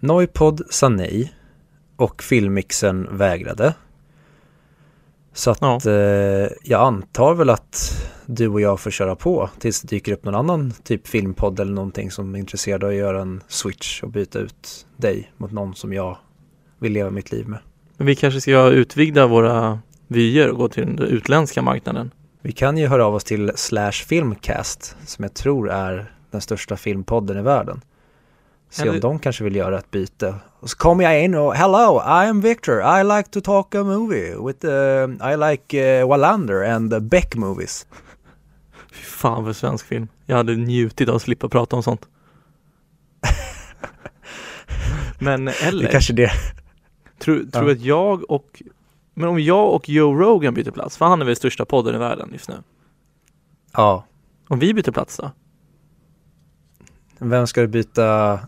Noipod 0.00 0.62
sa 0.70 0.88
nej 0.88 1.32
och 1.96 2.22
filmmixen 2.22 3.08
vägrade. 3.10 3.74
Så 5.32 5.50
att 5.50 5.58
Ja. 5.60 5.78
eh, 5.86 6.48
jag 6.62 6.80
antar 6.80 7.34
väl 7.34 7.50
att 7.50 8.06
du 8.26 8.48
och 8.48 8.60
jag 8.60 8.80
får 8.80 8.90
köra 8.90 9.16
på 9.16 9.50
tills 9.58 9.80
det 9.82 9.88
dyker 9.96 10.12
upp 10.12 10.24
någon 10.24 10.34
annan 10.34 10.72
typ 10.84 11.06
filmpodd 11.08 11.60
eller 11.60 11.72
någonting 11.72 12.10
som 12.10 12.34
är 12.34 12.38
intresserad 12.38 12.84
av 12.84 12.90
att 12.90 12.96
göra 12.96 13.20
en 13.20 13.42
switch 13.48 14.02
och 14.02 14.10
byta 14.10 14.38
ut 14.38 14.86
dig 14.96 15.32
mot 15.36 15.52
någon 15.52 15.74
som 15.74 15.92
jag 15.92 16.18
vill 16.78 16.92
leva 16.92 17.10
mitt 17.10 17.32
liv 17.32 17.48
med. 17.48 17.58
Men 17.96 18.06
vi 18.06 18.14
kanske 18.16 18.40
ska 18.40 18.68
utvidga 18.70 19.26
våra 19.26 19.80
vyer 20.06 20.48
och 20.48 20.56
gå 20.58 20.68
till 20.68 20.86
den 20.86 20.98
utländska 20.98 21.62
marknaden. 21.62 22.10
Vi 22.42 22.52
kan 22.52 22.76
ju 22.78 22.86
höra 22.86 23.06
av 23.06 23.14
oss 23.14 23.24
till 23.24 23.52
Slash 23.54 23.92
Filmcast 23.92 24.96
som 25.06 25.22
jag 25.22 25.34
tror 25.34 25.70
är 25.70 26.12
den 26.30 26.40
största 26.40 26.76
filmpodden 26.76 27.38
i 27.38 27.42
världen. 27.42 27.80
Se 28.70 28.88
om 28.90 29.00
de 29.00 29.18
kanske 29.18 29.44
vill 29.44 29.56
göra 29.56 29.78
ett 29.78 29.90
byte. 29.90 30.34
Och 30.60 30.70
så 30.70 30.76
kommer 30.76 31.04
jag 31.04 31.24
in 31.24 31.34
och 31.34 31.54
hello, 31.54 32.02
I 32.06 32.28
am 32.28 32.40
Victor. 32.40 33.00
I 33.00 33.04
like 33.04 33.30
to 33.30 33.40
talk 33.40 33.74
a 33.74 33.84
movie 33.84 34.34
with, 34.46 34.64
uh, 34.64 35.32
I 35.32 35.36
like 35.50 36.00
uh, 36.02 36.08
Wallander 36.08 36.64
and 36.70 36.90
the 36.90 37.00
Beck 37.00 37.34
movies. 37.36 37.86
Fy 38.92 39.02
fan 39.04 39.44
för 39.44 39.52
svensk 39.52 39.86
film. 39.86 40.08
Jag 40.26 40.36
hade 40.36 40.56
njutit 40.56 41.08
av 41.08 41.16
att 41.16 41.22
slippa 41.22 41.48
prata 41.48 41.76
om 41.76 41.82
sånt. 41.82 42.08
Men 45.18 45.44
Det 45.44 45.52
eller, 45.62 45.86
är 45.86 45.92
kanske 45.92 46.12
det. 46.12 46.30
tror 47.18 47.44
tror 47.52 47.66
Ja. 47.68 47.72
att 47.72 47.80
jag 47.80 48.30
och 48.30 48.62
Men 49.14 49.28
om 49.28 49.40
jag 49.40 49.74
och 49.74 49.88
Joe 49.88 50.14
Rogan 50.14 50.54
byter 50.54 50.70
plats, 50.70 50.96
för 50.96 51.04
han 51.06 51.20
är 51.20 51.24
väl 51.26 51.36
största 51.36 51.64
podden 51.64 51.94
i 51.94 51.98
världen 51.98 52.28
just 52.32 52.48
nu. 52.48 52.54
Ja, 53.72 54.04
Om 54.48 54.58
vi 54.58 54.74
byter 54.74 54.90
plats 54.92 55.16
då? 55.16 55.30
vem 57.18 57.46
ska 57.46 57.60
du 57.60 57.66
byta 57.66 58.38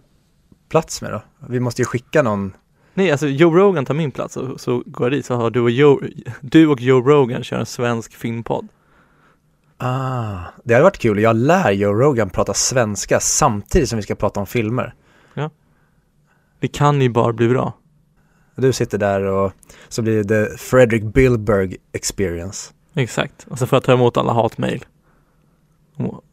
plats 0.72 1.02
med 1.02 1.12
då? 1.12 1.22
Vi 1.48 1.60
måste 1.60 1.82
ju 1.82 1.86
skicka 1.86 2.22
någon. 2.22 2.52
Nej, 2.94 3.10
alltså 3.10 3.26
Joe 3.26 3.56
Rogan 3.56 3.84
tar 3.84 3.94
min 3.94 4.10
plats 4.10 4.36
och 4.36 4.60
så 4.60 4.82
går 4.86 5.06
jag 5.06 5.12
dit 5.12 5.26
så 5.26 5.34
har 5.34 5.50
du 5.50 5.60
och 5.60 5.70
Joe, 5.70 6.00
du 6.40 6.66
och 6.66 6.80
Joe 6.80 7.00
Rogan 7.00 7.44
kör 7.44 7.58
en 7.58 7.66
svensk 7.66 8.14
filmpodd. 8.14 8.68
Ah, 9.78 10.38
det 10.64 10.74
hade 10.74 10.84
varit 10.84 10.98
kul. 10.98 11.18
Jag 11.18 11.36
lär 11.36 11.72
Joe 11.72 11.92
Rogan 11.92 12.30
prata 12.30 12.54
svenska 12.54 13.20
samtidigt 13.20 13.88
som 13.88 13.96
vi 13.96 14.02
ska 14.02 14.14
prata 14.14 14.40
om 14.40 14.46
filmer. 14.46 14.94
Det 16.60 16.68
kan 16.68 17.02
ju 17.02 17.08
bara 17.08 17.32
bli 17.32 17.48
bra. 17.48 17.72
Du 18.56 18.72
sitter 18.72 18.98
där 18.98 19.22
och 19.22 19.52
så 19.88 20.02
blir 20.02 20.24
det 20.24 20.28
the 20.28 20.56
Fredrik 20.56 21.02
Billberg 21.04 21.76
experience. 21.92 22.72
Exakt. 22.94 23.46
Och 23.50 23.58
så 23.58 23.66
får 23.66 23.76
jag 23.76 23.84
ta 23.84 23.92
emot 23.92 24.16
alla 24.16 24.32
hatmejl. 24.32 24.84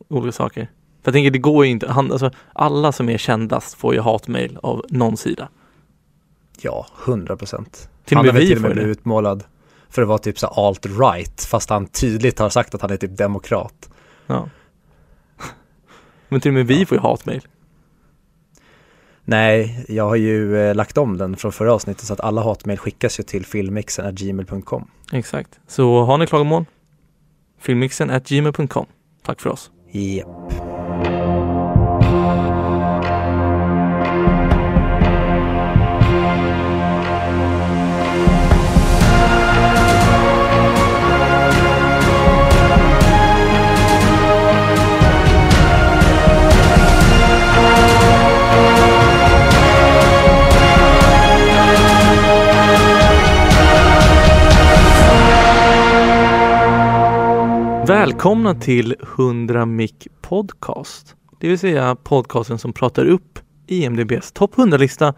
Olika 0.08 0.31
saker. 0.31 0.69
För 1.03 1.11
jag 1.11 1.14
tänker 1.14 1.31
det 1.31 1.39
går 1.39 1.66
ju 1.66 1.72
inte, 1.72 1.92
han, 1.92 2.11
alltså, 2.11 2.31
alla 2.53 2.92
som 2.92 3.09
är 3.09 3.17
kändast 3.17 3.73
får 3.73 3.94
ju 3.94 4.00
hatmejl 4.02 4.58
av 4.64 4.86
någon 4.89 5.17
sida. 5.17 5.50
Ja, 6.61 6.86
100 7.06 7.38
procent. 7.38 7.89
Han 8.11 8.25
med 8.25 8.33
har 8.33 8.39
väl 8.39 8.41
vi 8.41 8.47
till 8.47 8.58
och 8.58 8.61
får 8.61 8.67
med 8.67 8.78
blivit 8.78 8.97
utmålad 8.97 9.44
för 9.89 10.02
att 10.02 10.08
vara 10.08 10.17
typ 10.17 10.39
så 10.39 10.47
alt-right, 10.47 11.47
fast 11.47 11.69
han 11.69 11.88
tydligt 11.88 12.39
har 12.39 12.50
sagt 12.50 12.75
att 12.75 12.81
han 12.81 12.91
är 12.91 12.97
typ 12.97 13.17
demokrat. 13.17 13.89
Ja. 14.28 14.50
Men 16.30 16.41
till 16.41 16.50
och 16.50 16.56
med 16.56 16.67
vi 16.67 16.80
Ja. 16.80 16.86
får 16.86 16.97
ju 16.97 17.02
hatmejl. 17.02 17.41
Nej, 19.25 19.86
jag 19.88 20.03
har 20.08 20.16
ju 20.16 20.58
eh, 20.58 20.75
lagt 20.75 20.97
om 20.97 21.17
den 21.17 21.36
från 21.38 21.52
förra 21.52 21.73
avsnittet 21.73 22.03
så 22.06 22.13
att 22.13 22.19
alla 22.19 22.41
hatmejl 22.44 22.80
skickas 22.80 23.19
ju 23.19 23.23
till 23.23 23.45
filmmixen.gmail.com. 23.45 24.88
Exakt. 25.13 25.59
Så 25.67 26.03
har 26.03 26.17
ni 26.17 26.28
klagomål? 26.28 26.66
Filmmixen 27.59 28.09
at 28.09 28.28
gmail.com. 28.30 28.86
Tack 29.25 29.41
för 29.41 29.50
oss. 29.50 29.72
Japp. 29.91 30.69
Välkomna 58.19 58.56
till 58.56 58.96
100 59.18 59.66
Mic 59.66 59.94
Podcast. 60.22 61.16
Det 61.40 61.47
vill 61.47 61.59
säga 61.59 61.96
podcasten 61.96 62.57
som 62.57 62.74
pratar 62.74 63.06
upp 63.06 63.40
IMDBs 63.68 64.31
topp 64.31 64.56
100-lista 64.56 65.13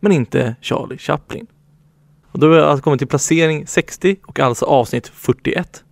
men 0.00 0.12
inte 0.12 0.56
Charlie 0.60 0.98
Chaplin. 0.98 1.46
Och 2.32 2.38
då 2.38 2.46
har 2.46 2.54
vi 2.54 2.60
alltså 2.60 2.82
kommit 2.82 2.98
till 2.98 3.08
placering 3.08 3.66
60 3.66 4.16
och 4.26 4.40
alltså 4.40 4.64
avsnitt 4.64 5.08
41. 5.08 5.84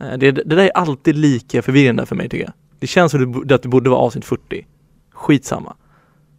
Eh, 0.00 0.18
det, 0.18 0.30
det 0.30 0.44
där 0.44 0.64
är 0.64 0.70
alltid 0.70 1.16
lika 1.16 1.62
förvirrande 1.62 2.06
för 2.06 2.16
mig 2.16 2.28
tycker 2.28 2.44
jag. 2.44 2.54
Det 2.78 2.86
känns 2.86 3.12
som 3.12 3.42
att 3.52 3.62
det 3.62 3.68
borde 3.68 3.90
vara 3.90 4.00
avsnitt 4.00 4.24
40. 4.24 4.66
Skitsamma. 5.12 5.76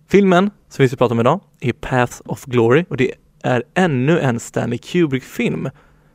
Filmen 0.08 0.52
som 0.69 0.84
vi 0.84 0.90
ska 0.90 0.97
prata 0.97 1.14
om 1.14 1.19
idag 1.19 1.40
är 1.59 1.74
Paths 1.74 2.22
of 2.25 2.46
Glory 2.46 2.85
och 2.90 2.97
det 2.97 3.12
är 3.44 3.64
ännu 3.74 4.19
en 4.19 4.40
Stanley 4.40 4.78
Kubrick-film. 4.78 5.69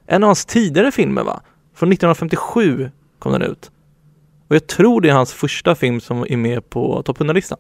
En 0.07 0.23
av 0.23 0.27
hans 0.27 0.45
tidigare 0.45 0.93
filmer 0.93 1.23
va? 1.25 1.43
Från 1.75 1.93
1957 1.93 2.91
kom 3.21 3.33
den 3.33 3.43
ut. 3.43 3.71
Och 4.49 4.55
jag 4.55 4.67
tror 4.67 5.01
det 5.01 5.09
är 5.09 5.13
hans 5.13 5.33
första 5.33 5.75
film 5.75 6.01
som 6.01 6.27
är 6.29 6.37
med 6.37 6.71
på 6.71 7.03
topp 7.03 7.19
100-listan. 7.19 7.59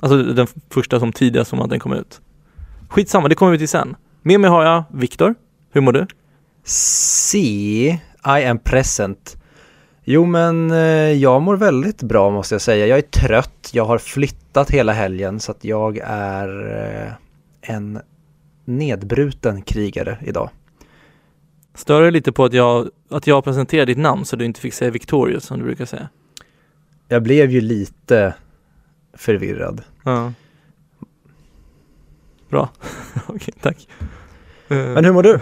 Alltså 0.00 0.22
den 0.22 0.46
första 0.70 1.00
som 1.00 1.12
tidigast 1.12 1.50
som 1.50 1.60
att 1.60 1.70
den 1.70 1.80
kom 1.80 1.92
ut. 1.92 2.20
Skitsamma, 2.88 3.28
det 3.28 3.34
kommer 3.34 3.52
vi 3.52 3.58
till 3.58 3.68
sen. 3.68 3.96
Med 4.22 4.40
mig 4.40 4.50
har 4.50 4.64
jag 4.64 4.84
Viktor. 4.92 5.34
Hur 5.70 5.80
mår 5.80 5.92
du? 5.92 6.06
See, 6.64 8.00
I 8.24 8.44
am 8.44 8.58
present. 8.58 9.36
Jo 10.04 10.24
men 10.24 10.70
eh, 10.70 11.12
jag 11.12 11.42
mår 11.42 11.56
väldigt 11.56 12.02
bra 12.02 12.30
måste 12.30 12.54
jag 12.54 12.62
säga. 12.62 12.86
Jag 12.86 12.98
är 12.98 13.02
trött, 13.02 13.70
jag 13.72 13.84
har 13.84 13.98
flyttat 13.98 14.70
hela 14.70 14.92
helgen 14.92 15.40
så 15.40 15.52
att 15.52 15.64
jag 15.64 15.98
är 16.04 16.48
eh, 17.06 17.12
en 17.74 18.00
nedbruten 18.64 19.62
krigare 19.62 20.18
idag. 20.22 20.50
Stör 21.76 22.02
dig 22.02 22.10
lite 22.10 22.32
på 22.32 22.44
att 22.44 22.52
jag, 22.52 22.90
att 23.10 23.26
jag 23.26 23.44
presenterar 23.44 23.86
ditt 23.86 23.98
namn 23.98 24.24
så 24.24 24.36
du 24.36 24.44
inte 24.44 24.60
fick 24.60 24.74
säga 24.74 24.90
Victorious 24.90 25.44
som 25.44 25.58
du 25.58 25.64
brukar 25.64 25.84
säga? 25.84 26.08
Jag 27.08 27.22
blev 27.22 27.50
ju 27.50 27.60
lite 27.60 28.34
förvirrad. 29.12 29.82
Ja. 30.04 30.32
Bra. 32.48 32.68
Okej, 33.26 33.54
tack. 33.60 33.88
Men 34.68 35.04
hur 35.04 35.12
mår 35.12 35.22
du? 35.22 35.40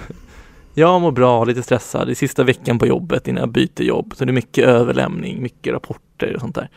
Jag 0.75 1.00
mår 1.00 1.12
bra, 1.12 1.44
lite 1.44 1.62
stressad. 1.62 2.09
Det 2.09 2.12
är 2.12 2.15
sista 2.15 2.44
veckan 2.44 2.78
på 2.78 2.87
jobbet 2.87 3.28
innan 3.28 3.41
jag 3.41 3.53
byter 3.53 3.83
jobb. 3.83 4.15
Så 4.17 4.25
det 4.25 4.31
är 4.31 4.34
mycket 4.34 4.65
överlämning, 4.65 5.43
mycket 5.43 5.73
rapporter 5.73 6.34
och 6.34 6.41
sånt 6.41 6.55
där. 6.55 6.71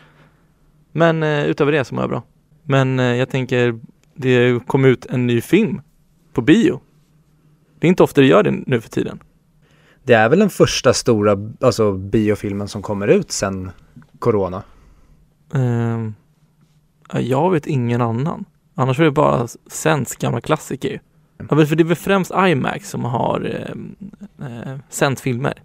Men 0.91 1.23
eh, 1.23 1.45
utöver 1.45 1.71
det 1.71 1.85
så 1.85 1.95
mår 1.95 2.03
jag 2.03 2.09
bra. 2.09 2.23
Men 2.63 2.99
eh, 2.99 3.05
jag 3.05 3.29
tänker, 3.29 3.79
det 4.13 4.67
kom 4.67 4.85
ut 4.85 5.05
en 5.05 5.27
ny 5.27 5.41
film 5.41 5.81
på 6.33 6.41
bio. 6.41 6.79
Det 7.79 7.87
är 7.87 7.89
inte 7.89 8.03
ofta 8.03 8.21
det 8.21 8.27
gör 8.27 8.43
det 8.43 8.51
nu 8.51 8.81
för 8.81 8.89
tiden. 8.89 9.19
Det 10.07 10.13
är 10.13 10.29
väl 10.29 10.39
den 10.39 10.49
första 10.49 10.93
stora 10.93 11.37
alltså, 11.61 11.91
biofilmen 11.93 12.67
som 12.67 12.81
kommer 12.81 13.07
ut 13.07 13.31
sen 13.31 13.71
corona. 14.19 14.63
Ehm, 15.53 16.15
ja, 17.13 17.19
jag 17.19 17.51
vet 17.51 17.67
ingen 17.67 18.01
annan. 18.01 18.45
Annars 18.75 18.99
är 18.99 19.03
det 19.03 19.11
bara 19.11 19.47
sänds 19.67 20.15
gamla 20.15 20.41
klassiker. 20.41 21.01
Ja, 21.37 21.65
för 21.65 21.75
det 21.75 21.83
är 21.83 21.85
väl 21.85 21.95
främst 21.95 22.31
IMAX 22.47 22.89
som 22.89 23.05
har 23.05 23.65
eh, 24.39 24.47
eh, 24.47 24.77
sänt 24.89 25.19
filmer. 25.19 25.61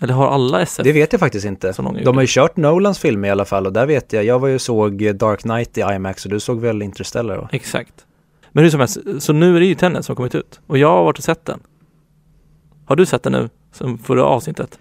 Eller 0.00 0.14
har 0.14 0.28
alla 0.28 0.60
SF 0.60 0.84
Det 0.84 0.92
vet 0.92 1.12
jag 1.12 1.20
faktiskt 1.20 1.46
inte. 1.46 1.72
De 2.04 2.14
har 2.14 2.20
ju 2.20 2.28
kört 2.28 2.56
Nolans 2.56 2.98
filmer 2.98 3.28
i 3.28 3.30
alla 3.30 3.44
fall 3.44 3.66
och 3.66 3.72
där 3.72 3.86
vet 3.86 4.12
jag, 4.12 4.24
jag 4.24 4.38
var 4.38 4.48
ju 4.48 4.58
såg 4.58 5.16
Dark 5.16 5.40
Knight 5.40 5.78
i 5.78 5.80
IMAX 5.80 6.24
och 6.24 6.30
du 6.30 6.40
såg 6.40 6.60
väl 6.60 6.82
Interstellar 6.82 7.36
då? 7.36 7.48
Exakt. 7.52 8.06
Men 8.52 8.64
hur 8.64 8.70
som 8.70 8.80
helst, 8.80 8.98
så 9.18 9.32
nu 9.32 9.56
är 9.56 9.60
det 9.60 9.66
ju 9.66 9.74
Tenet 9.74 10.04
som 10.04 10.12
har 10.12 10.16
kommit 10.16 10.34
ut. 10.34 10.60
Och 10.66 10.78
jag 10.78 10.88
har 10.88 11.04
varit 11.04 11.18
och 11.18 11.24
sett 11.24 11.44
den. 11.44 11.60
Har 12.84 12.96
du 12.96 13.06
sett 13.06 13.22
den 13.22 13.32
nu? 13.32 13.48
Som 13.72 13.98
förra 13.98 14.24
avsnittet? 14.24 14.78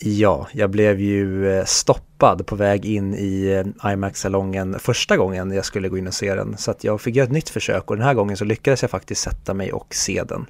Ja, 0.00 0.48
jag 0.52 0.70
blev 0.70 1.00
ju 1.00 1.50
eh, 1.50 1.64
stoppad 1.64 2.46
på 2.46 2.56
väg 2.56 2.86
in 2.86 3.14
i 3.14 3.64
eh, 3.82 3.92
IMAX-salongen 3.92 4.78
första 4.78 5.16
gången 5.16 5.50
jag 5.50 5.64
skulle 5.64 5.88
gå 5.88 5.98
in 5.98 6.06
och 6.06 6.14
se 6.14 6.34
den. 6.34 6.56
Så 6.56 6.70
att 6.70 6.84
jag 6.84 7.00
fick 7.00 7.16
göra 7.16 7.24
ett 7.24 7.32
nytt 7.32 7.48
försök 7.48 7.90
och 7.90 7.96
den 7.96 8.06
här 8.06 8.14
gången 8.14 8.36
så 8.36 8.44
lyckades 8.44 8.82
jag 8.82 8.90
faktiskt 8.90 9.22
sätta 9.22 9.54
mig 9.54 9.72
och 9.72 9.94
se 9.94 10.22
den. 10.28 10.46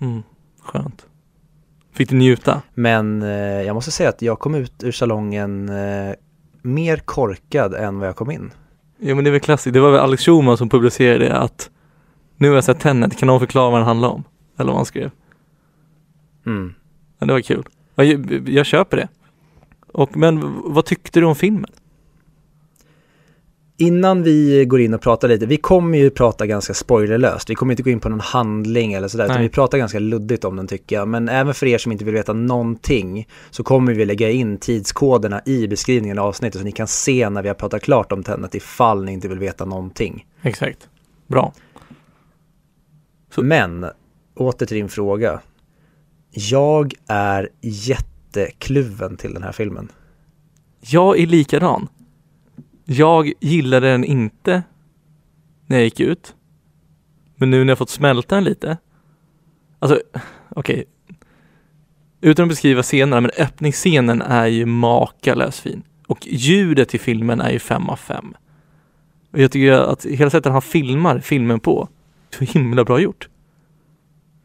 Mm, 0.00 0.22
skönt. 0.62 1.06
Fick 1.92 2.08
du 2.08 2.16
njuta? 2.16 2.62
Men 2.74 3.22
eh, 3.22 3.62
jag 3.62 3.74
måste 3.74 3.90
säga 3.90 4.08
att 4.08 4.22
jag 4.22 4.38
kom 4.38 4.54
ut 4.54 4.82
ur 4.82 4.92
salongen 4.92 5.68
eh, 5.68 6.14
mer 6.62 6.96
korkad 6.96 7.74
än 7.74 7.98
vad 7.98 8.08
jag 8.08 8.16
kom 8.16 8.30
in. 8.30 8.50
Ja 8.98 9.14
men 9.14 9.24
det 9.24 9.30
är 9.30 9.32
väl 9.32 9.40
klassiskt. 9.40 9.74
Det 9.74 9.80
var 9.80 9.90
väl 9.90 10.00
Alex 10.00 10.22
Schulman 10.24 10.56
som 10.56 10.68
publicerade 10.68 11.36
att 11.36 11.70
nu 12.36 12.48
har 12.48 12.54
jag 12.54 12.64
sett 12.64 12.80
Tenet, 12.80 13.18
kan 13.18 13.26
någon 13.26 13.40
förklara 13.40 13.70
vad 13.70 13.80
den 13.80 13.86
handlar 13.86 14.08
om? 14.08 14.24
Eller 14.58 14.68
vad 14.68 14.76
han 14.76 14.86
skrev. 14.86 15.10
Mm. 16.46 16.74
Ja, 17.18 17.26
det 17.26 17.32
var 17.32 17.40
kul. 17.40 17.64
Ja, 17.94 18.04
Jag, 18.04 18.48
jag 18.48 18.66
köper 18.66 18.96
det. 18.96 19.08
Och, 19.92 20.16
men 20.16 20.40
vad 20.64 20.84
tyckte 20.84 21.20
du 21.20 21.26
om 21.26 21.36
filmen? 21.36 21.70
Innan 23.78 24.22
vi 24.22 24.64
går 24.64 24.80
in 24.80 24.94
och 24.94 25.00
pratar 25.00 25.28
lite, 25.28 25.46
vi 25.46 25.56
kommer 25.56 25.98
ju 25.98 26.10
prata 26.10 26.46
ganska 26.46 26.74
spoilerlöst. 26.74 27.50
Vi 27.50 27.54
kommer 27.54 27.72
inte 27.72 27.82
gå 27.82 27.90
in 27.90 28.00
på 28.00 28.08
någon 28.08 28.20
handling 28.20 28.92
eller 28.92 29.08
sådär, 29.08 29.24
utan 29.24 29.36
vi 29.42 29.48
pratar 29.48 29.78
ganska 29.78 29.98
luddigt 29.98 30.44
om 30.44 30.56
den 30.56 30.66
tycker 30.66 30.96
jag. 30.96 31.08
Men 31.08 31.28
även 31.28 31.54
för 31.54 31.66
er 31.66 31.78
som 31.78 31.92
inte 31.92 32.04
vill 32.04 32.14
veta 32.14 32.32
någonting 32.32 33.28
så 33.50 33.62
kommer 33.62 33.94
vi 33.94 34.04
lägga 34.04 34.30
in 34.30 34.58
tidskoderna 34.58 35.42
i 35.46 35.68
beskrivningen 35.68 36.18
av 36.18 36.26
avsnittet 36.26 36.60
så 36.60 36.64
ni 36.64 36.72
kan 36.72 36.86
se 36.86 37.30
när 37.30 37.42
vi 37.42 37.48
har 37.48 37.54
pratat 37.54 37.82
klart 37.82 38.12
om 38.12 38.22
Tenet 38.22 38.54
ifall 38.54 39.04
ni 39.04 39.12
inte 39.12 39.28
vill 39.28 39.38
veta 39.38 39.64
någonting. 39.64 40.26
Exakt. 40.42 40.88
Bra. 41.26 41.52
Så- 43.34 43.42
Men, 43.42 43.86
åter 44.34 44.66
till 44.66 44.76
din 44.76 44.88
fråga. 44.88 45.40
Jag 46.38 46.94
är 47.06 47.48
jättekluven 47.60 49.16
till 49.16 49.34
den 49.34 49.42
här 49.42 49.52
filmen. 49.52 49.88
Jag 50.80 51.18
är 51.18 51.26
likadan. 51.26 51.88
Jag 52.84 53.32
gillade 53.40 53.90
den 53.90 54.04
inte 54.04 54.62
när 55.66 55.76
jag 55.76 55.84
gick 55.84 56.00
ut. 56.00 56.34
Men 57.36 57.50
nu 57.50 57.64
när 57.64 57.70
jag 57.70 57.78
fått 57.78 57.90
smälta 57.90 58.34
den 58.34 58.44
lite. 58.44 58.78
Alltså, 59.78 60.00
okej. 60.48 60.84
Utan 62.20 62.42
att 62.42 62.48
beskriva 62.48 62.82
scenerna, 62.82 63.20
men 63.20 63.30
öppningsscenen 63.38 64.22
är 64.22 64.46
ju 64.46 64.66
makalös 64.66 65.60
fin. 65.60 65.82
Och 66.06 66.26
ljudet 66.26 66.94
i 66.94 66.98
filmen 66.98 67.40
är 67.40 67.50
ju 67.50 67.58
fem 67.58 67.88
av 67.88 67.96
fem. 67.96 68.34
Och 69.32 69.38
jag 69.38 69.52
tycker 69.52 69.72
att 69.72 70.04
hela 70.04 70.30
sättet 70.30 70.52
han 70.52 70.62
filmar 70.62 71.18
filmen 71.18 71.60
på, 71.60 71.88
så 72.30 72.44
himla 72.44 72.84
bra 72.84 73.00
gjort. 73.00 73.28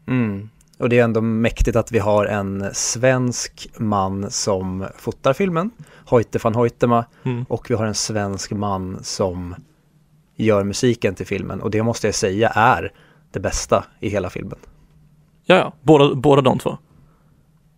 Mm. 0.06 0.48
Och 0.82 0.88
det 0.88 0.98
är 0.98 1.04
ändå 1.04 1.20
mäktigt 1.20 1.76
att 1.76 1.92
vi 1.92 1.98
har 1.98 2.26
en 2.26 2.70
svensk 2.72 3.68
man 3.76 4.30
som 4.30 4.86
fotar 4.96 5.32
filmen, 5.32 5.70
Hoyte 6.06 6.38
van 6.42 6.54
Hoytema, 6.54 7.04
Mm. 7.24 7.44
och 7.48 7.70
vi 7.70 7.74
har 7.74 7.86
en 7.86 7.94
svensk 7.94 8.50
man 8.52 8.98
som 9.02 9.54
gör 10.36 10.64
musiken 10.64 11.14
till 11.14 11.26
filmen. 11.26 11.60
Och 11.60 11.70
det 11.70 11.82
måste 11.82 12.06
jag 12.06 12.14
säga 12.14 12.48
är 12.48 12.92
det 13.30 13.40
bästa 13.40 13.84
i 14.00 14.08
hela 14.08 14.30
filmen. 14.30 14.58
Ja, 15.44 15.54
ja, 15.56 15.72
båda, 15.82 16.14
båda 16.14 16.42
de 16.42 16.58
två. 16.58 16.78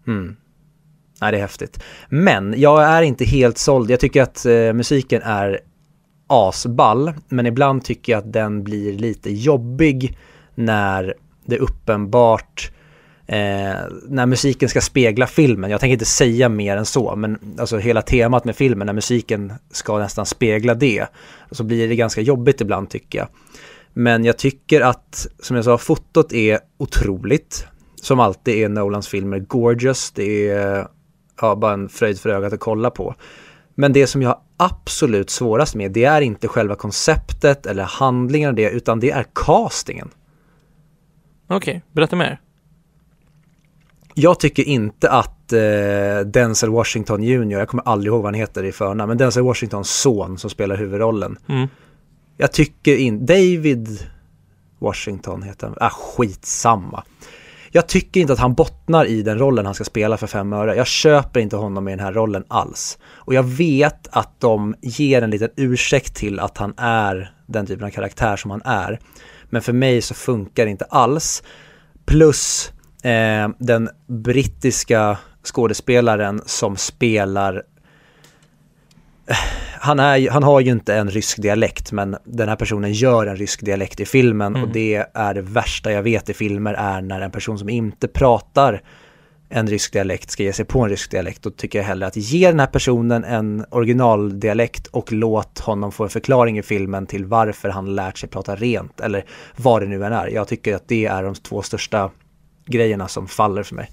Mm. 0.06 0.36
Nej, 1.20 1.32
det 1.32 1.38
är 1.38 1.42
häftigt. 1.42 1.82
Men 2.08 2.54
jag 2.56 2.82
är 2.84 3.02
inte 3.02 3.24
helt 3.24 3.58
såld. 3.58 3.90
Jag 3.90 4.00
tycker 4.00 4.22
att 4.22 4.46
eh, 4.46 4.72
musiken 4.72 5.22
är 5.22 5.60
asball, 6.26 7.12
men 7.28 7.46
ibland 7.46 7.84
tycker 7.84 8.12
jag 8.12 8.18
att 8.18 8.32
den 8.32 8.64
blir 8.64 8.92
lite 8.98 9.30
jobbig 9.30 10.18
när 10.54 11.14
det 11.46 11.58
uppenbart 11.58 12.70
eh, 13.26 13.80
när 14.08 14.26
musiken 14.26 14.68
ska 14.68 14.80
spegla 14.80 15.26
filmen. 15.26 15.70
Jag 15.70 15.80
tänker 15.80 15.92
inte 15.92 16.04
säga 16.04 16.48
mer 16.48 16.76
än 16.76 16.86
så, 16.86 17.16
men 17.16 17.38
alltså 17.58 17.78
hela 17.78 18.02
temat 18.02 18.44
med 18.44 18.56
filmen, 18.56 18.86
när 18.86 18.92
musiken 18.92 19.52
ska 19.70 19.98
nästan 19.98 20.26
spegla 20.26 20.74
det, 20.74 21.06
så 21.50 21.64
blir 21.64 21.88
det 21.88 21.96
ganska 21.96 22.20
jobbigt 22.20 22.60
ibland 22.60 22.90
tycker 22.90 23.18
jag. 23.18 23.28
Men 23.92 24.24
jag 24.24 24.38
tycker 24.38 24.80
att, 24.80 25.26
som 25.42 25.56
jag 25.56 25.64
sa, 25.64 25.78
fotot 25.78 26.32
är 26.32 26.58
otroligt. 26.78 27.66
Som 28.02 28.20
alltid 28.20 28.54
är 28.54 28.68
Nolans 28.68 29.08
filmer 29.08 29.38
gorgeous. 29.38 30.10
Det 30.10 30.48
är 30.48 30.88
ja, 31.40 31.56
bara 31.56 31.72
en 31.72 31.88
fröjd 31.88 32.20
för 32.20 32.30
ögat 32.30 32.52
att 32.52 32.60
kolla 32.60 32.90
på. 32.90 33.14
Men 33.74 33.92
det 33.92 34.06
som 34.06 34.22
jag 34.22 34.28
har 34.28 34.40
absolut 34.56 35.30
svårast 35.30 35.74
med, 35.74 35.92
det 35.92 36.04
är 36.04 36.20
inte 36.20 36.48
själva 36.48 36.74
konceptet 36.74 37.66
eller 37.66 37.82
handlingen 37.82 38.48
av 38.48 38.54
det, 38.54 38.70
utan 38.70 39.00
det 39.00 39.10
är 39.10 39.24
castingen. 39.34 40.10
Okej, 41.48 41.82
berätta 41.92 42.16
mer. 42.16 42.40
Jag 44.14 44.40
tycker 44.40 44.62
inte 44.62 45.10
att 45.10 45.52
eh, 45.52 46.26
Denzel 46.26 46.70
Washington 46.70 47.22
Jr, 47.22 47.58
jag 47.58 47.68
kommer 47.68 47.88
aldrig 47.88 48.12
ihåg 48.12 48.22
vad 48.22 48.26
han 48.26 48.40
heter 48.40 48.64
i 48.64 48.72
förnamn, 48.72 49.08
men 49.08 49.18
Denzel 49.18 49.42
Washingtons 49.42 49.90
son 49.90 50.38
som 50.38 50.50
spelar 50.50 50.76
huvudrollen. 50.76 51.38
Mm. 51.48 51.68
Jag 52.36 52.52
tycker 52.52 52.96
inte, 52.96 53.34
David 53.34 53.88
Washington 54.78 55.42
heter 55.42 55.66
han, 55.66 55.76
ah, 55.80 55.90
skitsamma. 55.90 57.04
Jag 57.70 57.86
tycker 57.86 58.20
inte 58.20 58.32
att 58.32 58.38
han 58.38 58.54
bottnar 58.54 59.04
i 59.04 59.22
den 59.22 59.38
rollen 59.38 59.66
han 59.66 59.74
ska 59.74 59.84
spela 59.84 60.16
för 60.16 60.26
fem 60.26 60.52
öre. 60.52 60.76
Jag 60.76 60.86
köper 60.86 61.40
inte 61.40 61.56
honom 61.56 61.88
i 61.88 61.90
den 61.90 62.00
här 62.00 62.12
rollen 62.12 62.44
alls. 62.48 62.98
Och 63.04 63.34
jag 63.34 63.42
vet 63.42 64.08
att 64.10 64.40
de 64.40 64.74
ger 64.80 65.22
en 65.22 65.30
liten 65.30 65.50
ursäkt 65.56 66.14
till 66.14 66.40
att 66.40 66.58
han 66.58 66.74
är 66.76 67.34
den 67.46 67.66
typen 67.66 67.84
av 67.86 67.90
karaktär 67.90 68.36
som 68.36 68.50
han 68.50 68.62
är. 68.64 69.00
Men 69.50 69.62
för 69.62 69.72
mig 69.72 70.02
så 70.02 70.14
funkar 70.14 70.64
det 70.64 70.70
inte 70.70 70.84
alls. 70.84 71.42
Plus 72.06 72.72
eh, 73.04 73.48
den 73.58 73.88
brittiska 74.06 75.18
skådespelaren 75.42 76.40
som 76.46 76.76
spelar 76.76 77.62
han, 79.80 79.98
är, 79.98 80.30
han 80.30 80.42
har 80.42 80.60
ju 80.60 80.70
inte 80.70 80.94
en 80.94 81.10
rysk 81.10 81.42
dialekt 81.42 81.92
men 81.92 82.16
den 82.24 82.48
här 82.48 82.56
personen 82.56 82.92
gör 82.92 83.26
en 83.26 83.36
rysk 83.36 83.60
dialekt 83.64 84.00
i 84.00 84.04
filmen 84.04 84.54
Mm. 84.54 84.62
och 84.62 84.74
det 84.74 85.06
är 85.14 85.34
det 85.34 85.42
värsta 85.42 85.92
jag 85.92 86.02
vet 86.02 86.30
i 86.30 86.34
filmer 86.34 86.74
är 86.74 87.02
när 87.02 87.20
en 87.20 87.30
person 87.30 87.58
som 87.58 87.68
inte 87.68 88.08
pratar 88.08 88.82
en 89.48 89.66
rysk 89.66 89.92
dialekt 89.92 90.30
ska 90.30 90.42
ge 90.42 90.52
sig 90.52 90.64
på 90.64 90.80
en 90.80 90.90
rysk 90.90 91.10
dialekt. 91.10 91.42
Då 91.42 91.50
tycker 91.50 91.78
jag 91.78 91.86
hellre 91.86 92.06
att 92.06 92.16
ge 92.16 92.50
den 92.50 92.60
här 92.60 92.66
personen 92.66 93.24
en 93.24 93.64
originaldialekt 93.70 94.86
och 94.86 95.12
låt 95.12 95.58
honom 95.58 95.92
få 95.92 96.04
en 96.04 96.10
förklaring 96.10 96.58
i 96.58 96.62
filmen 96.62 97.06
till 97.06 97.24
varför 97.24 97.68
han 97.68 97.94
lärt 97.94 98.18
sig 98.18 98.28
prata 98.28 98.56
rent 98.56 99.00
eller 99.00 99.24
vad 99.56 99.82
det 99.82 99.86
nu 99.88 100.04
än 100.04 100.12
är. 100.12 100.26
Jag 100.26 100.48
tycker 100.48 100.74
att 100.74 100.88
det 100.88 101.06
är 101.06 101.22
de 101.22 101.34
två 101.34 101.62
största 101.62 102.10
grejerna 102.66 103.08
som 103.08 103.28
faller 103.28 103.62
för 103.62 103.74
mig. 103.74 103.90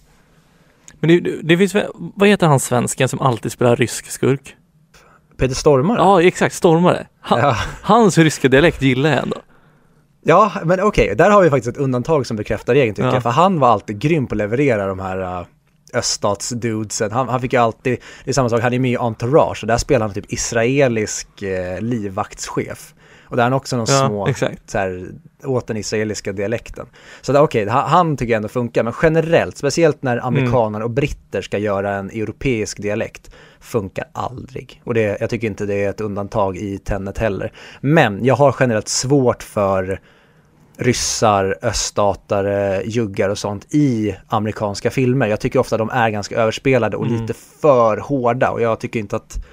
Men 0.99 1.09
det, 1.23 1.41
det 1.43 1.57
finns 1.57 1.75
vad 1.95 2.29
heter 2.29 2.47
han 2.47 2.59
svensken 2.59 3.07
som 3.09 3.21
alltid 3.21 3.51
spelar 3.51 3.75
rysk 3.75 4.05
skurk? 4.11 4.55
Peter 5.37 5.55
Stormare? 5.55 5.97
Ja, 5.97 6.21
exakt, 6.21 6.55
Stormare. 6.55 7.07
Han, 7.21 7.39
Ja. 7.39 7.55
Hans 7.81 8.17
ryska 8.17 8.47
dialekt 8.49 8.81
gillar 8.81 9.09
jag 9.09 9.19
ändå. 9.23 9.37
Ja, 10.23 10.51
men 10.63 10.79
okej, 10.81 11.15
där 11.15 11.29
har 11.29 11.41
vi 11.41 11.49
faktiskt 11.49 11.77
ett 11.77 11.83
undantag 11.83 12.27
som 12.27 12.37
bekräftar 12.37 12.73
regeln 12.73 12.95
tycker 12.95 13.07
Ja. 13.07 13.13
jag. 13.13 13.23
För 13.23 13.29
han 13.29 13.59
var 13.59 13.67
alltid 13.69 13.99
grym 13.99 14.27
på 14.27 14.33
att 14.33 14.37
leverera 14.37 14.85
de 14.87 14.99
här 14.99 15.39
uh, 15.39 15.45
öststatsdudesen. 15.93 17.11
Han, 17.11 17.29
han 17.29 17.41
fick 17.41 17.53
ju 17.53 17.59
alltid, 17.59 17.97
det 18.23 18.31
är 18.31 18.33
samma 18.33 18.49
sak, 18.49 18.61
han 18.61 18.73
är 18.73 18.79
med 18.79 18.91
i 18.91 18.97
Entourage 18.97 19.59
och 19.63 19.67
där 19.67 19.77
spelar 19.77 20.05
han 20.05 20.13
typ 20.13 20.31
israelisk 20.33 21.41
eh, 21.41 21.81
livvaktschef. 21.81 22.93
Och 23.31 23.37
där 23.37 23.43
är 23.43 23.45
han 23.45 23.53
också 23.53 23.77
någon 23.77 23.85
Ja, 23.89 24.07
små, 24.07 24.27
exakt. 24.27 24.69
så 24.69 24.77
här, 24.77 25.09
åt 25.43 25.67
den 25.67 25.77
israeliska 25.77 26.31
dialekten. 26.33 26.85
Så 27.21 27.39
okej, 27.39 27.67
han, 27.67 27.89
han 27.89 28.17
tycker 28.17 28.31
jag 28.31 28.37
ändå 28.37 28.47
funkar, 28.49 28.83
men 28.83 28.93
generellt, 29.03 29.57
speciellt 29.57 30.03
när 30.03 30.25
amerikaner 30.27 30.81
och 30.81 30.89
britter 30.91 31.41
ska 31.41 31.57
göra 31.57 31.93
en 31.95 32.09
europeisk 32.09 32.81
dialekt, 32.81 33.31
funkar 33.59 34.05
aldrig. 34.13 34.81
Och 34.83 34.93
det, 34.93 35.17
jag 35.21 35.29
tycker 35.29 35.47
inte 35.47 35.65
det 35.65 35.83
är 35.83 35.89
ett 35.89 36.01
undantag 36.01 36.57
i 36.57 36.77
Tenet 36.77 37.17
heller. 37.17 37.51
Men 37.81 38.25
jag 38.25 38.35
har 38.35 38.55
generellt 38.59 38.87
svårt 38.87 39.43
för 39.43 39.99
ryssar, 40.77 41.57
öststatare, 41.61 42.81
juggar 42.85 43.29
och 43.29 43.37
sånt 43.37 43.73
i 43.73 44.15
amerikanska 44.27 44.89
filmer. 44.91 45.27
Jag 45.27 45.39
tycker 45.39 45.59
ofta 45.59 45.77
de 45.77 45.89
är 45.89 46.09
ganska 46.09 46.35
överspelade 46.35 46.97
och 46.97 47.05
Mm. 47.05 47.21
lite 47.21 47.33
för 47.33 47.97
hårda 47.97 48.49
och 48.51 48.61
jag 48.61 48.79
tycker 48.79 48.99
inte 48.99 49.15
att 49.15 49.45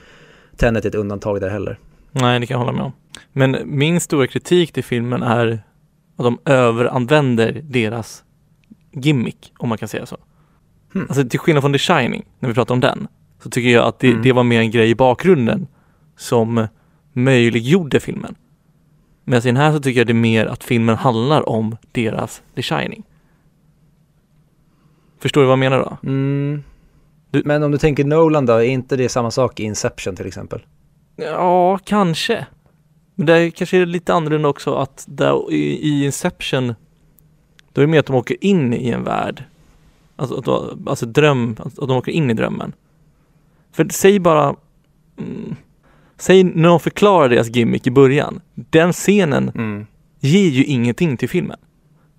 Tenet 0.56 0.85
är 0.85 0.88
ett 0.88 0.94
undantag 0.94 1.40
där 1.40 1.49
heller. 1.49 1.78
Nej, 2.20 2.40
det 2.40 2.46
kan 2.46 2.54
jag 2.54 2.58
hålla 2.58 2.72
med 2.72 2.82
om. 2.84 2.92
Men 3.32 3.56
min 3.64 4.00
stora 4.00 4.26
kritik 4.26 4.72
till 4.72 4.84
filmen 4.84 5.22
är 5.22 5.62
att 6.16 6.25
de 6.25 6.38
överanvänder 6.44 7.60
deras 7.64 8.25
gimmick, 8.92 9.52
om 9.58 9.68
man 9.68 9.78
kan 9.78 9.88
säga 9.88 10.06
så. 10.06 10.16
Hmm. 10.92 11.06
Alltså 11.08 11.28
till 11.28 11.38
skillnad 11.40 11.62
från 11.62 11.72
The 11.72 11.78
Shining, 11.78 12.25
när 12.38 12.48
vi 12.48 12.54
pratar 12.54 12.75
om 12.75 12.80
den, 12.80 13.08
så 13.42 13.50
tycker 13.50 13.68
jag 13.70 13.84
att 13.87 13.98
det, 13.98 14.08
Mm. 14.10 14.22
det 14.22 14.32
var 14.32 14.42
mer 14.44 14.60
en 14.60 14.70
grej 14.70 14.90
i 14.90 14.94
bakgrunden 14.94 15.66
som 16.16 16.66
möjliggjorde 17.12 18.00
filmen. 18.00 18.34
Medan 19.25 19.42
i 19.42 19.46
den 19.46 19.56
här 19.56 19.72
så 19.72 19.80
tycker 19.80 20.00
jag 20.00 20.06
det 20.06 20.12
är 20.12 20.14
mer 20.14 20.46
att 20.46 20.64
filmen 20.64 20.96
handlar 20.96 21.48
om 21.48 21.76
deras 21.92 22.42
The 22.54 22.62
Shining. 22.62 23.02
Förstår 25.20 25.40
du 25.40 25.46
vad 25.46 25.52
jag 25.52 25.58
menar 25.58 25.78
då? 25.78 26.08
Mm. 26.08 26.62
Du- 27.30 27.42
Men 27.44 27.62
om 27.62 27.70
du 27.70 27.78
tänker 27.78 28.04
Nolan 28.04 28.46
då, 28.46 28.52
är 28.52 28.62
inte 28.62 28.96
det 28.96 29.08
samma 29.08 29.30
sak 29.30 29.60
i 29.60 29.62
Inception 29.62 30.16
till 30.16 30.26
exempel? 30.26 30.60
Ja, 31.18 31.78
kanske. 31.78 32.46
Men 33.14 33.26
det 33.26 33.32
är 33.32 33.50
kanske 33.50 33.78
är 33.78 33.87
lite 33.87 34.14
annorlunda 34.14 34.48
också 34.48 34.75
att 34.75 35.04
där 35.08 35.52
i, 35.52 36.04
Inception 36.04 36.75
då 37.72 37.80
är 37.80 37.87
det 37.87 37.90
mer 37.90 38.00
att 38.00 38.06
de 38.06 38.16
åker 38.16 38.37
in 38.44 38.75
i 38.75 38.90
en 38.90 39.04
värld. 39.04 39.44
Alltså, 40.16 40.38
att, 40.38 40.88
alltså 40.88 41.06
dröm, 41.06 41.56
att 41.64 41.75
de 41.76 41.90
åker 41.90 42.12
in 42.12 42.30
i 42.30 42.34
drömmen. 42.34 42.72
För 43.72 43.88
säg 43.90 44.18
bara 44.18 44.56
mm, 45.18 45.56
Säg 46.16 46.44
när 46.44 46.68
de 46.68 46.80
förklarar 46.80 47.28
deras 47.28 47.56
gimmick 47.56 47.87
i 47.87 47.90
början. 47.90 48.40
Den 48.54 48.92
scenen 48.92 49.50
Mm. 49.54 49.87
ger 50.20 50.48
ju 50.50 50.64
ingenting 50.64 51.16
till 51.16 51.28
filmen. 51.28 51.58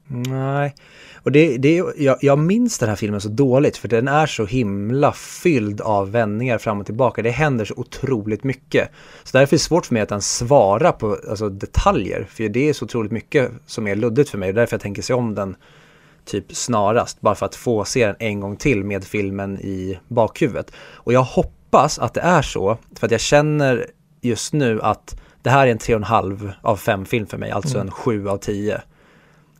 Nej, 0.07 0.75
och 1.23 1.31
det, 1.31 1.57
det, 1.57 1.83
jag, 1.97 2.17
jag 2.21 2.39
minns 2.39 2.79
den 2.79 2.89
här 2.89 2.95
filmen 2.95 3.21
så 3.21 3.29
dåligt 3.29 3.77
för 3.77 3.87
den 3.87 4.07
är 4.07 4.25
så 4.25 4.45
himla 4.45 5.11
fylld 5.11 5.81
av 5.81 6.11
vändningar 6.11 6.57
fram 6.57 6.79
och 6.79 6.85
tillbaka. 6.85 7.21
Det 7.21 7.29
händer 7.29 7.65
så 7.65 7.73
otroligt 7.77 8.43
mycket. 8.43 8.89
Så 9.23 9.37
därför 9.37 9.55
är 9.55 9.57
det 9.57 9.63
svårt 9.63 9.85
för 9.85 9.93
mig 9.93 10.03
att 10.03 10.11
ens 10.11 10.35
svara 10.37 10.91
på 10.91 11.17
alltså, 11.29 11.49
detaljer. 11.49 12.27
För 12.29 12.49
det 12.49 12.69
är 12.69 12.73
så 12.73 12.85
otroligt 12.85 13.11
mycket 13.11 13.51
som 13.65 13.87
är 13.87 13.95
luddigt 13.95 14.29
för 14.29 14.37
mig. 14.37 14.53
Därför 14.53 14.73
jag 14.73 14.81
tänker 14.81 15.01
se 15.01 15.13
om 15.13 15.35
den 15.35 15.55
typ 16.25 16.55
snarast. 16.55 17.21
Bara 17.21 17.35
för 17.35 17.45
att 17.45 17.55
få 17.55 17.85
se 17.85 18.05
den 18.05 18.15
en 18.19 18.39
gång 18.39 18.55
till 18.55 18.83
med 18.83 19.03
filmen 19.03 19.59
i 19.59 19.99
bakhuvudet. 20.07 20.71
Och 20.93 21.13
jag 21.13 21.23
hoppas 21.23 21.99
att 21.99 22.13
det 22.13 22.21
är 22.21 22.41
så. 22.41 22.77
För 22.95 23.05
att 23.05 23.11
jag 23.11 23.21
känner 23.21 23.87
just 24.21 24.53
nu 24.53 24.81
att 24.81 25.21
det 25.41 25.49
här 25.49 25.67
är 25.67 25.71
en 25.71 25.77
3,5 25.77 26.51
av 26.61 26.77
5 26.77 27.05
film 27.05 27.27
för 27.27 27.37
mig, 27.37 27.51
alltså 27.51 27.77
Mm. 27.77 27.87
en 27.87 27.91
7 27.91 28.27
av 28.29 28.37
10 28.37 28.81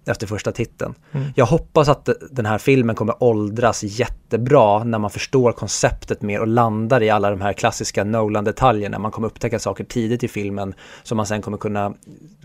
efter 0.09 0.27
första 0.27 0.51
titeln. 0.51 0.93
Mm. 1.11 1.27
Jag 1.35 1.45
hoppas 1.45 1.89
att 1.89 2.09
den 2.31 2.45
här 2.45 2.57
filmen 2.57 2.95
kommer 2.95 3.23
åldras 3.23 3.83
jättebra 3.83 4.83
när 4.83 4.99
man 4.99 5.09
förstår 5.09 5.51
konceptet 5.51 6.21
mer 6.21 6.39
och 6.39 6.47
landar 6.47 7.03
i 7.03 7.09
alla 7.09 7.29
de 7.29 7.41
här 7.41 7.53
klassiska 7.53 8.03
Nolan-detaljerna. 8.03 8.99
Man 8.99 9.11
kommer 9.11 9.27
upptäcka 9.27 9.59
saker 9.59 9.83
tidigt 9.83 10.23
i 10.23 10.27
filmen 10.27 10.73
som 11.03 11.17
man 11.17 11.25
sen 11.25 11.41
kommer 11.41 11.57
kunna 11.57 11.93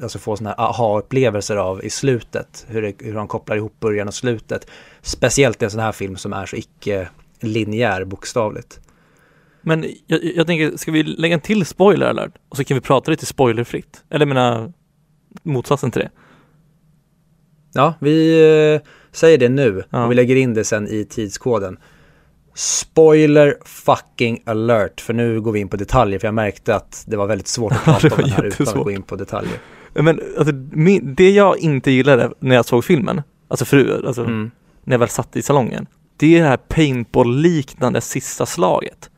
alltså, 0.03 0.19
få 0.19 0.37
sådana 0.37 0.55
här 0.59 0.69
aha-upplevelser 0.69 1.57
av 1.57 1.85
i 1.85 1.91
slutet. 1.91 2.67
Hur, 2.69 2.83
det, 2.83 2.95
hur 2.99 3.15
de 3.15 3.29
kopplar 3.29 3.57
ihop 3.57 3.81
början 3.81 4.09
och 4.09 4.15
slutet. 4.15 4.67
Speciellt 5.03 5.63
i 5.63 5.65
en 5.65 5.71
sån 5.71 5.81
här 5.81 5.93
film 5.93 6.17
som 6.17 6.33
är 6.33 6.47
så 6.47 6.57
icke-linjär 6.57 8.05
bokstavligt. 8.05 8.81
Men 9.63 9.87
jag, 10.07 10.25
jag 10.25 10.47
tänker, 10.47 10.77
ska 10.77 10.93
vi 10.93 11.03
lägga 11.03 11.35
en 11.35 11.41
till 11.41 11.67
spoiler 11.67 12.07
alert? 12.07 12.33
Och 12.49 12.57
så 12.57 12.65
kan 12.65 12.75
vi 12.75 12.81
prata 12.81 13.11
lite 13.11 13.27
spoilerfritt. 13.27 14.05
Eller 14.11 14.27
jag 14.27 14.35
menar, 14.35 14.73
motsatsen 15.43 15.91
till 15.91 16.01
det. 16.01 16.11
Ja, 17.75 17.95
vi 18.01 18.41
eh, 18.75 18.81
säger 19.13 19.39
det 19.39 19.49
nu 19.49 19.83
Ja. 19.91 20.05
och 20.05 20.11
vi 20.11 20.15
lägger 20.15 20.37
in 20.37 20.55
det 20.55 20.65
sen 20.65 20.89
i 20.89 21.05
tidskoden. 21.05 21.77
Spoiler 22.55 23.57
fucking 23.65 24.43
alert, 24.47 25.01
för 25.01 25.15
nu 25.15 25.41
går 25.41 25.53
vi 25.53 25.61
in 25.61 25.69
på 25.69 25.77
detaljer, 25.77 26.19
för 26.19 26.27
jag 26.27 26.35
märkte 26.35 26.75
att 26.77 27.05
det 27.07 27.17
var 27.17 27.27
väldigt 27.27 27.49
svårt 27.49 27.73
att 27.73 27.85
prata 27.85 28.15
om 28.15 28.21
den 28.23 28.31
här 28.31 28.45
utan 28.45 28.69
att 28.69 28.75
gå 28.85 28.91
in 28.91 29.03
på 29.03 29.17
detaljer. 29.17 29.59
Men 29.95 30.21
alltså, 30.39 30.53
det 31.03 31.31
jag 31.31 31.59
inte 31.59 31.91
gillade 31.91 32.31
när 32.39 32.55
jag 32.57 32.65
såg 32.65 32.85
filmen, 32.85 33.23
alltså 33.49 33.65
fru, 33.65 34.07
alltså 34.07 34.23
Mm. 34.25 34.51
när 34.85 34.95
jag 34.95 34.99
väl 34.99 35.09
satt 35.09 35.37
i 35.37 35.43
salongen, 35.43 35.87
det 36.17 36.37
är 36.37 36.43
det 36.43 36.49
här 36.49 36.57
paintball-liknande 36.57 38.01
sista 38.01 38.47
slaget. 38.47 39.11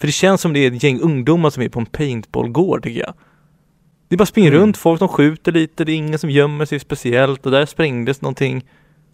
För 0.00 0.06
det 0.06 0.12
känns 0.12 0.40
som 0.40 0.52
det 0.52 0.58
är 0.60 0.72
ett 0.72 0.82
gäng 0.82 1.00
ungdomar 1.00 1.50
som 1.50 1.62
är 1.62 1.68
på 1.68 1.80
en 1.80 1.86
paintballgård 1.86 2.82
tycker 2.82 3.00
jag. 3.00 3.14
Det 4.14 4.18
bara 4.18 4.26
springer 4.26 4.50
Mm. 4.50 4.60
runt, 4.62 4.76
folk 4.76 4.98
som 4.98 5.08
skjuter 5.08 5.52
lite, 5.52 5.84
det 5.84 5.92
är 5.92 5.96
ingen 5.96 6.18
som 6.18 6.30
gömmer 6.30 6.64
sig 6.64 6.80
speciellt 6.80 7.46
och 7.46 7.52
där 7.52 7.66
sprängdes 7.66 8.20
någonting. 8.22 8.64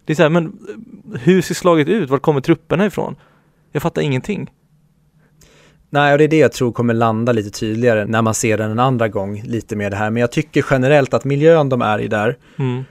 Det 0.05 0.13
är 0.13 0.15
så 0.15 0.21
här, 0.21 0.29
men 0.29 0.45
eh, 0.45 1.19
hur 1.21 1.41
ser 1.41 1.55
slaget 1.55 1.87
ut? 1.87 2.09
Var 2.09 2.17
kommer 2.17 2.41
trupperna 2.41 2.85
ifrån? 2.85 3.15
Jag 3.71 3.81
fattar 3.81 4.01
ingenting. 4.01 4.49
Nej, 5.89 6.11
och 6.11 6.17
det 6.17 6.23
är 6.23 6.27
det 6.27 6.37
jag 6.37 6.51
tror 6.51 6.71
kommer 6.71 6.93
landa 6.93 7.31
lite 7.31 7.49
tydligare 7.49 8.05
när 8.05 8.21
man 8.21 8.33
ser 8.33 8.57
den 8.57 8.71
en 8.71 8.79
andra 8.79 9.07
gång, 9.07 9.41
lite 9.45 9.75
mer 9.75 9.89
det 9.89 9.95
här. 9.95 10.09
Men 10.09 10.21
jag 10.21 10.31
tycker 10.31 10.65
generellt 10.71 11.13
att 11.13 11.25
miljön 11.25 11.69
de 11.69 11.81
är 11.81 11.99
i 11.99 12.07
där 12.07 12.37
Mm. 12.59 12.83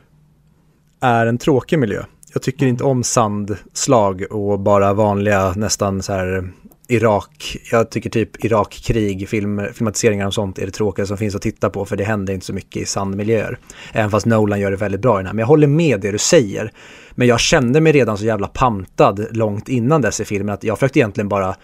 är 1.00 1.26
en 1.26 1.38
tråkig 1.38 1.79
miljö. 1.79 2.02
Jag 2.33 2.43
tycker 2.43 2.67
inte 2.67 2.85
om 2.85 3.02
sandslag 3.02 4.25
och 4.31 4.61
bara 4.61 4.93
vanliga 4.95 5.52
nästan 5.57 6.02
så 6.02 6.12
här 6.12 6.50
Irak, 6.92 7.56
jag 7.70 7.90
tycker 7.90 8.11
typ 8.11 8.44
Irakkrig, 8.44 9.28
film, 9.28 9.62
filmatiseringar 9.73 10.26
och 10.26 10.35
sånt 10.35 10.59
är 10.59 10.66
det 10.66 10.73
tråkiga 10.73 11.06
som 11.06 11.16
finns 11.16 11.35
att 11.35 11.42
titta 11.42 11.70
på 11.70 11.85
för 11.85 11.97
det 11.97 12.04
händer 12.04 12.35
inte 12.35 12.47
så 12.47 12.52
mycket 12.52 12.82
i 12.82 12.85
sandmiljöer. 12.85 13.59
Även 13.92 14.11
fast 14.11 14.26
Nolan 14.26 14.61
gör 14.61 14.70
det 14.70 14.76
väldigt 14.76 15.00
bra 15.00 15.16
i 15.16 15.18
den 15.18 15.26
här. 15.26 15.32
Men 15.32 15.40
jag 15.40 15.47
håller 15.47 15.66
med 15.66 16.00
det 16.00 16.11
du 16.11 16.18
säger. 16.18 16.73
Men 17.11 17.28
jag 17.28 17.40
kände 17.40 17.80
mig 17.80 17.92
redan 17.92 18.18
så 18.18 18.25
jävla 18.25 18.49
pantad 18.49 19.26
långt 19.37 19.68
innan 19.68 20.02
dess 20.02 20.20
i 20.20 20.25
filmen 20.25 20.54
att 20.54 20.64
jag 20.64 20.78
försökte 20.78 20.99
egentligen 20.99 21.28
bara 21.28 21.56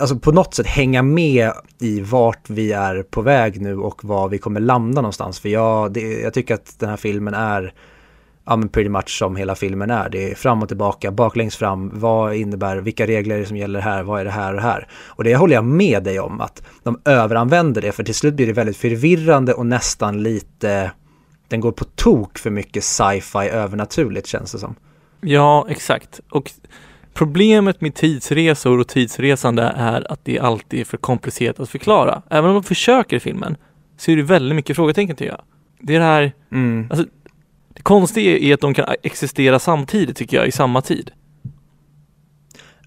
alltså 0.00 0.18
på 0.18 0.32
något 0.32 0.54
sätt 0.54 0.66
hänga 0.66 1.02
med 1.02 1.52
i 1.80 2.00
vart 2.00 2.50
vi 2.50 2.72
är 2.72 3.02
på 3.02 3.22
väg 3.22 3.60
nu 3.60 3.78
och 3.78 4.04
var 4.04 4.28
vi 4.28 4.38
kommer 4.38 4.60
landa 4.60 5.00
någonstans. 5.00 5.40
För 5.40 5.48
jag, 5.48 5.92
det, 5.92 6.20
jag 6.20 6.34
tycker 6.34 6.54
att 6.54 6.78
den 6.78 6.88
här 6.88 6.96
filmen 6.96 7.34
är 7.34 7.74
ja, 8.46 8.56
men 8.56 8.68
pretty 8.68 8.88
much 8.88 9.18
som 9.18 9.36
hela 9.36 9.54
filmen 9.54 9.90
är. 9.90 10.08
Det 10.08 10.30
är 10.30 10.34
fram 10.34 10.62
och 10.62 10.68
tillbaka, 10.68 11.10
baklänges 11.10 11.56
fram. 11.56 11.90
Vad 11.94 12.34
innebär, 12.34 12.76
vilka 12.76 13.06
regler 13.06 13.44
som 13.44 13.56
gäller 13.56 13.80
här, 13.80 14.02
vad 14.02 14.20
är 14.20 14.24
det 14.24 14.30
här 14.30 14.54
och 14.54 14.62
här? 14.62 14.88
Och 15.06 15.24
det 15.24 15.36
håller 15.36 15.54
jag 15.54 15.64
med 15.64 16.02
dig 16.02 16.20
om 16.20 16.40
att 16.40 16.62
de 16.82 17.00
överanvänder 17.04 17.82
det 17.82 17.92
för 17.92 18.04
till 18.04 18.14
slut 18.14 18.34
blir 18.34 18.46
det 18.46 18.52
väldigt 18.52 18.76
förvirrande 18.76 19.54
och 19.54 19.66
nästan 19.66 20.22
lite 20.22 20.90
den 21.48 21.60
går 21.60 21.72
på 21.72 21.84
tok 21.84 22.38
för 22.38 22.50
mycket 22.50 22.84
sci-fi 22.84 23.48
övernaturligt 23.48 24.26
känns 24.26 24.52
det 24.52 24.58
som. 24.58 24.74
Ja, 25.20 25.66
exakt. 25.68 26.20
Och 26.30 26.50
problemet 27.14 27.80
med 27.80 27.94
tidsresor 27.94 28.80
och 28.80 28.88
tidsresande 28.88 29.62
är 29.76 30.12
att 30.12 30.20
det 30.24 30.38
alltid 30.38 30.80
är 30.80 30.84
för 30.84 30.96
komplicerat 30.96 31.60
att 31.60 31.70
förklara. 31.70 32.22
Även 32.30 32.50
om 32.50 32.54
de 32.54 32.62
försöker 32.62 33.16
i 33.16 33.20
filmen 33.20 33.56
så 33.96 34.10
är 34.10 34.16
det 34.16 34.22
väldigt 34.22 34.56
mycket 34.56 34.76
frågetecken 34.76 35.16
tycker 35.16 35.32
jag. 35.32 35.42
Det 35.80 35.94
är 35.94 35.98
det 35.98 36.04
här, 36.04 36.32
Mm. 36.52 36.88
Det 37.74 37.82
konstiga 37.82 38.38
är 38.38 38.54
att 38.54 38.60
de 38.60 38.74
kan 38.74 38.94
existera 39.02 39.58
samtidigt 39.58 40.16
tycker 40.16 40.36
jag, 40.36 40.46
i 40.46 40.52
samma 40.52 40.80
tid. 40.80 41.10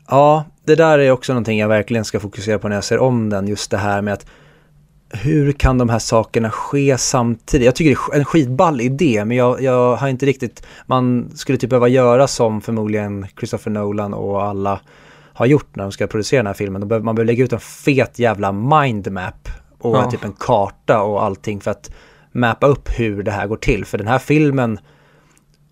Ja, 0.08 0.46
det 0.66 0.76
där 0.76 1.00
är 1.00 1.12
också 1.12 1.34
någonting 1.34 1.60
jag 1.60 1.68
verkligen 1.68 2.06
ska 2.06 2.20
fokusera 2.20 2.60
på 2.60 2.68
när 2.68 2.76
jag 2.76 2.84
ser 2.84 3.00
om 3.00 3.30
den. 3.30 3.48
Just 3.48 3.72
det 3.72 3.78
här 3.78 4.02
med 4.02 4.14
att 4.14 4.26
hur 5.10 5.52
kan 5.52 5.78
de 5.78 5.90
här 5.90 6.00
sakerna 6.00 6.52
ske 6.52 6.98
samtidigt? 6.98 7.66
Jag 7.66 7.76
tycker 7.76 7.90
det 8.12 8.16
är 8.16 8.20
en 8.20 8.26
skitball 8.26 8.82
idé, 8.82 9.26
men 9.26 9.38
jag, 9.38 9.62
jag 9.62 9.96
har 9.96 10.08
inte 10.08 10.26
riktigt, 10.26 10.66
man 10.86 11.32
skulle 11.36 11.58
typ 11.58 11.70
behöva 11.70 11.88
göra 11.88 12.28
som 12.28 12.62
förmodligen 12.62 13.28
Christopher 13.38 13.72
Nolan 13.72 14.14
och 14.14 14.44
alla 14.44 14.80
har 15.34 15.46
gjort 15.46 15.76
när 15.76 15.84
de 15.84 15.92
ska 15.92 16.08
producera 16.08 16.40
den 16.40 16.48
här 16.48 16.54
filmen. 16.54 16.88
Behöver, 16.88 17.06
man 17.06 17.16
behöver 17.16 17.28
lägga 17.28 17.44
ut 17.44 17.54
en 17.54 17.60
fet 17.60 18.20
jävla 18.20 18.52
mindmap 18.52 19.50
och 19.80 19.96
Ja. 19.96 20.12
typ 20.12 20.24
en 20.24 20.34
karta 20.34 21.02
och 21.02 21.24
allting 21.24 21.62
för 21.62 21.72
att 21.72 21.92
mappa 22.38 22.68
upp 22.68 22.90
hur 23.00 23.24
det 23.24 23.32
här 23.32 23.48
går 23.48 23.58
till. 23.58 23.86
För 23.86 23.98
den 23.98 24.08
här 24.08 24.20
filmen, 24.20 24.80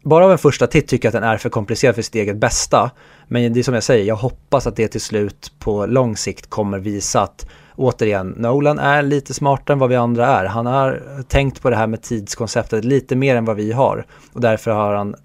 bara 0.04 0.26
av 0.26 0.32
en 0.32 0.38
första 0.38 0.68
titt 0.68 0.88
tycker 0.88 1.08
jag 1.08 1.16
att 1.16 1.22
den 1.22 1.30
är 1.30 1.38
för 1.38 1.50
komplicerad 1.50 1.96
för 1.96 2.02
sitt 2.02 2.16
eget 2.16 2.38
bästa. 2.38 2.92
Men 3.28 3.54
det 3.54 3.60
är 3.60 3.64
som 3.64 3.74
jag 3.74 3.84
säger, 3.84 4.06
jag 4.06 4.16
hoppas 4.16 4.68
att 4.68 4.76
det 4.76 4.88
till 4.88 5.02
slut 5.02 5.52
på 5.60 5.86
lång 5.86 6.18
sikt 6.18 6.50
kommer 6.50 6.80
visa 6.80 7.22
att 7.22 7.48
återigen, 7.76 8.28
Nolan 8.28 8.80
är 8.80 9.02
lite 9.02 9.34
smartare 9.34 9.74
än 9.74 9.80
vad 9.80 9.90
vi 9.90 9.96
andra 9.96 10.28
är. 10.28 10.46
Han 10.46 10.66
har 10.66 11.24
tänkt 11.28 11.62
på 11.62 11.70
det 11.70 11.76
här 11.76 11.88
med 11.88 12.02
tidskonceptet 12.02 12.86
lite 12.86 13.16
mer 13.16 13.36
än 13.36 13.46
vad 13.46 13.56
vi 13.56 13.72
har. 13.72 14.06
Och 14.34 14.42
därför 14.42 14.72
har 14.72 14.96
han 14.96 15.16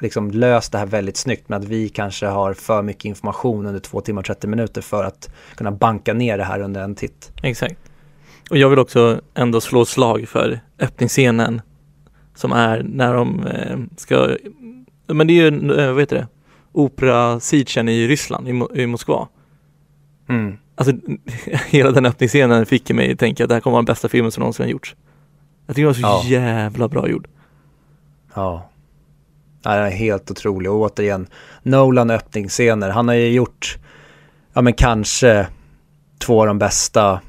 liksom 0.00 0.30
löst 0.30 0.72
det 0.72 0.78
här 0.78 0.86
väldigt 0.86 1.16
snyggt 1.16 1.48
med 1.48 1.58
att 1.58 1.64
vi 1.64 1.88
kanske 1.88 2.26
har 2.26 2.54
för 2.54 2.82
mycket 2.82 3.04
information 3.04 3.66
under 3.66 3.80
två 3.80 4.00
timmar 4.00 4.22
och 4.22 4.26
30 4.26 4.46
minuter 4.46 4.80
för 4.80 5.04
att 5.04 5.30
kunna 5.54 5.70
banka 5.70 6.14
ner 6.14 6.38
det 6.38 6.44
här 6.44 6.60
under 6.60 6.80
en 6.80 6.94
titt. 6.94 7.32
Exakt. 7.42 7.89
Och 8.50 8.56
jag 8.56 8.68
vill 8.70 8.78
också 8.78 9.20
ändå 9.34 9.60
slå 9.60 9.84
slag 9.84 10.28
för 10.28 10.60
öppningsscenen 10.78 11.62
som 12.34 12.52
är 12.52 12.82
när 12.82 13.14
de 13.14 13.46
eh, 13.46 13.78
ska, 13.96 14.36
men 15.06 15.26
det 15.26 15.32
är 15.40 15.50
ju, 15.50 15.78
eh, 15.80 15.92
vad 15.92 16.00
heter 16.02 16.16
det, 16.16 16.26
opera 16.72 17.40
Sitchen 17.40 17.88
i 17.88 18.08
Ryssland, 18.08 18.48
i, 18.48 18.52
Mo- 18.52 18.76
i 18.76 18.86
Moskva. 18.86 19.28
Mm. 20.28 20.56
Alltså 20.74 20.94
hela 21.68 21.90
den 21.90 22.06
öppningsscenen 22.06 22.66
fick 22.66 22.90
mig 22.90 23.12
att 23.12 23.18
tänka 23.18 23.44
att 23.44 23.48
det 23.48 23.54
här 23.54 23.60
kommer 23.60 23.72
vara 23.72 23.80
den 23.82 23.84
bästa 23.92 24.08
filmen 24.08 24.32
som 24.32 24.40
någonsin 24.40 24.64
har 24.64 24.70
gjorts. 24.70 24.96
Jag 25.66 25.76
tycker 25.76 25.86
den 25.94 26.02
var 26.02 26.20
så 26.20 26.26
Ja. 26.28 26.38
jävla 26.40 26.88
bra 26.88 27.08
gjord. 27.08 27.28
Ja. 28.34 28.66
Ja, 29.62 29.74
den 29.74 29.86
är 29.86 29.90
helt 29.90 30.30
otrolig 30.30 30.70
och 30.72 30.80
återigen 30.80 31.26
Nolan 31.62 32.10
öppningsscener. 32.10 32.90
Han 32.90 33.08
har 33.08 33.14
ju 33.14 33.28
gjort, 33.32 33.78
ja 34.52 34.60
men 34.60 34.72
kanske 34.72 35.46
två 36.18 36.40
av 36.40 36.46
de 36.46 36.58
bästa 36.58 37.20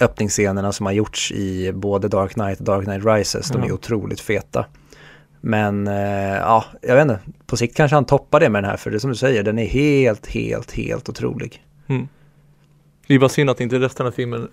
öppningsscenerna 0.00 0.72
som 0.72 0.86
har 0.86 0.92
gjorts 0.92 1.32
i 1.32 1.72
både 1.72 2.08
Dark 2.08 2.32
Knight 2.32 2.58
och 2.58 2.64
Dark 2.64 2.84
Knight 2.84 3.04
Rises. 3.04 3.48
De 3.48 3.62
är 3.62 3.72
otroligt 3.72 4.20
feta. 4.20 4.66
Men 5.40 5.86
eh, 5.86 6.36
ja, 6.36 6.64
jag 6.82 6.94
vet 6.94 7.02
inte. 7.02 7.20
På 7.46 7.56
sikt 7.56 7.76
kanske 7.76 7.94
han 7.94 8.04
toppar 8.04 8.40
det 8.40 8.48
med 8.48 8.62
den 8.62 8.70
här 8.70 8.76
för 8.76 8.90
det 8.90 9.00
som 9.00 9.10
du 9.10 9.16
säger, 9.16 9.42
den 9.42 9.58
är 9.58 9.66
helt, 9.66 10.26
helt, 10.26 10.72
helt 10.72 11.08
otrolig. 11.08 11.64
Mm. 11.86 12.08
Det 13.06 13.14
är 13.14 13.18
bara 13.18 13.28
synd 13.28 13.50
att 13.50 13.60
inte 13.60 13.78
resten 13.78 14.06
av 14.06 14.10
filmen 14.10 14.48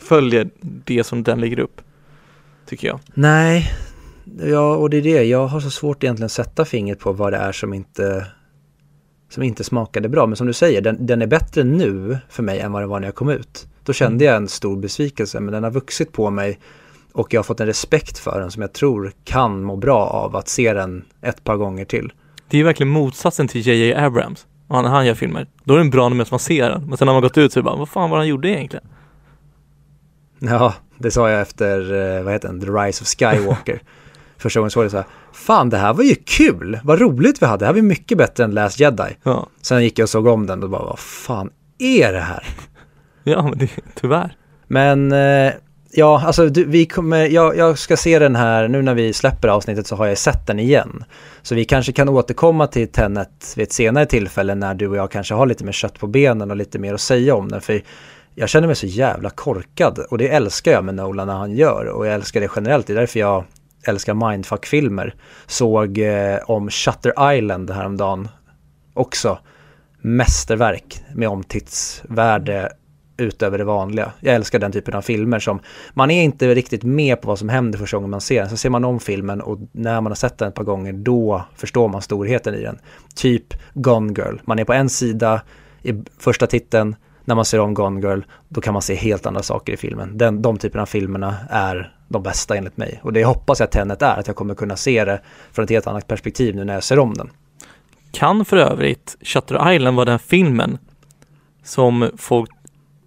följer 0.00 0.50
det 0.60 1.04
som 1.04 1.22
den 1.22 1.40
lägger 1.40 1.58
upp. 1.58 1.80
Tycker 2.66 2.88
jag. 2.88 3.00
Nej, 3.14 3.70
ja, 4.44 4.76
och 4.76 4.90
det 4.90 4.96
är 4.96 5.02
det. 5.02 5.24
Jag 5.24 5.46
har 5.46 5.60
så 5.60 5.70
svårt 5.70 6.04
egentligen 6.04 6.26
att 6.26 6.32
sätta 6.32 6.64
fingret 6.64 6.98
på 6.98 7.12
vad 7.12 7.32
det 7.32 7.36
är 7.36 7.52
som 7.52 7.74
inte 7.74 8.26
som 9.28 9.42
inte 9.42 9.64
smakade 9.64 10.08
bra. 10.08 10.26
Men 10.26 10.36
som 10.36 10.46
du 10.46 10.52
säger, 10.52 10.80
den, 10.80 11.06
den 11.06 11.22
är 11.22 11.26
bättre 11.26 11.64
nu 11.64 12.18
för 12.28 12.42
mig 12.42 12.60
än 12.60 12.72
vad 12.72 12.82
den 12.82 12.88
var 12.88 13.00
när 13.00 13.08
jag 13.08 13.14
kom 13.14 13.28
ut. 13.28 13.66
Då 13.86 13.92
kände 13.92 14.24
jag 14.24 14.36
en 14.36 14.48
stor 14.48 14.76
besvikelse, 14.76 15.40
men 15.40 15.52
den 15.52 15.64
har 15.64 15.70
vuxit 15.70 16.12
på 16.12 16.30
mig 16.30 16.58
och 17.12 17.34
jag 17.34 17.38
har 17.38 17.44
fått 17.44 17.60
en 17.60 17.66
respekt 17.66 18.18
för 18.18 18.40
den 18.40 18.50
som 18.50 18.62
jag 18.62 18.72
tror 18.72 19.12
kan 19.24 19.62
må 19.62 19.76
bra 19.76 20.06
av 20.06 20.36
att 20.36 20.48
se 20.48 20.72
den 20.72 21.04
ett 21.22 21.44
par 21.44 21.56
gånger 21.56 21.84
till. 21.84 22.12
Det 22.48 22.60
är 22.60 22.64
verkligen 22.64 22.90
motsatsen 22.90 23.48
till 23.48 23.60
J.J. 23.66 23.94
Abrams. 23.94 24.46
Ja, 24.68 24.82
när 24.82 24.88
han 24.88 25.06
gör 25.06 25.14
filmer. 25.14 25.46
Då 25.64 25.74
är 25.74 25.78
den 25.78 25.90
bra 25.90 26.08
när 26.08 26.26
man 26.30 26.38
ser 26.38 26.70
den. 26.70 26.88
Men 26.88 26.98
sen 26.98 27.06
när 27.06 27.12
man 27.12 27.22
gått 27.22 27.38
ut 27.38 27.52
så 27.52 27.58
är 27.58 27.62
det 27.62 27.64
bara, 27.64 27.76
vad 27.76 27.88
fan 27.88 28.10
var 28.10 28.18
han 28.18 28.28
gjorde 28.28 28.48
egentligen? 28.48 28.86
Ja, 30.38 30.74
det 30.98 31.10
sa 31.10 31.30
jag 31.30 31.40
efter, 31.40 31.92
eh, 32.18 32.22
vad 32.22 32.32
heter 32.32 32.48
den, 32.48 32.60
The 32.60 32.66
Rise 32.66 33.02
of 33.02 33.08
Skywalker. 33.08 33.82
Första 34.38 34.60
gången 34.60 34.66
jag 34.66 34.72
såg 34.72 34.84
det 34.84 34.90
så 34.90 34.96
här, 34.96 35.06
fan 35.32 35.70
det 35.70 35.76
här 35.76 35.94
var 35.94 36.04
ju 36.04 36.14
kul, 36.14 36.80
vad 36.84 37.00
roligt 37.00 37.42
vi 37.42 37.46
hade, 37.46 37.58
det 37.58 37.66
här 37.66 37.72
var 37.72 37.80
ju 37.80 37.82
mycket 37.82 38.18
bättre 38.18 38.44
än 38.44 38.50
Last 38.50 38.80
Jedi. 38.80 39.16
Ja, 39.22 39.46
Sen 39.62 39.82
gick 39.82 39.98
jag 39.98 40.04
och 40.04 40.10
såg 40.10 40.26
om 40.26 40.46
den 40.46 40.62
och 40.62 40.70
bara, 40.70 40.84
vad 40.84 40.98
fan 40.98 41.50
är 41.78 42.12
det 42.12 42.20
här? 42.20 42.46
ja 43.30 43.42
men 43.42 43.58
det, 43.58 43.70
tyvärr. 43.94 44.36
Men 44.66 45.12
eh, 45.12 45.52
ja, 45.92 46.22
alltså 46.26 46.48
du, 46.48 46.64
vi 46.64 46.86
kommer, 46.86 47.26
jag, 47.26 47.56
jag 47.56 47.78
ska 47.78 47.96
se 47.96 48.18
den 48.18 48.36
här, 48.36 48.68
nu 48.68 48.82
när 48.82 48.94
vi 48.94 49.12
släpper 49.12 49.48
avsnittet 49.48 49.86
så 49.86 49.96
har 49.96 50.06
jag 50.06 50.18
sett 50.18 50.46
den 50.46 50.58
igen. 50.58 51.04
Så 51.42 51.54
vi 51.54 51.64
kanske 51.64 51.92
kan 51.92 52.08
återkomma 52.08 52.66
till 52.66 52.88
Tenet 52.88 53.54
vid 53.56 53.62
ett 53.62 53.72
senare 53.72 54.06
tillfälle 54.06 54.54
när 54.54 54.74
du 54.74 54.88
och 54.88 54.96
jag 54.96 55.10
kanske 55.10 55.34
har 55.34 55.46
lite 55.46 55.64
mer 55.64 55.72
kött 55.72 55.98
på 55.98 56.06
benen 56.06 56.50
och 56.50 56.56
lite 56.56 56.78
mer 56.78 56.94
att 56.94 57.00
säga 57.00 57.34
om 57.34 57.48
den. 57.48 57.60
För 57.60 57.82
jag 58.34 58.48
känner 58.48 58.66
mig 58.66 58.76
så 58.76 58.86
jävla 58.86 59.30
korkad 59.30 59.98
och 59.98 60.18
det 60.18 60.28
älskar 60.28 60.72
jag 60.72 60.84
med 60.84 60.94
Nolan 60.94 61.26
när 61.26 61.34
han 61.34 61.52
gör 61.52 61.86
och 61.86 62.06
jag 62.06 62.14
älskar 62.14 62.40
det 62.40 62.50
generellt. 62.56 62.86
Det 62.86 62.92
är 62.92 62.96
därför 62.96 63.20
jag 63.20 63.44
älskar 63.86 64.30
mindfuck-filmer. 64.30 65.14
Såg 65.46 65.98
eh, 65.98 66.38
om 66.46 66.70
Shutter 66.70 67.34
Island 67.34 67.70
häromdagen 67.70 68.28
också. 68.94 69.38
Mästerverk 70.00 71.00
med 71.14 71.28
omtidsvärde 71.28 72.72
utöver 73.16 73.58
det 73.58 73.64
vanliga. 73.64 74.12
Jag 74.20 74.34
älskar 74.34 74.58
den 74.58 74.72
typen 74.72 74.94
av 74.94 75.02
filmer 75.02 75.38
som 75.38 75.60
man 75.94 76.10
är 76.10 76.22
inte 76.22 76.54
riktigt 76.54 76.82
med 76.82 77.20
på 77.20 77.28
vad 77.28 77.38
som 77.38 77.48
händer 77.48 77.78
första 77.78 77.96
gången 77.96 78.10
man 78.10 78.20
ser 78.20 78.40
den. 78.40 78.50
Så 78.50 78.56
ser 78.56 78.70
man 78.70 78.84
om 78.84 79.00
filmen 79.00 79.40
och 79.40 79.58
när 79.72 80.00
man 80.00 80.10
har 80.10 80.16
sett 80.16 80.38
den 80.38 80.48
ett 80.48 80.54
par 80.54 80.64
gånger 80.64 80.92
då 80.92 81.44
förstår 81.54 81.88
man 81.88 82.02
storheten 82.02 82.54
i 82.54 82.62
den. 82.62 82.78
Typ 83.14 83.54
Gone 83.74 84.12
Girl. 84.12 84.36
Man 84.44 84.58
är 84.58 84.64
på 84.64 84.72
en 84.72 84.88
sida 84.88 85.42
i 85.82 86.02
första 86.18 86.46
titeln. 86.46 86.96
När 87.24 87.34
man 87.34 87.44
ser 87.44 87.60
om 87.60 87.74
Gone 87.74 88.00
Girl 88.00 88.20
då 88.48 88.60
kan 88.60 88.72
man 88.72 88.82
se 88.82 88.94
helt 88.94 89.26
andra 89.26 89.42
saker 89.42 89.72
i 89.72 89.76
filmen. 89.76 90.18
Den, 90.18 90.42
de 90.42 90.58
typerna 90.58 90.82
av 90.82 90.86
filmerna 90.86 91.36
är 91.50 91.92
de 92.08 92.22
bästa 92.22 92.56
enligt 92.56 92.76
mig. 92.76 93.00
Och 93.02 93.12
det 93.12 93.24
hoppas 93.24 93.60
jag 93.60 93.64
att 93.64 93.72
Tenet 93.72 94.02
är, 94.02 94.16
att 94.16 94.26
jag 94.26 94.36
kommer 94.36 94.54
kunna 94.54 94.76
se 94.76 95.04
det 95.04 95.20
från 95.52 95.64
ett 95.64 95.70
helt 95.70 95.86
annat 95.86 96.06
perspektiv 96.06 96.56
nu 96.56 96.64
när 96.64 96.74
jag 96.74 96.84
ser 96.84 96.98
om 96.98 97.14
den. 97.14 97.30
Kan 98.12 98.44
för 98.44 98.56
övrigt 98.56 99.16
Shutter 99.20 99.72
Island 99.72 99.96
vara 99.96 100.04
den 100.04 100.18
filmen 100.18 100.78
som 101.64 102.10
folk 102.16 102.50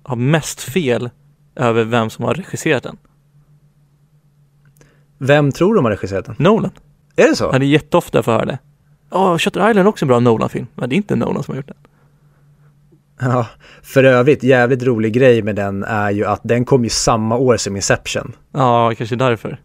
har 0.09 0.15
mest 0.15 0.61
fel 0.61 1.09
över 1.55 1.83
vem 1.83 2.09
som 2.09 2.25
har 2.25 2.33
regisserat 2.33 2.83
den? 2.83 2.97
Vem 5.17 5.51
tror 5.51 5.75
de 5.75 5.85
har 5.85 5.91
regisserat 5.91 6.25
den? 6.25 6.35
Nolan. 6.39 6.71
Är 7.15 7.29
det 7.29 7.35
så? 7.35 7.49
Ja, 7.53 7.59
det 7.59 7.65
är 7.65 7.67
jätteofta 7.67 8.23
får 8.23 8.31
höra 8.31 8.45
det. 8.45 8.59
Ja, 9.11 9.37
Shutter 9.39 9.59
Island 9.69 9.79
är 9.79 9.87
också 9.87 10.05
en 10.05 10.07
bra 10.07 10.19
Nolan-film. 10.19 10.67
Men 10.75 10.89
det 10.89 10.95
är 10.95 10.97
inte 10.97 11.15
Nolan 11.15 11.43
som 11.43 11.51
har 11.51 11.57
gjort 11.57 11.67
den. 11.67 11.77
Ja, 13.19 13.47
för 13.81 14.03
övrigt, 14.03 14.43
jävligt 14.43 14.83
rolig 14.83 15.13
grej 15.13 15.41
med 15.41 15.55
den 15.55 15.83
är 15.83 16.11
ju 16.11 16.25
att 16.25 16.41
den 16.43 16.65
kom 16.65 16.83
ju 16.83 16.89
samma 16.89 17.37
år 17.37 17.57
som 17.57 17.75
Inception. 17.75 18.35
Ja, 18.51 18.93
kanske 18.97 19.15
därför. 19.15 19.61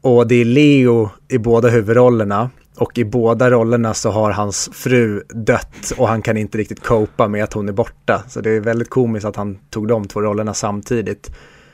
Och 0.00 0.26
det 0.28 0.34
är 0.34 0.44
Leo 0.44 1.10
i 1.28 1.38
båda 1.38 1.68
huvudrollerna. 1.68 2.50
Och 2.76 2.98
i 2.98 3.04
båda 3.04 3.50
rollerna 3.50 3.94
så 3.94 4.10
har 4.10 4.30
hans 4.30 4.70
fru 4.72 5.22
dött 5.28 5.92
och 5.98 6.08
han 6.08 6.22
kan 6.22 6.36
inte 6.36 6.58
riktigt 6.58 6.82
copa 6.82 7.28
med 7.28 7.44
att 7.44 7.52
hon 7.52 7.68
är 7.68 7.72
borta. 7.72 8.22
Så 8.28 8.40
det 8.40 8.50
är 8.50 8.60
väldigt 8.60 8.90
komiskt 8.90 9.26
att 9.26 9.36
han 9.36 9.58
tog 9.70 9.88
de 9.88 10.08
två 10.08 10.20
rollerna 10.20 10.54
samtidigt. 10.54 11.30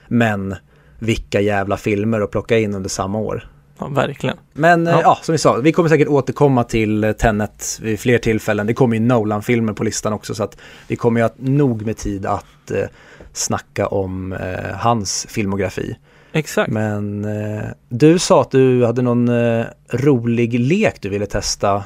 Men 0.09 0.55
vilka 0.99 1.41
jävla 1.41 1.77
filmer 1.77 2.21
att 2.21 2.31
plocka 2.31 2.59
in 2.59 2.75
under 2.75 2.89
samma 2.89 3.19
år. 3.19 3.49
Ja, 3.79 3.89
verkligen. 3.89 4.37
Men 4.53 4.87
Ja. 4.87 4.93
ja. 4.93 5.01
ja, 5.03 5.19
som 5.23 5.33
vi 5.33 5.39
sa, 5.39 5.57
vi 5.57 5.73
kommer 5.73 5.89
säkert 5.89 6.09
återkomma 6.09 6.65
till 6.65 7.05
eh, 7.05 7.13
Tenet 7.13 7.79
vid 7.83 8.01
fler 8.01 8.19
tillfällen. 8.19 8.67
Det 8.67 8.75
kommer 8.75 8.97
ju 8.97 9.03
Nolan-filmer 9.03 9.73
på 9.73 9.85
listan 9.85 10.13
också 10.13 10.35
så 10.35 10.45
att 10.45 10.59
vi 10.89 10.97
kommer 10.97 11.21
ju 11.21 11.25
ha 11.25 11.31
nog 11.37 11.87
med 11.87 11.97
tid 11.97 12.27
att 12.27 12.71
eh, 12.71 12.85
snacka 13.33 13.87
om 13.87 14.33
eh, 14.33 14.77
hans 14.77 15.27
filmografi. 15.29 15.97
Exakt. 16.37 16.73
Men 16.73 17.25
eh, 17.25 17.65
du 17.89 18.19
sa 18.19 18.41
att 18.41 18.51
du 18.51 18.85
hade 18.85 19.03
någon 19.03 19.29
eh, 19.29 19.65
rolig 19.91 20.61
lek 20.61 21.01
du 21.03 21.09
ville 21.09 21.27
testa 21.27 21.85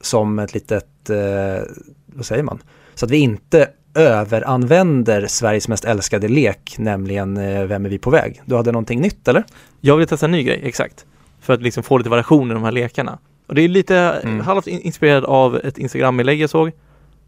som 0.00 0.38
ett 0.38 0.54
litet, 0.54 1.10
eh, 1.10 1.62
vad 2.06 2.26
säger 2.26 2.42
man? 2.42 2.58
Så 2.94 3.04
att 3.04 3.10
vi 3.10 3.16
inte 3.16 3.68
överanvänder 3.94 5.26
Sveriges 5.26 5.68
mest 5.68 5.84
älskade 5.84 6.28
lek, 6.28 6.74
nämligen 6.78 7.36
eh, 7.36 7.64
Vem 7.64 7.84
är 7.86 7.90
vi 7.90 7.98
på 7.98 8.10
väg? 8.10 8.42
Du 8.44 8.56
hade 8.56 8.72
någonting 8.72 9.00
nytt 9.00 9.28
eller? 9.28 9.44
Jag 9.80 9.96
vill 9.96 10.06
testa 10.06 10.26
en 10.26 10.32
ny 10.32 10.42
grej, 10.42 10.60
exakt. 10.64 11.06
För 11.40 11.54
att 11.54 11.62
liksom 11.62 11.82
få 11.82 11.98
lite 11.98 12.10
variation 12.10 12.50
i 12.50 12.54
de 12.54 12.64
här 12.64 12.72
lekarna. 12.72 13.18
Och 13.46 13.54
det 13.54 13.62
är 13.62 13.68
lite 13.68 13.96
Mm. 13.96 14.40
halvt 14.40 14.66
in- 14.66 14.80
inspirerat 14.80 15.24
av 15.24 15.56
ett 15.56 15.78
Instagram-inlägg 15.78 16.40
jag 16.40 16.50
såg 16.50 16.70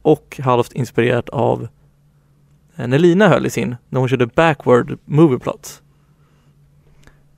och 0.03 0.41
halvt 0.43 0.73
inspirerat 0.73 1.29
av 1.29 1.69
eh, 2.77 2.87
när 2.87 2.99
Lina 2.99 3.29
höll 3.29 3.47
i 3.47 3.51
sin, 3.51 3.77
när 3.89 4.01
hon 4.01 4.09
körde 4.09 4.27
backward 4.27 4.99
movie 5.05 5.39
plots. 5.39 5.83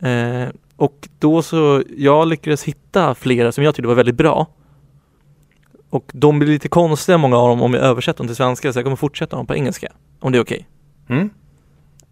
Eh, 0.03 0.49
och 0.77 1.09
då 1.19 1.43
så, 1.43 1.83
jag 1.97 2.29
lyckades 2.29 2.65
hitta 2.65 3.15
flera 3.15 3.53
som 3.53 3.65
jag 3.65 3.75
tyckte 3.75 3.89
var 3.89 3.95
väldigt 3.95 4.15
bra. 4.15 4.47
Och 5.91 6.11
de 6.15 6.39
blir 6.39 6.49
lite 6.49 6.69
konstiga 6.69 7.19
många 7.19 7.37
av 7.37 7.49
dem 7.49 7.63
om 7.63 7.75
jag 7.75 7.83
översätter 7.83 8.19
dem 8.19 8.27
till 8.27 8.37
svenska 8.37 8.73
så 8.73 8.79
jag 8.79 8.85
kommer 8.85 8.97
fortsätta 8.97 9.37
dem 9.37 9.47
på 9.47 9.55
engelska. 9.55 9.93
Om 10.21 10.33
det 10.33 10.39
är 10.39 10.43
okej. 10.43 10.69
Mm? 11.09 11.31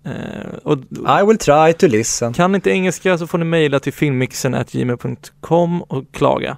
Eh, 0.04 0.54
och 0.62 0.78
I 1.20 1.26
will 1.26 1.38
try 1.38 1.72
to 1.72 1.86
listen. 1.86 2.32
kan 2.32 2.54
inte 2.54 2.70
engelska 2.70 3.18
så 3.18 3.26
får 3.26 3.38
ni 3.38 3.44
mejla 3.44 3.80
till 3.80 3.92
filmmixen.gmail.com 3.92 5.82
och 5.82 6.04
klaga 6.12 6.56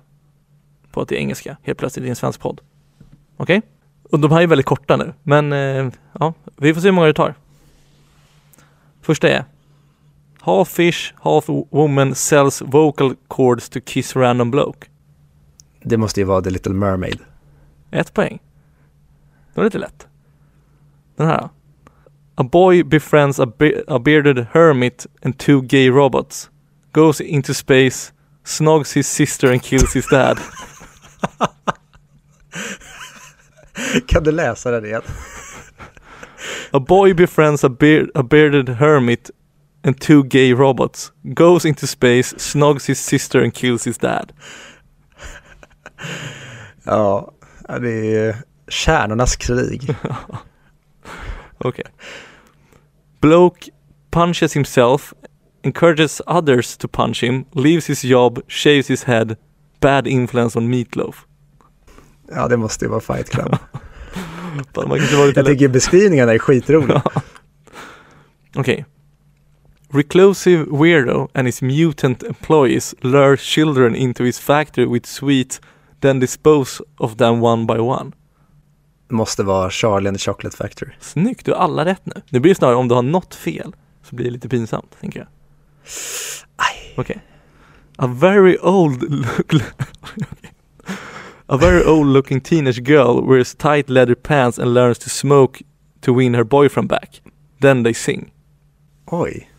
på 0.91 1.01
att 1.01 1.09
det 1.09 1.17
är 1.17 1.19
engelska 1.19 1.57
helt 1.63 1.79
plötsligt 1.79 2.07
i 2.07 2.09
en 2.09 2.17
svensk 2.17 2.41
podd. 2.41 2.61
Okej? 3.37 3.63
Och 4.11 4.21
de 4.21 4.31
här 4.31 4.43
är 4.43 4.47
väldigt 4.47 4.67
korta 4.67 4.97
nu, 4.97 5.13
men 5.23 5.53
eh, 5.53 5.89
ja, 6.21 6.35
vi 6.57 6.75
får 6.75 6.81
se 6.81 6.89
hur 6.89 6.93
många 6.93 7.07
det 7.07 7.15
tar. 7.15 7.35
Första 9.03 9.29
är 9.29 9.45
Half 10.45 10.69
fish, 10.69 11.15
half 11.23 11.45
woman 11.71 12.15
sells 12.15 12.63
vocal 12.63 13.15
cords 13.29 13.69
to 13.69 13.81
kiss 13.81 14.17
random 14.17 14.51
bloke. 14.51 14.87
Det 15.85 15.97
måste 15.97 16.21
ju 16.21 16.25
vara 16.27 16.43
The 16.43 16.51
Little 16.51 16.75
Mermaid. 16.75 17.19
Ett 17.91 18.15
poäng. 18.15 18.39
Det 19.55 19.61
var 19.61 19.65
lite 19.65 19.79
lätt. 19.79 20.07
Den 21.17 21.27
här. 21.27 21.49
A 22.35 22.43
boy 22.43 22.83
befriends 22.85 23.41
a, 23.41 23.47
be- 23.59 23.83
a 23.89 23.99
bearded 23.99 24.47
hermit 24.53 25.07
and 25.23 25.39
two 25.39 25.61
gay 25.61 25.91
robots. 25.91 26.51
Goes 26.93 27.21
into 27.21 27.55
space, 27.55 28.13
snogs 28.45 28.97
his 28.97 29.07
sister 29.07 29.51
and 29.53 29.63
kills 29.63 29.95
his 29.95 30.07
dad. 30.07 30.39
Kan 34.07 34.25
du 34.25 34.33
läsa 34.33 34.71
den 34.71 34.85
igen? 34.85 35.03
A 36.71 36.81
boy 36.81 37.15
befriends 37.15 37.65
a, 37.65 37.69
beard- 37.69 38.11
a 38.15 38.23
bearded 38.23 38.69
hermit 38.69 39.31
and 39.85 40.01
two 40.01 40.25
gay 40.25 40.53
robots. 40.53 41.13
Goes 41.35 41.65
into 41.65 41.87
space, 41.87 42.35
snogs 42.37 42.87
his 42.87 43.01
sister 43.01 43.43
and 43.43 43.55
kills 43.55 43.85
his 43.85 43.99
dad. 43.99 44.33
Ja, 46.85 47.33
det 47.81 48.17
är 48.17 48.37
kärnornas 48.69 49.37
krig. 49.37 49.97
Okay. 51.65 51.85
Bloke 53.21 53.71
punches 54.11 54.55
himself, 54.55 55.15
encourages 55.63 56.21
others 56.27 56.77
to 56.77 56.89
punch 56.89 57.23
him, 57.23 57.45
leaves 57.53 57.87
his 57.87 58.03
job, 58.05 58.41
shaves 58.49 58.89
his 58.89 59.05
head. 59.05 59.37
Bad 59.81 60.07
influence 60.07 60.59
on 60.59 60.69
meatloaf. 60.69 61.27
Ja, 62.29 62.49
det 62.49 62.57
måste 62.57 62.85
ju 62.85 62.89
vara 62.91 63.01
Fight 63.01 63.31
Club. 63.31 63.57
Jag 65.37 65.47
tycker 65.47 65.69
beskrivningarna 65.69 66.33
är 66.33 66.39
skitroliga. 66.39 67.03
Okej. 68.57 68.85
Reclusive 69.95 70.67
weirdo 70.71 71.29
and 71.35 71.49
his 71.49 71.63
mutant 71.63 72.23
employees 72.23 72.95
lure 73.03 73.37
children 73.37 73.95
into 73.95 74.25
his 74.25 74.39
factory 74.39 74.87
with 74.87 75.07
sweets, 75.07 75.61
then 76.01 76.21
dispose 76.21 76.83
of 76.97 77.17
them 77.17 77.43
one 77.43 77.67
by 77.67 77.79
one. 77.79 78.13
Det 79.09 79.15
måste 79.15 79.43
vara 79.43 79.71
Charlie 79.71 80.09
and 80.09 80.19
the 80.19 80.25
Chocolate 80.25 80.57
Factory. 80.57 80.93
Snyggt, 81.01 81.45
du 81.45 81.53
har 81.53 81.59
alla 81.59 81.85
rätt 81.85 82.07
nu. 82.07 82.23
Det 82.31 82.41
blir 82.41 82.55
snarare 82.55 82.77
om 82.77 82.89
du 82.89 82.95
har 82.95 83.03
något 83.03 83.35
fel 83.35 83.75
så 84.03 84.17
blir 84.17 84.25
det 84.25 84.31
lite 84.31 84.49
pinsamt, 84.49 84.97
tänker 85.01 85.19
jag. 85.19 85.29
Okej. 86.97 87.23
A 87.97 88.07
very 88.07 88.57
old 88.63 89.03
look... 89.11 89.63
A 91.47 91.57
very 91.57 91.85
old 91.85 92.07
looking 92.07 92.41
teenage 92.41 92.83
girl 92.83 93.21
wears 93.29 93.55
tight 93.55 93.91
leather 93.91 94.15
pants 94.15 94.59
and 94.59 94.75
learns 94.75 94.99
to 94.99 95.09
smoke 95.09 95.65
to 96.01 96.15
win 96.15 96.35
her 96.35 96.45
boyfriend 96.45 96.89
back. 96.89 97.21
Then 97.61 97.85
they 97.85 97.95
sing. 97.95 98.33
Oj. 99.07 99.52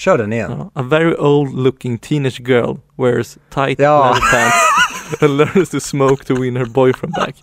Kör 0.00 0.18
den 0.18 0.32
igen. 0.32 0.50
Ja. 0.58 0.70
A 0.74 0.82
very 0.82 1.14
old 1.18 1.54
looking 1.54 1.98
teenage 1.98 2.40
girl 2.40 2.76
wears 2.96 3.38
tight 3.54 3.78
Ja. 3.78 4.04
leather 4.04 4.20
pants 4.32 5.22
and 5.22 5.36
learns 5.36 5.70
to 5.70 5.80
smoke 5.80 6.24
to 6.24 6.34
win 6.42 6.56
her 6.56 6.64
boyfriend 6.64 7.14
back. 7.14 7.34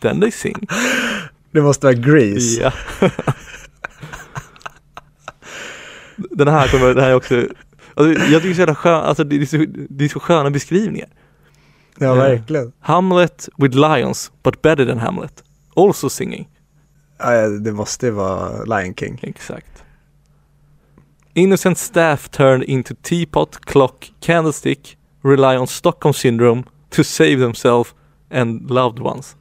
Then 0.00 0.20
they 0.20 0.30
sing. 0.30 0.66
Det 1.52 1.62
måste 1.62 1.86
vara 1.86 1.94
Grease. 1.94 2.60
Ja. 2.62 2.72
Den 6.16 6.48
här 6.48 6.68
kommer, 6.68 6.94
det 6.94 7.02
här 7.02 7.10
är 7.10 7.14
också, 7.14 7.46
alltså, 7.94 8.24
jag 8.24 8.42
tycker 8.42 8.56
det 8.56 8.62
är 8.62 8.66
så 8.66 8.74
skön, 8.74 8.94
alltså 9.04 9.24
det 9.24 9.36
är 9.42 9.46
så, 9.46 9.64
det 9.88 10.04
är 10.04 10.08
så 10.08 10.20
sköna 10.20 10.50
beskrivningar. 10.50 11.08
Ja, 11.98 12.06
Ja. 12.06 12.14
verkligen. 12.14 12.72
Hamlet 12.80 13.48
with 13.56 13.76
lions, 13.76 14.32
but 14.42 14.62
better 14.62 14.86
than 14.86 14.98
Hamlet. 14.98 15.44
Also 15.76 16.08
singing. 16.08 16.48
Ja, 17.18 17.48
det 17.48 17.72
måste 17.72 18.10
vara 18.10 18.64
Lion 18.64 18.94
King. 18.94 19.18
Exakt. 19.22 19.84
Innocent 21.34 21.78
staff 21.78 22.28
turned 22.30 22.64
into 22.64 22.94
teapot, 22.94 23.60
clock, 23.60 24.10
candlestick, 24.20 24.96
rely 25.22 25.56
on 25.56 25.66
Stockholm 25.66 26.12
syndrome 26.12 26.64
to 26.90 27.04
save 27.04 27.38
themselves 27.38 27.94
and 28.30 28.70
loved 28.70 28.98
ones. 28.98 29.36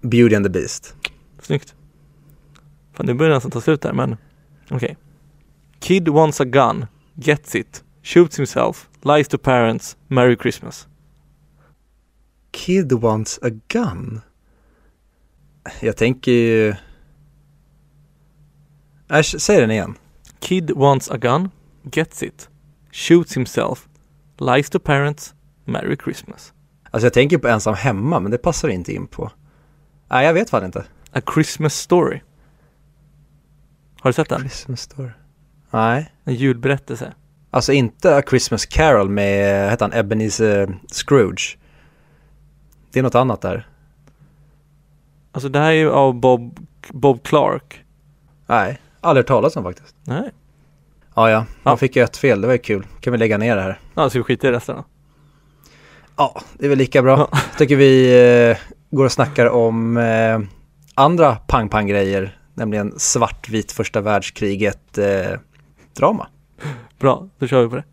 Beauty 0.00 0.34
and 0.34 0.44
the 0.44 0.50
Beast. 0.50 0.94
Snyggt. 1.42 1.74
Fan, 2.92 3.06
nu 3.06 3.14
börjar 3.14 3.30
det 3.30 3.36
nästan 3.36 3.50
ta 3.50 3.60
slut 3.60 3.82
där, 3.82 3.92
men 3.92 4.16
okej. 4.70 4.96
Kid 5.80 6.08
wants 6.08 6.40
a 6.40 6.44
gun, 6.44 6.86
gets 7.14 7.54
it, 7.54 7.84
shoots 8.02 8.38
himself, 8.38 8.88
lies 9.02 9.28
to 9.28 9.38
parents, 9.38 9.96
Merry 10.08 10.36
Christmas. 10.36 10.88
Kid 12.50 12.92
wants 12.92 13.38
a 13.42 13.50
gun. 13.68 14.20
Jag 15.80 15.96
tänker 15.96 16.32
ju... 16.32 16.74
Äsch, 19.08 19.40
säg 19.40 19.60
den 19.60 19.70
igen. 19.70 19.94
Kid 20.40 20.70
wants 20.70 21.10
a 21.10 21.16
gun, 21.16 21.50
gets 21.82 22.22
it, 22.22 22.48
shoots 22.92 23.34
himself, 23.34 23.88
lies 24.38 24.70
to 24.70 24.78
parents, 24.78 25.34
Merry 25.64 25.96
Christmas. 26.04 26.52
Alltså 26.90 27.06
jag 27.06 27.12
tänker 27.12 27.38
på 27.38 27.48
ensam 27.48 27.74
hemma, 27.74 28.20
men 28.20 28.30
det 28.30 28.38
passar 28.38 28.68
inte 28.68 28.92
in 28.92 29.06
på. 29.06 29.30
Nej, 30.08 30.26
jag 30.26 30.34
vet 30.34 30.50
fan 30.50 30.64
inte. 30.64 30.84
A 31.12 31.20
Christmas 31.34 31.74
story. 31.74 32.20
Har 34.00 34.10
du 34.10 34.12
sett 34.12 34.28
den? 34.28 34.40
Christmas 34.40 34.80
story. 34.80 35.10
Nej. 35.70 36.12
En 36.24 36.34
julberättelse. 36.34 37.14
Alltså 37.50 37.72
inte 37.72 38.16
A 38.16 38.22
Christmas 38.28 38.66
Carol 38.66 39.08
med, 39.08 39.70
heter 39.70 39.84
han 39.84 39.98
Ebenezer 39.98 40.78
Scrooge. 40.92 41.58
Det 42.92 42.98
är 42.98 43.02
något 43.02 43.14
annat 43.14 43.40
där. 43.40 43.68
Alltså 45.32 45.48
det 45.48 45.58
här 45.58 45.66
är 45.66 45.72
ju 45.72 45.90
av 45.90 46.14
Bob, 46.14 46.66
Bob 46.88 47.22
Clark. 47.22 47.84
Nej, 48.46 48.80
aldrig 49.00 49.22
hört 49.24 49.28
talas 49.28 49.56
om 49.56 49.64
faktiskt. 49.64 49.94
Nej. 50.04 50.30
Ja, 51.14 51.30
ja, 51.30 51.38
man 51.38 51.72
Ja. 51.72 51.76
fick 51.76 51.96
ju 51.96 52.02
ett 52.02 52.16
fel, 52.16 52.40
det 52.40 52.46
var 52.46 52.54
ju 52.54 52.58
kul. 52.58 52.86
Kan 53.00 53.12
vi 53.12 53.18
lägga 53.18 53.38
ner 53.38 53.56
det 53.56 53.62
här? 53.62 53.78
Ja, 53.94 54.10
så 54.10 54.18
vi 54.18 54.22
skiter 54.24 54.48
i 54.48 54.52
resten 54.52 54.76
då. 54.76 54.84
Ja, 56.16 56.40
det 56.58 56.64
är 56.64 56.68
väl 56.68 56.78
lika 56.78 57.02
bra. 57.02 57.28
Ja. 57.32 57.38
Tycker 57.58 57.76
vi 57.76 58.50
eh, 58.50 58.56
går 58.90 59.04
och 59.04 59.12
snackar 59.12 59.46
om 59.46 59.96
eh, 59.96 60.40
andra 60.94 61.36
pang-pang-grejer, 61.36 62.38
nämligen 62.54 62.94
svartvit 62.98 63.72
första 63.72 64.00
världskriget 64.00 64.98
eh. 64.98 65.38
Bra, 66.98 67.28
då 67.38 67.46
kör 67.46 67.62
vi 67.62 67.68
på 67.68 67.76
det. 67.76 67.84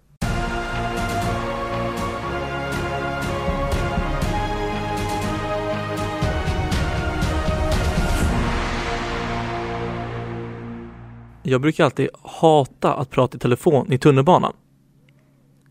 Jag 11.49 11.61
brukar 11.61 11.85
alltid 11.85 12.09
hata 12.21 12.93
att 12.93 13.09
prata 13.09 13.37
i 13.37 13.39
telefon 13.39 13.91
i 13.91 13.97
tunnelbanan. 13.97 14.53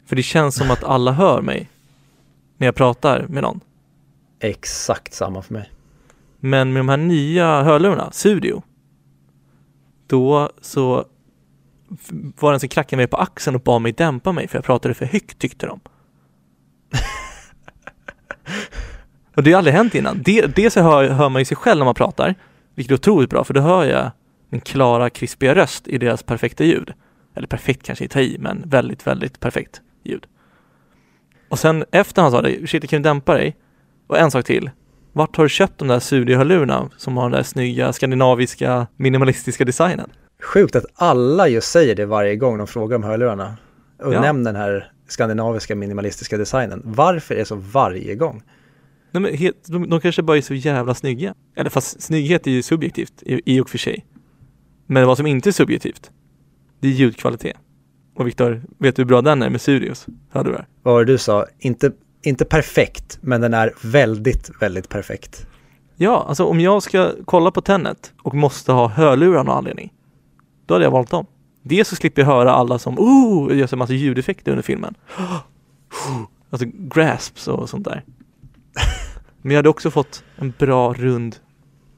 För 0.07 0.17
det 0.17 0.23
känns 0.23 0.55
som 0.55 0.71
att 0.71 0.85
alla 0.85 1.12
hör 1.12 1.43
mig 1.43 1.71
när 2.57 2.67
jag 2.67 2.75
pratar 2.75 3.27
med 3.29 3.43
någon. 3.43 3.61
Exakt 4.41 5.15
samma 5.15 5.43
för 5.43 5.53
mig. 5.55 5.71
Men 6.41 6.73
med 6.73 6.81
de 6.81 6.89
här 6.89 6.97
nya 6.97 7.62
hörlurarna, 7.62 8.11
Studio, 8.12 8.62
då 10.07 10.51
så 10.61 11.05
var 12.41 12.51
det 12.51 12.57
en 12.57 12.61
som 12.61 12.69
knackade 12.69 12.97
mig 12.97 13.07
på 13.07 13.17
axeln 13.17 13.57
och 13.57 13.62
bad 13.62 13.83
mig 13.83 13.93
dämpa 13.93 14.33
mig 14.33 14.49
för 14.49 14.59
jag 14.59 14.65
pratade 14.65 14.95
för 14.95 15.05
högt 15.07 15.39
tyckte 15.39 15.67
de. 15.67 15.81
och 19.35 19.43
det 19.43 19.53
har 19.53 19.59
aldrig 19.59 19.75
hänt 19.75 19.95
innan. 19.95 20.23
Det, 20.23 20.47
dels 20.57 20.75
så 20.75 20.81
hör, 20.81 21.09
hör 21.09 21.29
man 21.29 21.41
ju 21.41 21.45
sig 21.45 21.57
själv 21.57 21.79
när 21.79 21.85
man 21.85 21.95
pratar, 21.95 22.35
vilket 22.75 22.91
är 22.91 22.95
otroligt 22.95 23.31
bra 23.31 23.45
för 23.45 23.55
då 23.55 23.61
hör 23.61 23.85
jag 23.85 24.11
min 24.49 24.61
klara, 24.61 25.11
krispiga 25.11 25.55
röst 25.55 25.89
i 25.89 25.99
deras 25.99 26.23
perfekta 26.23 26.65
ljud. 26.65 26.93
Eller 27.37 27.47
perfekt 27.47 27.83
kanske 27.83 28.05
är 28.05 28.09
ta 28.09 28.21
i, 28.21 28.37
men 28.41 28.63
väldigt, 28.67 29.07
väldigt 29.07 29.41
perfekt 29.41 29.81
ljud. 30.05 30.27
Och 31.49 31.59
sen 31.59 31.85
efter 31.93 32.23
han 32.23 32.31
sa 32.31 32.43
det, 32.43 32.67
shit 32.67 32.91
kan 32.91 33.03
du 33.03 33.09
dämpa 33.09 33.35
dig? 33.35 33.57
Och 34.07 34.19
en 34.19 34.31
sak 34.31 34.45
till. 34.45 34.71
Vart 35.13 35.37
har 35.37 35.45
du 35.45 35.49
köpt 35.49 35.79
de 35.79 35.89
där 35.89 35.99
studiohörlurarna 35.99 36.91
som 36.97 37.17
har 37.17 37.25
den 37.25 37.33
där 37.33 37.43
snygga 37.43 37.93
skandinaviska 37.93 38.87
minimalistiska 38.97 39.65
designen? 39.65 40.11
Sjukt 40.43 40.77
att 40.77 40.85
alla 40.95 41.49
just 41.49 41.71
säger 41.71 41.95
det 41.95 42.07
varje 42.07 42.37
gång 42.37 42.59
de 42.59 42.67
frågar 42.67 42.97
om 42.97 43.03
hörlurarna. 43.03 43.57
Och 44.03 44.15
Ja. 44.15 44.21
nämner 44.21 44.53
den 44.53 44.61
här 44.63 44.93
skandinaviska 45.09 45.75
minimalistiska 45.75 46.37
designen. 46.37 46.83
Varför 46.85 47.35
är 47.35 47.39
det 47.39 47.45
så 47.45 47.57
varje 47.57 48.15
gång? 48.15 48.43
Nej, 49.11 49.23
men 49.23 49.53
de, 49.67 49.91
de 49.91 50.01
kanske 50.01 50.23
bara 50.23 50.37
är 50.37 50.41
så 50.41 50.55
jävla 50.55 50.95
snygga. 50.95 51.35
Eller 51.57 51.71
fast 51.71 52.03
snygghet 52.03 52.47
är 52.47 52.51
ju 52.51 52.63
subjektivt 52.63 53.23
i, 53.23 53.43
i 53.45 53.61
och 53.61 53.71
för 53.71 53.79
sig. 53.79 54.07
Men 54.87 55.07
vad 55.07 55.16
som 55.16 55.27
inte 55.27 55.49
är 55.49 55.53
subjektivt, 55.53 56.11
det 56.81 56.88
är 56.88 56.92
ljudkvalitet. 56.92 57.57
Och 58.16 58.27
Viktor, 58.27 58.62
vet 58.79 58.96
du 58.96 59.03
hur 59.03 59.07
bra 59.07 59.22
den 59.22 59.42
är 59.42 59.51
med 59.51 59.61
Studios? 59.61 60.07
Hörde 60.31 60.51
du 60.51 60.57
det? 60.57 60.66
Vad 60.83 60.94
var 60.94 61.05
det 61.05 61.12
du 61.12 61.18
sa? 61.18 61.46
Inte, 61.59 61.92
inte 62.22 62.44
perfekt, 62.44 63.18
men 63.20 63.40
den 63.40 63.55
är 63.55 63.72
väldigt, 63.83 64.51
väldigt 64.61 64.88
perfekt. 64.88 65.46
Ja, 65.96 66.25
alltså 66.29 66.44
om 66.44 66.61
jag 66.61 66.83
ska 66.83 67.12
kolla 67.25 67.51
på 67.51 67.61
Tenet 67.61 68.12
och 68.22 68.35
måste 68.35 68.72
ha 68.72 68.88
hörlurar 68.88 69.38
av 69.38 69.44
någon 69.44 69.57
anledning, 69.57 69.92
då 70.66 70.75
hade 70.75 70.85
jag 70.85 70.90
valt 70.90 71.11
dem. 71.11 71.27
Dels 71.62 71.88
så 71.88 71.96
slipper 71.96 72.22
jag 72.22 72.27
höra 72.27 72.53
alla 72.53 72.79
som 72.79 72.99
oh, 72.99 73.57
gör 73.57 73.66
så 73.66 73.77
massa 73.77 73.92
ljudeffekter 73.92 74.53
under 74.53 74.62
filmen. 74.62 74.94
Alltså 76.51 76.66
grasps 76.72 77.49
och 77.49 77.68
sånt 77.68 77.85
där. 77.85 78.05
Men 79.42 79.51
jag 79.51 79.59
hade 79.59 79.68
också 79.68 79.90
fått 79.90 80.25
en 80.37 80.55
bra 80.59 80.92
rund 80.92 81.37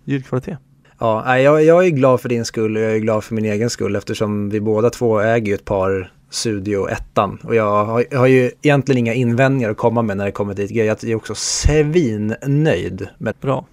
ljudkvalitet. 0.04 0.58
Ja, 1.00 1.38
jag, 1.38 1.64
jag 1.64 1.86
är 1.86 1.90
glad 1.90 2.20
för 2.20 2.28
din 2.28 2.44
skull 2.44 2.76
och 2.76 2.82
jag 2.82 2.92
är 2.92 2.98
glad 2.98 3.24
för 3.24 3.34
min 3.34 3.44
egen 3.44 3.70
skull 3.70 3.96
eftersom 3.96 4.50
vi 4.50 4.60
båda 4.60 4.90
två 4.90 5.20
äger 5.20 5.46
ju 5.46 5.54
ett 5.54 5.64
par 5.64 6.12
Studio 6.30 6.88
1 6.88 7.18
och 7.42 7.54
jag 7.54 7.84
har, 7.84 8.04
jag 8.10 8.18
har 8.18 8.26
ju 8.26 8.50
egentligen 8.62 8.98
inga 8.98 9.14
invändningar 9.14 9.70
att 9.70 9.76
komma 9.76 10.02
med 10.02 10.16
när 10.16 10.24
det 10.24 10.32
kommer 10.32 10.54
dit. 10.54 10.70
Jag 10.70 11.04
är 11.04 11.14
också 11.14 11.34
svinnöjd 11.34 13.08
med 13.18 13.34
Bra. 13.40 13.66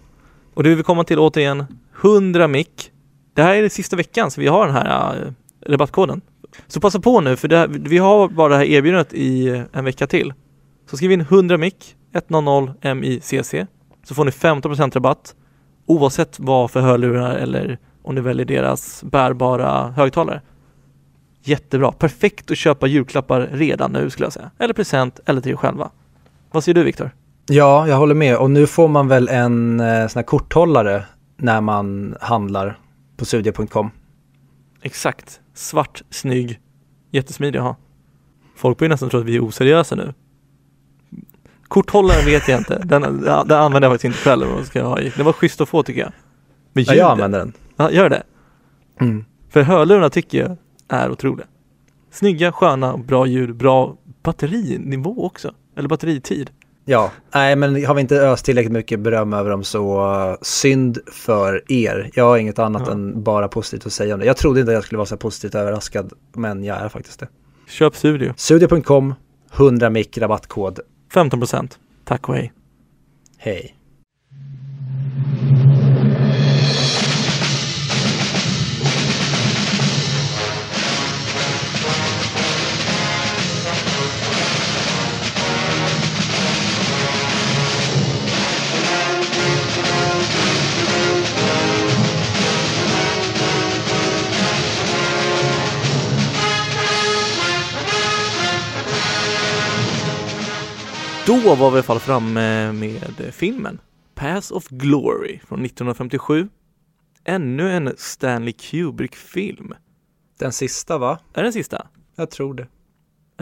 Och 0.53 0.63
det 0.63 0.69
vi 0.69 0.75
vill 0.75 0.83
komma 0.83 1.03
till 1.03 1.19
återigen, 1.19 1.65
100 2.01 2.47
mick. 2.47 2.91
Det 3.33 3.43
här 3.43 3.55
är 3.55 3.61
det 3.61 3.69
sista 3.69 3.95
veckan 3.95 4.31
så 4.31 4.41
vi 4.41 4.47
har 4.47 4.65
den 4.65 4.75
här 4.75 5.15
äh, 5.15 5.71
rabattkoden. 5.71 6.21
Så 6.67 6.79
passa 6.79 6.99
på 6.99 7.21
nu 7.21 7.35
för 7.35 7.47
det 7.47 7.57
här, 7.57 7.67
vi 7.67 7.97
har 7.97 8.29
bara 8.29 8.49
det 8.49 8.55
här 8.55 8.65
erbjudandet 8.65 9.13
i 9.13 9.63
en 9.73 9.85
vecka 9.85 10.07
till. 10.07 10.33
Så 10.89 10.97
skriv 10.97 11.11
in 11.11 11.21
100 11.21 11.57
mick, 11.57 11.95
100 12.29 12.95
MICC, 12.95 13.53
så 14.03 14.15
får 14.15 14.25
ni 14.25 14.31
15% 14.31 14.93
rabatt 14.93 15.35
oavsett 15.85 16.39
vad 16.39 16.71
för 16.71 16.81
hörlurar 16.81 17.35
eller 17.35 17.77
om 18.01 18.15
ni 18.15 18.21
väljer 18.21 18.45
deras 18.45 19.03
bärbara 19.03 19.91
högtalare. 19.91 20.41
Jättebra, 21.43 21.91
perfekt 21.91 22.51
att 22.51 22.57
köpa 22.57 22.87
julklappar 22.87 23.49
redan 23.51 23.91
nu 23.91 24.09
skulle 24.09 24.25
jag 24.25 24.33
säga. 24.33 24.51
Eller 24.59 24.73
present 24.73 25.19
eller 25.25 25.41
till 25.41 25.51
er 25.51 25.55
själva. 25.55 25.91
Vad 26.51 26.63
säger 26.63 26.73
du 26.73 26.83
Viktor? 26.83 27.11
Ja, 27.47 27.87
jag 27.87 27.97
håller 27.97 28.15
med. 28.15 28.37
Och 28.37 28.51
nu 28.51 28.67
får 28.67 28.87
man 28.87 29.07
väl 29.07 29.27
en 29.27 29.79
eh, 29.79 30.07
sån 30.07 30.19
här 30.19 30.23
korthållare 30.23 31.03
när 31.37 31.61
man 31.61 32.15
handlar 32.21 32.79
på 33.17 33.25
studio.com. 33.25 33.91
Exakt. 34.81 35.39
Svart, 35.53 36.03
snygg, 36.09 36.59
jättesmidig 37.11 37.59
att 37.59 37.65
ha. 37.65 37.75
Folk 38.55 38.77
börjar 38.77 38.89
nästan 38.89 39.09
tro 39.09 39.19
att 39.19 39.25
vi 39.25 39.35
är 39.35 39.43
oseriösa 39.43 39.95
nu. 39.95 40.13
Korthållaren 41.67 42.25
vet 42.25 42.47
jag 42.47 42.59
inte. 42.59 42.81
Den, 42.85 43.01
den 43.21 43.51
använder 43.51 43.81
jag 43.81 43.91
faktiskt 43.93 44.05
inte 44.05 44.17
själv. 44.17 44.47
Vad 44.47 44.65
ska 44.65 44.79
jag 44.79 44.85
ha 44.85 44.99
i? 44.99 45.11
Det 45.17 45.23
var 45.23 45.33
schysst 45.33 45.61
att 45.61 45.69
få 45.69 45.83
tycker 45.83 46.01
jag. 46.01 46.11
Men 46.73 46.83
Ja, 46.83 46.93
jag 46.93 47.11
använder 47.11 47.39
den. 47.39 47.53
Ja, 47.77 47.91
gör 47.91 48.09
det. 48.09 48.23
Mm. 49.01 49.25
För 49.49 49.61
hörlurarna 49.61 50.09
tycker 50.09 50.37
jag 50.39 50.57
är 50.87 51.11
otroliga. 51.11 51.47
Snygga, 52.11 52.51
sköna, 52.51 52.97
bra 52.97 53.25
ljud, 53.27 53.55
bra 53.55 53.95
batterinivå 54.23 55.25
också. 55.25 55.53
Eller 55.77 55.89
batteritid. 55.89 56.49
Ja, 56.85 57.11
nej 57.35 57.55
men 57.55 57.85
har 57.85 57.93
vi 57.95 58.01
inte 58.01 58.21
öst 58.21 58.45
tillräckligt 58.45 58.71
mycket 58.73 58.99
beröm 58.99 59.33
över 59.33 59.49
dem 59.49 59.63
så 59.63 60.37
synd 60.41 60.97
för 61.11 61.71
er. 61.71 62.09
Jag 62.13 62.23
har 62.23 62.37
inget 62.37 62.59
annat 62.59 62.83
Ja. 62.85 62.91
än 62.91 63.23
bara 63.23 63.47
positivt 63.47 63.85
att 63.85 63.93
säga 63.93 64.13
om 64.13 64.19
det. 64.19 64.25
Jag 64.25 64.37
trodde 64.37 64.59
inte 64.59 64.71
jag 64.71 64.83
skulle 64.83 64.97
vara 64.97 65.05
så 65.05 65.17
positivt 65.17 65.55
överraskad, 65.55 66.13
men 66.33 66.63
jag 66.63 66.77
är 66.77 66.89
faktiskt 66.89 67.19
det. 67.19 67.27
Köp 67.67 67.95
Studio. 67.95 68.33
Studio.com, 68.37 69.13
100 69.55 69.89
mic 69.89 70.17
rabattkod. 70.17 70.79
15 71.13 71.39
procent. 71.39 71.79
Tack 72.03 72.29
och 72.29 72.35
hej. 72.35 72.53
Hej. 73.37 73.74
Då 101.25 101.55
var 101.55 101.55
vi 101.55 101.61
i 101.61 101.77
alla 101.77 101.83
fall 101.83 101.99
framme 101.99 102.71
med 102.71 103.01
filmen 103.31 103.79
Pass 104.15 104.51
of 104.51 104.67
Glory 104.69 105.39
från 105.47 105.65
1957. 105.65 106.49
Ännu 107.23 107.71
en 107.71 107.93
Stanley 107.97 108.53
Kubrick-film. 108.53 109.73
Den 110.39 110.51
sista 110.51 110.97
va? 110.97 111.19
Är 111.33 111.43
den 111.43 111.53
sista? 111.53 111.87
Jag 112.15 112.31
tror 112.31 112.53
det. 112.53 112.67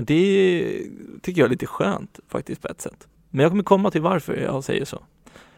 Det 0.02 0.80
tycker 1.22 1.42
jag 1.42 1.46
är 1.46 1.50
lite 1.50 1.66
skönt 1.66 2.20
faktiskt 2.30 2.62
på 2.62 2.68
ett 2.68 2.82
sätt. 2.82 3.08
Men 3.30 3.44
jag 3.44 3.52
kommer 3.52 3.64
komma 3.64 3.92
till 3.92 4.02
varför 4.02 4.36
jag 4.36 4.64
säger 4.64 4.86
så. 4.86 5.04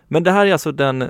Men 0.07 0.23
det 0.23 0.31
här 0.31 0.45
är 0.45 0.51
alltså 0.53 0.71
den, 0.71 1.01
äh, 1.01 1.09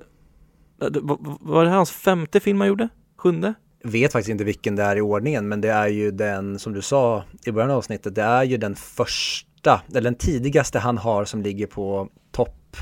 det- 0.77 0.99
var 1.39 1.63
det 1.65 1.69
hans 1.71 1.91
femte 1.91 2.39
film 2.39 2.59
han 2.59 2.67
gjorde? 2.67 2.89
Sjunde? 3.17 3.53
Vet 3.83 4.11
faktiskt 4.11 4.29
inte 4.29 4.43
vilken 4.43 4.75
det 4.75 4.83
är 4.83 4.95
i 4.95 5.01
ordningen, 5.01 5.47
men 5.47 5.61
det 5.61 5.69
är 5.71 5.87
ju 5.87 6.11
den, 6.11 6.59
som 6.59 6.73
du 6.73 6.81
sa 6.81 7.23
i 7.45 7.51
början 7.51 7.71
av 7.71 7.77
avsnittet, 7.77 8.15
det 8.15 8.21
är 8.21 8.43
ju 8.43 8.57
den 8.57 8.75
första, 8.75 9.49
eller 9.67 10.01
den 10.01 10.15
tidigaste 10.15 10.79
han 10.79 10.97
har 10.97 11.25
som 11.25 11.41
ligger 11.41 11.67
på 11.67 12.09
topp 12.31 12.77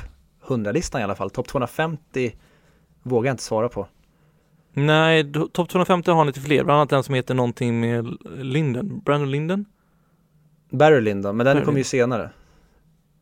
100-listan 0.48 1.02
i 1.02 1.04
alla 1.04 1.16
fall. 1.16 1.30
Topp 1.30 1.48
250 1.48 2.36
vågar 3.04 3.28
jag 3.30 3.34
inte 3.34 3.44
svara 3.44 3.70
på. 3.70 3.88
Nej, 4.74 5.32
topp 5.34 5.70
250 5.70 6.12
har 6.12 6.26
lite 6.26 6.42
fler, 6.42 6.64
bland 6.64 6.80
annat 6.80 6.92
en 6.92 7.04
som 7.04 7.16
heter 7.16 7.34
någonting 7.34 7.80
med 7.80 8.18
Linden, 8.38 9.00
Brandon 9.00 9.32
Linden? 9.32 9.66
Barry 10.70 11.02
Lyndon, 11.02 11.38
men 11.38 11.46
den 11.46 11.56
Barry 11.56 11.66
kom 11.66 11.78
ju 11.78 11.84
senare. 11.84 12.30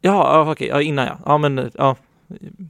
Ja, 0.01 0.51
okej, 0.51 0.67
ja, 0.67 0.81
innan 0.81 1.05
ja. 1.05 1.17
Ja 1.25 1.37
men, 1.37 1.71
ja. 1.73 1.95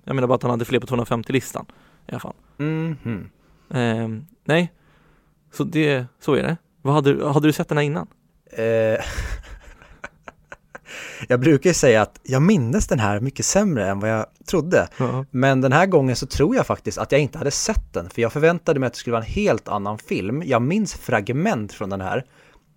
Jag 0.03 0.15
menar 0.15 0.27
bara 0.27 0.35
att 0.35 0.41
han 0.41 0.51
hade 0.51 0.65
fler 0.65 0.79
på 0.79 0.87
250-listan 0.87 1.65
i 2.07 2.11
alla 2.11 2.19
fall. 2.19 2.33
Mhm. 2.57 3.29
Ehm, 3.69 4.25
nej, 4.43 4.73
så 5.51 5.63
det, 5.63 6.05
så 6.19 6.33
är 6.33 6.43
det. 6.43 6.57
Vad 6.81 6.93
hade, 6.93 7.31
hade 7.31 7.47
du 7.47 7.53
sett 7.53 7.67
den 7.67 7.77
här 7.77 7.85
innan? 7.85 8.07
Eh, 8.51 8.63
jag 11.27 11.39
brukar 11.39 11.69
ju 11.69 11.73
säga 11.73 12.01
att 12.01 12.19
jag 12.23 12.41
minns 12.41 12.87
den 12.87 12.99
här 12.99 13.19
mycket 13.19 13.45
sämre 13.45 13.89
än 13.89 13.99
vad 13.99 14.09
jag 14.09 14.25
trodde. 14.45 14.87
Ja. 14.97 15.25
Men 15.31 15.61
den 15.61 15.71
här 15.71 15.85
gången 15.85 16.15
så 16.15 16.25
tror 16.25 16.55
jag 16.55 16.67
faktiskt 16.67 16.97
att 16.97 17.11
jag 17.11 17.21
inte 17.21 17.37
hade 17.37 17.51
sett 17.51 17.93
den, 17.93 18.09
för 18.09 18.21
jag 18.21 18.33
förväntade 18.33 18.79
mig 18.79 18.87
att 18.87 18.93
det 18.93 18.99
skulle 18.99 19.11
vara 19.11 19.23
en 19.23 19.31
helt 19.31 19.67
annan 19.67 19.97
film. 19.97 20.43
Jag 20.45 20.61
minns 20.61 20.93
fragment 20.93 21.73
från 21.73 21.89
den 21.89 22.01
här, 22.01 22.25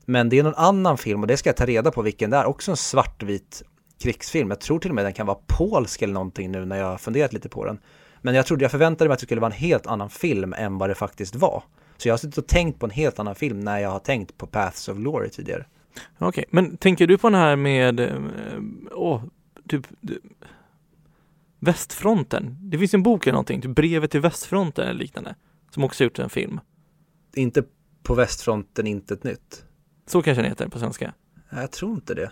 men 0.07 0.29
det 0.29 0.39
är 0.39 0.43
någon 0.43 0.55
annan 0.55 0.99
film 0.99 1.21
och 1.21 1.27
det 1.27 1.37
ska 1.37 1.49
jag 1.49 1.57
ta 1.57 1.67
reda 1.67 1.91
på 1.91 2.03
vilken 2.03 2.31
det 2.31 2.37
är. 2.37 2.45
Också 2.45 2.71
en 2.71 2.77
svartvit 2.77 3.63
krigsfilm. 4.03 4.51
Jag 4.51 4.61
tror 4.61 4.79
till 4.79 4.91
och 4.91 4.95
med 4.95 5.05
den 5.05 5.13
kan 5.13 5.27
vara 5.27 5.39
polsk 5.47 6.03
eller 6.03 6.15
någonting 6.15 6.51
nu 6.51 6.65
när 6.65 6.77
jag 6.77 6.87
har 6.87 6.99
funderat 6.99 7.33
lite 7.33 7.49
på 7.49 7.65
den. 7.65 7.79
Men 8.23 8.35
jag 8.35 8.47
trodde, 8.47 8.65
jag 8.65 8.71
förväntade 8.71 9.09
mig 9.09 9.15
att 9.15 9.21
det 9.21 9.27
skulle 9.27 9.41
vara 9.41 9.53
en 9.53 9.59
helt 9.59 9.87
annan 9.87 10.11
film 10.11 10.55
än 10.59 10.79
vad 10.79 10.91
det 10.91 10.95
faktiskt 10.95 11.35
var. 11.35 11.63
Så 11.97 12.09
jag 12.09 12.13
har 12.13 12.19
suttit 12.19 12.39
och 12.39 12.47
tänkt 12.47 12.81
på 12.81 12.87
en 12.87 12.91
helt 12.91 13.19
annan 13.19 13.35
film 13.35 13.61
när 13.61 13.79
jag 13.79 13.91
har 13.91 13.99
tänkt 13.99 14.39
på 14.39 14.47
Paths 14.47 14.89
of 14.89 14.97
Glory 14.97 15.31
tidigare. 15.31 15.65
Okej, 16.19 16.45
men 16.51 16.77
tänker 16.77 17.07
du 17.07 17.19
på 17.19 17.31
den 17.31 17.41
här 17.41 17.57
med, 17.57 18.01
eh, 18.01 18.21
åh, 18.93 19.23
typ 19.69 19.87
Västfronten? 21.59 22.57
Det 22.61 22.79
finns 22.79 22.95
en 22.95 23.03
bok 23.03 23.27
eller 23.27 23.33
någonting, 23.33 23.61
typ 23.61 23.77
Brevet 23.77 24.11
till 24.11 24.21
Västfronten 24.21 24.89
eller 24.89 25.01
liknande, 25.01 25.35
som 25.71 25.85
också 25.85 26.05
gjort 26.05 26.19
en 26.19 26.31
film. 26.31 26.61
Inte 27.35 27.65
på 28.03 28.15
västfronten, 28.15 28.87
inte 28.87 29.15
ett 29.15 29.25
nytt. 29.25 29.65
Så 30.07 30.23
kanske 30.23 30.43
den 30.43 30.51
heter 30.51 30.69
på 30.69 30.79
svenska. 30.79 31.13
Jag 31.51 31.73
tror 31.73 31.95
inte 31.95 32.15
det. 32.15 32.31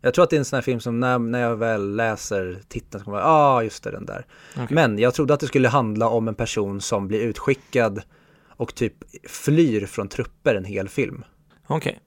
Jag 0.00 0.14
tror 0.14 0.22
att 0.22 0.30
det 0.30 0.36
är 0.36 0.38
en 0.38 0.44
sån 0.44 0.56
här 0.56 0.62
film 0.62 0.80
som 0.80 1.00
när, 1.00 1.18
när 1.18 1.40
jag 1.40 1.56
väl 1.56 1.96
läser 1.96 2.60
titeln 2.68 3.00
så 3.00 3.04
kommer 3.04 3.18
jag, 3.18 3.26
ja 3.26 3.30
ah, 3.30 3.62
just 3.62 3.84
det, 3.84 3.90
den 3.90 4.06
där. 4.06 4.26
Okej. 4.52 4.66
Men 4.70 4.98
jag 4.98 5.14
trodde 5.14 5.34
att 5.34 5.40
det 5.40 5.46
skulle 5.46 5.68
handla 5.68 6.08
om 6.08 6.28
en 6.28 6.34
person 6.34 6.80
som 6.80 7.08
blir 7.08 7.20
utskickad 7.20 8.02
och 8.48 8.74
typ 8.74 8.94
flyr 9.28 9.86
från 9.86 10.08
trupper 10.08 10.54
en 10.54 10.64
hel 10.64 10.88
film. 10.88 11.24
Okej, 11.66 12.00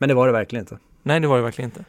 Men 0.00 0.08
det 0.08 0.14
var 0.14 0.26
det 0.26 0.32
verkligen 0.32 0.62
inte. 0.62 0.78
nej 1.02 1.20
det 1.20 1.26
var 1.26 1.36
det 1.36 1.42
verkligen 1.42 1.70
inte. 1.70 1.84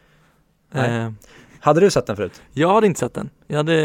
Eh, 0.79 1.11
Hade 1.59 1.79
du 1.79 1.91
sett 1.91 2.05
den 2.07 2.15
förut? 2.15 2.41
jag 2.53 2.73
hade 2.73 2.87
inte 2.87 2.99
sett 2.99 3.13
den. 3.13 3.29
Jag 3.47 3.57
hade, 3.57 3.75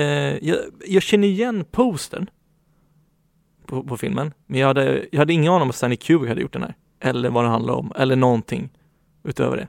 jag, 0.43 0.59
jag 0.87 1.03
känner 1.03 1.29
igen 1.29 1.65
postern 1.71 2.31
på, 3.67 3.83
på 3.83 3.97
filmen, 3.97 4.33
men 4.47 4.61
jag 4.61 4.67
hade, 4.67 5.07
jag 5.13 5.19
hade 5.19 5.33
ingen 5.33 5.53
aning 5.53 5.63
om 5.63 5.69
att 5.71 5.77
Stanley 5.77 5.97
Kubrick 5.97 6.29
hade 6.29 6.41
gjort 6.41 6.53
den 6.53 6.63
här. 6.63 6.75
Eller 7.01 7.31
vad 7.31 7.45
den 7.45 7.51
handlar 7.53 7.75
om, 7.75 7.93
eller 7.97 8.17
någonting 8.17 8.69
utöver 9.25 9.57
det. 9.57 9.69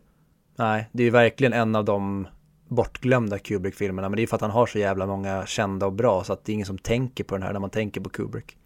Nej, 0.55 0.89
det 0.91 1.03
är 1.03 1.05
ju 1.05 1.11
verkligen 1.11 1.53
en 1.53 1.75
av 1.75 1.85
de 1.85 2.27
bortglömda 2.67 3.39
Kubrick-filmerna. 3.39 4.09
Men 4.09 4.15
det 4.17 4.23
är 4.23 4.27
för 4.27 4.35
att 4.35 4.41
han 4.41 4.51
har 4.51 4.65
så 4.65 4.79
jävla 4.79 5.05
många 5.07 5.45
kända 5.45 5.85
och 5.85 5.93
bra 5.93 6.23
så 6.23 6.33
att 6.33 6.45
det 6.45 6.51
är 6.51 6.53
ingen 6.53 6.65
som 6.65 6.77
tänker 6.77 7.23
på 7.23 7.35
den 7.35 7.43
här 7.43 7.53
när 7.53 7.59
man 7.59 7.69
tänker 7.69 8.01
på 8.01 8.09
Kubrick. 8.09 8.57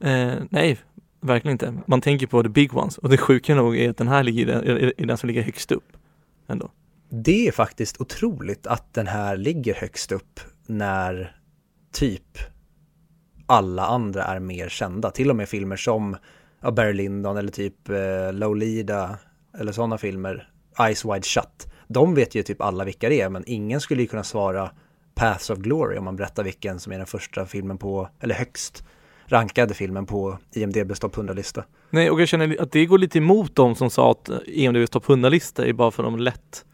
Eh, 0.00 0.32
nej, 0.50 0.78
verkligen 1.26 1.52
inte. 1.52 1.74
Man 1.86 2.00
tänker 2.00 2.26
på 2.26 2.42
the 2.42 2.48
big 2.48 2.76
ones 2.76 2.98
och 2.98 3.08
det 3.08 3.16
sjuka 3.16 3.54
nog 3.54 3.76
är 3.76 3.90
att 3.90 3.96
den 3.96 4.08
här 4.08 4.22
ligger 4.22 4.64
i 4.64 4.92
den, 4.96 5.06
den 5.08 5.18
som 5.18 5.26
ligger 5.26 5.42
högst 5.42 5.72
upp. 5.72 5.96
Ändå. 6.48 6.70
Det 7.08 7.48
är 7.48 7.52
faktiskt 7.52 8.00
otroligt 8.00 8.66
att 8.66 8.94
den 8.94 9.06
här 9.06 9.36
ligger 9.36 9.74
högst 9.74 10.12
upp 10.12 10.40
när 10.66 11.36
typ 11.92 12.38
alla 13.46 13.86
andra 13.86 14.24
är 14.24 14.40
mer 14.40 14.68
kända. 14.68 15.10
Till 15.10 15.30
och 15.30 15.36
med 15.36 15.48
filmer 15.48 15.76
som 15.76 16.16
ja, 16.60 16.70
Barry 16.70 16.92
Lyndon 16.92 17.36
eller 17.36 17.52
typ 17.52 17.88
eh, 17.88 18.32
Lolita 18.32 19.18
eller 19.58 19.72
sådana 19.72 19.98
filmer, 19.98 20.50
Eyes 20.80 21.04
Wide 21.04 21.22
Shut. 21.22 21.72
De 21.88 22.14
vet 22.14 22.34
ju 22.34 22.42
typ 22.42 22.60
alla 22.60 22.84
vilka 22.84 23.08
det 23.08 23.20
är, 23.20 23.28
men 23.28 23.44
ingen 23.46 23.80
skulle 23.80 24.02
ju 24.02 24.08
kunna 24.08 24.24
svara 24.24 24.70
Paths 25.14 25.50
of 25.50 25.58
Glory 25.58 25.98
om 25.98 26.04
man 26.04 26.16
berättar 26.16 26.44
vilken 26.44 26.80
som 26.80 26.92
är 26.92 26.98
den 26.98 27.06
första 27.06 27.46
filmen 27.46 27.78
på, 27.78 28.08
eller 28.20 28.34
högst 28.34 28.84
rankade 29.26 29.74
filmen 29.74 30.06
på 30.06 30.38
IMDBs 30.52 31.00
topp 31.00 31.16
100-lista. 31.16 31.64
Nej, 31.90 32.10
och 32.10 32.20
jag 32.20 32.28
känner 32.28 32.62
att 32.62 32.72
det 32.72 32.86
går 32.86 32.98
lite 32.98 33.18
emot 33.18 33.56
dem 33.56 33.74
som 33.74 33.90
sa 33.90 34.10
att 34.10 34.30
EMDBs 34.46 34.90
topp 34.90 35.06
100-lista 35.06 35.66
är 35.66 35.72
bara 35.72 35.90
för 35.90 36.02
de 36.02 36.18
lätt 36.18 36.64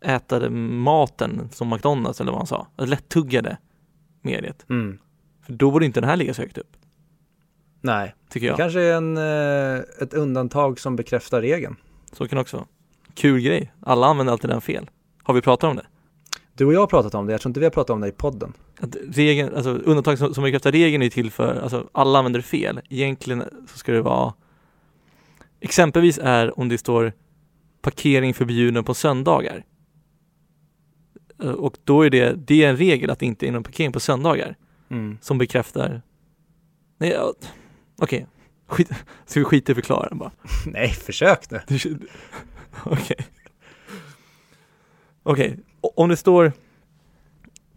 ätade 0.00 0.50
maten 0.50 1.48
som 1.52 1.68
McDonalds 1.70 2.20
eller 2.20 2.32
vad 2.32 2.40
han 2.40 2.46
sa. 2.46 2.66
Lättuggade 2.76 3.56
mediet. 4.22 4.66
Mm. 4.70 4.98
För 5.46 5.52
då 5.52 5.70
borde 5.70 5.86
inte 5.86 6.00
den 6.00 6.10
här 6.10 6.16
ligga 6.16 6.34
så 6.34 6.42
högt 6.42 6.58
upp, 6.58 6.76
Nej, 7.80 8.14
tycker 8.28 8.46
det 8.46 8.50
jag. 8.50 8.56
kanske 8.56 8.80
är 8.80 8.96
en, 8.96 9.16
eh, 9.16 9.82
ett 10.02 10.14
undantag 10.14 10.80
som 10.80 10.96
bekräftar 10.96 11.40
regeln. 11.40 11.76
Så 12.12 12.28
kan 12.28 12.36
det 12.36 12.40
också 12.40 12.56
vara. 12.56 12.66
Kul 13.14 13.40
grej. 13.40 13.72
Alla 13.80 14.06
använder 14.06 14.32
alltid 14.32 14.50
den 14.50 14.60
fel. 14.60 14.90
Har 15.22 15.34
vi 15.34 15.40
pratat 15.40 15.70
om 15.70 15.76
det? 15.76 15.86
Du 16.56 16.64
och 16.66 16.72
jag 16.74 16.80
har 16.80 16.86
pratat 16.86 17.14
om 17.14 17.26
det, 17.26 17.32
jag 17.32 17.40
tror 17.40 17.50
inte 17.50 17.60
vi 17.60 17.66
har 17.66 17.70
pratat 17.70 17.94
om 17.94 18.00
det 18.00 18.08
i 18.08 18.12
podden. 18.12 18.52
Att 18.80 18.96
regeln, 19.08 19.54
alltså 19.54 19.70
undantag 19.70 20.18
som, 20.18 20.34
som 20.34 20.44
bekräftar 20.44 20.72
regeln 20.72 21.02
är 21.02 21.10
till 21.10 21.30
för, 21.30 21.60
alltså 21.62 21.88
alla 21.92 22.18
använder 22.18 22.40
fel. 22.40 22.80
Egentligen 22.90 23.44
så 23.68 23.78
ska 23.78 23.92
det 23.92 24.02
vara 24.02 24.34
Exempelvis 25.60 26.18
är 26.22 26.58
om 26.58 26.68
det 26.68 26.78
står 26.78 27.12
parkering 27.82 28.34
förbjuden 28.34 28.84
på 28.84 28.94
söndagar. 28.94 29.64
Eh, 31.42 31.50
Och 31.50 31.76
då 31.84 32.02
är 32.02 32.10
det, 32.10 32.34
det 32.46 32.64
är 32.64 32.70
en 32.70 32.76
regel 32.76 33.10
att 33.10 33.18
det 33.18 33.26
inte 33.26 33.46
är 33.48 33.52
någon 33.52 33.62
parkering 33.62 33.92
på 33.92 34.00
söndagar 34.00 34.56
Mm. 34.88 35.18
som 35.20 35.38
bekräftar 35.38 36.02
Nej, 36.98 37.16
okej. 37.98 38.26
Skit, 38.66 38.90
ska 39.26 39.40
vi 39.40 39.44
skita 39.44 39.72
i 39.72 39.74
förklara 39.74 40.14
bara? 40.14 40.32
Nej, 40.66 40.88
försök 40.88 41.50
nu. 41.50 41.60
Okej. 42.84 43.16
Okej, 45.22 45.58
om 45.96 46.08
det 46.08 46.16
står 46.16 46.52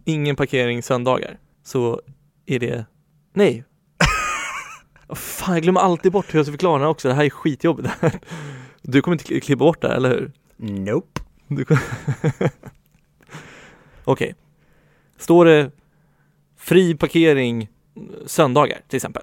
ingen 0.04 0.36
parkering 0.36 0.82
söndagar 0.82 1.38
så 1.62 2.00
är 2.46 2.58
det 2.58 2.86
nej. 3.32 3.64
Fan, 5.14 5.54
jag 5.54 5.62
glömmer 5.62 5.80
alltid 5.80 6.12
bort 6.12 6.34
hur 6.34 6.38
jag 6.38 6.46
ska 6.46 6.52
förklara 6.52 6.78
den 6.78 6.88
också. 6.88 7.08
Det 7.08 7.14
här 7.14 7.24
är 7.24 7.30
skitjobbigt. 7.30 7.88
Du 8.82 9.02
kommer 9.02 9.14
inte 9.14 9.24
kli- 9.34 9.40
klippa 9.40 9.58
bort 9.58 9.80
det 9.82 9.88
här, 9.88 9.96
eller 9.96 10.10
hur? 10.10 10.32
Nope. 10.56 11.20
Du 11.48 11.64
kom- 11.64 11.76
Okej. 14.04 14.34
Står 15.16 15.44
det 15.44 15.70
fri 16.56 16.94
parkering 16.94 17.68
söndagar 18.26 18.78
till 18.88 18.96
exempel? 18.96 19.22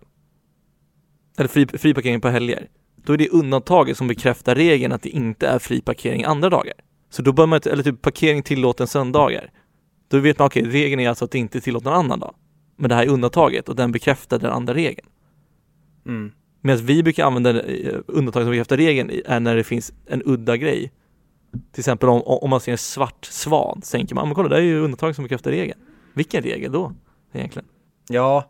Eller 1.38 1.48
fri, 1.50 1.68
fri 1.68 1.94
parkering 1.94 2.22
på 2.22 2.28
helger? 2.30 2.68
Då 2.96 3.14
är 3.14 3.18
det 3.18 3.30
undantaget 3.30 3.98
som 3.98 4.08
bekräftar 4.08 4.56
regeln 4.56 4.94
att 4.94 5.02
det 5.02 5.10
inte 5.10 5.48
är 5.48 5.60
fri 5.60 5.82
parkering 5.82 6.24
andra 6.24 6.50
dagar. 6.50 6.74
Så 7.16 7.22
då 7.22 7.34
bör 7.34 7.46
man 7.46 7.60
eller 7.66 7.84
typ 7.84 8.02
parkering 8.02 8.44
tillåten 8.44 8.88
söndagar. 8.88 9.52
Då 10.08 10.20
vet 10.20 10.40
man, 10.40 10.46
okej, 10.46 10.64
regeln 10.64 11.00
är 11.00 11.10
alltså 11.10 11.26
att 11.26 11.32
det 11.32 11.38
inte 11.38 11.58
är 11.58 11.60
tillåten 11.60 11.92
någon 11.92 12.00
annan 12.06 12.20
dag. 12.20 12.36
Men 12.76 12.90
det 12.90 12.96
här 12.96 13.04
är 13.04 13.08
undantaget 13.08 13.70
och 13.70 13.76
den 13.76 13.92
bekräftar 13.92 14.40
den 14.40 14.52
andra 14.52 14.74
regeln. 14.74 15.08
Mm. 16.06 16.32
Medan 16.62 16.86
vi 16.86 17.04
brukar 17.04 17.26
använda 17.26 17.64
eh, 17.64 18.00
undantaget 18.08 18.46
som 18.46 18.52
bekräftar 18.52 18.78
regeln 18.78 19.12
är 19.26 19.40
när 19.40 19.56
det 19.56 19.64
finns 19.64 19.94
en 20.06 20.22
udda 20.26 20.58
grej. 20.58 20.92
Till 21.72 21.82
exempel 21.82 22.10
om, 22.10 22.22
om 22.22 22.50
man 22.50 22.60
ser 22.60 22.72
en 22.72 22.78
svart 22.78 23.26
svan, 23.26 23.82
så 23.84 23.98
tänker 23.98 24.16
man, 24.16 24.22
"Ah, 24.22 24.26
men 24.26 24.36
kolla 24.36 24.50
det 24.50 24.58
är 24.58 24.62
ju 24.62 24.80
undantag 24.80 25.16
som 25.16 25.24
bekräftar 25.24 25.52
regeln. 25.52 25.80
Vilken 26.14 26.44
regel 26.44 26.72
då, 26.72 26.94
egentligen? 27.34 27.68
Ja, 28.10 28.50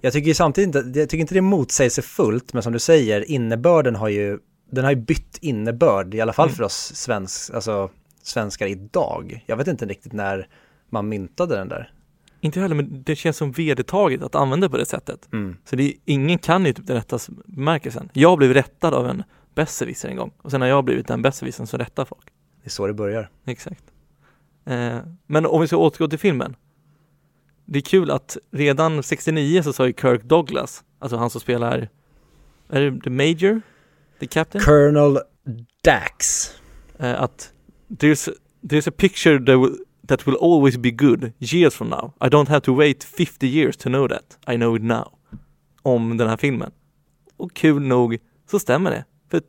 jag 0.00 0.12
tycker 0.12 0.34
samtidigt 0.34 0.96
jag 0.96 1.08
tycker 1.08 1.20
inte 1.20 1.34
det 1.34 1.40
motsäger 1.40 1.90
sig 1.90 2.04
fullt, 2.04 2.52
men 2.52 2.62
som 2.62 2.72
du 2.72 2.78
säger, 2.78 3.30
innebörden 3.30 3.96
har 3.96 4.08
ju, 4.08 4.38
den 4.70 4.84
har 4.84 4.90
ju 4.92 4.96
bytt 4.96 5.38
innebörd, 5.40 6.14
i 6.14 6.20
alla 6.20 6.32
fall 6.32 6.48
Mm. 6.48 6.56
för 6.56 6.64
oss 6.64 6.92
svensk, 6.94 7.54
alltså, 7.54 7.90
svenskar 8.22 8.66
idag. 8.66 9.44
Jag 9.46 9.56
vet 9.56 9.66
inte 9.66 9.86
riktigt 9.86 10.12
när 10.12 10.48
man 10.90 11.08
myntade 11.08 11.56
den 11.56 11.68
där. 11.68 11.92
Inte 12.40 12.60
heller, 12.60 12.74
men 12.74 13.02
det 13.02 13.16
känns 13.16 13.36
som 13.36 13.52
vedertaget 13.52 14.22
att 14.22 14.34
använda 14.34 14.68
på 14.68 14.76
det 14.76 14.86
sättet. 14.86 15.28
Mm. 15.32 15.56
Så 15.64 15.76
det 15.76 15.82
är, 15.82 15.92
ingen 16.04 16.38
kan 16.38 16.64
ju 16.66 16.72
typ 16.72 16.86
den 16.86 16.96
rätta 16.96 17.18
bemärkelsen. 17.46 18.10
Jag 18.12 18.38
blev 18.38 18.54
rättad 18.54 18.94
av 18.94 19.06
en 19.08 19.22
besserwisser 19.54 20.08
en 20.08 20.16
gång 20.16 20.30
och 20.42 20.50
sen 20.50 20.60
har 20.60 20.68
jag 20.68 20.84
blivit 20.84 21.06
den 21.06 21.22
besserwissern 21.22 21.66
som 21.66 21.78
rättar 21.78 22.04
folk. 22.04 22.26
Det 22.62 22.68
är 22.68 22.70
så 22.70 22.86
det 22.86 22.94
börjar. 22.94 23.30
Exakt. 23.44 23.84
Eh, 24.64 24.98
men 25.26 25.46
om 25.46 25.60
vi 25.60 25.66
ska 25.66 25.76
återgå 25.76 26.08
till 26.08 26.18
filmen. 26.18 26.56
Det 27.64 27.78
är 27.78 27.82
kul 27.82 28.10
att 28.10 28.36
redan 28.50 29.02
69 29.02 29.62
så 29.62 29.72
sa 29.72 29.86
ju 29.86 29.92
Kirk 29.92 30.22
Douglas, 30.24 30.84
alltså 30.98 31.16
han 31.16 31.30
som 31.30 31.40
spelar, 31.40 31.88
är 32.68 32.80
det 32.80 33.00
The 33.00 33.10
Major? 33.10 33.60
The 34.18 34.26
Captain? 34.26 34.60
Colonel 34.60 35.18
Dax. 35.82 36.50
Eh, 36.98 37.22
att 37.22 37.52
there's, 37.88 38.28
there's 38.62 38.88
a 38.88 38.92
picture 38.96 39.38
that 39.38 39.58
will, 39.58 39.76
that 40.06 40.26
will 40.26 40.36
always 40.36 40.76
be 40.76 40.90
good 40.90 41.32
years 41.38 41.74
from 41.74 41.88
now. 41.88 42.12
I 42.20 42.28
don't 42.28 42.48
have 42.48 42.60
to 42.60 42.74
wait 42.74 43.04
50 43.04 43.46
years 43.46 43.76
to 43.76 43.88
know 43.88 44.08
that. 44.08 44.38
I 44.54 44.56
know 44.56 44.76
it 44.76 44.82
now. 44.82 45.12
Om 45.82 46.16
den 46.16 46.28
här 46.28 46.36
filmen. 46.36 46.70
Och 47.36 47.54
kul 47.54 47.82
nog 47.82 48.18
så 48.50 48.58
stämmer 48.58 48.90
det. 48.90 49.04
För 49.30 49.42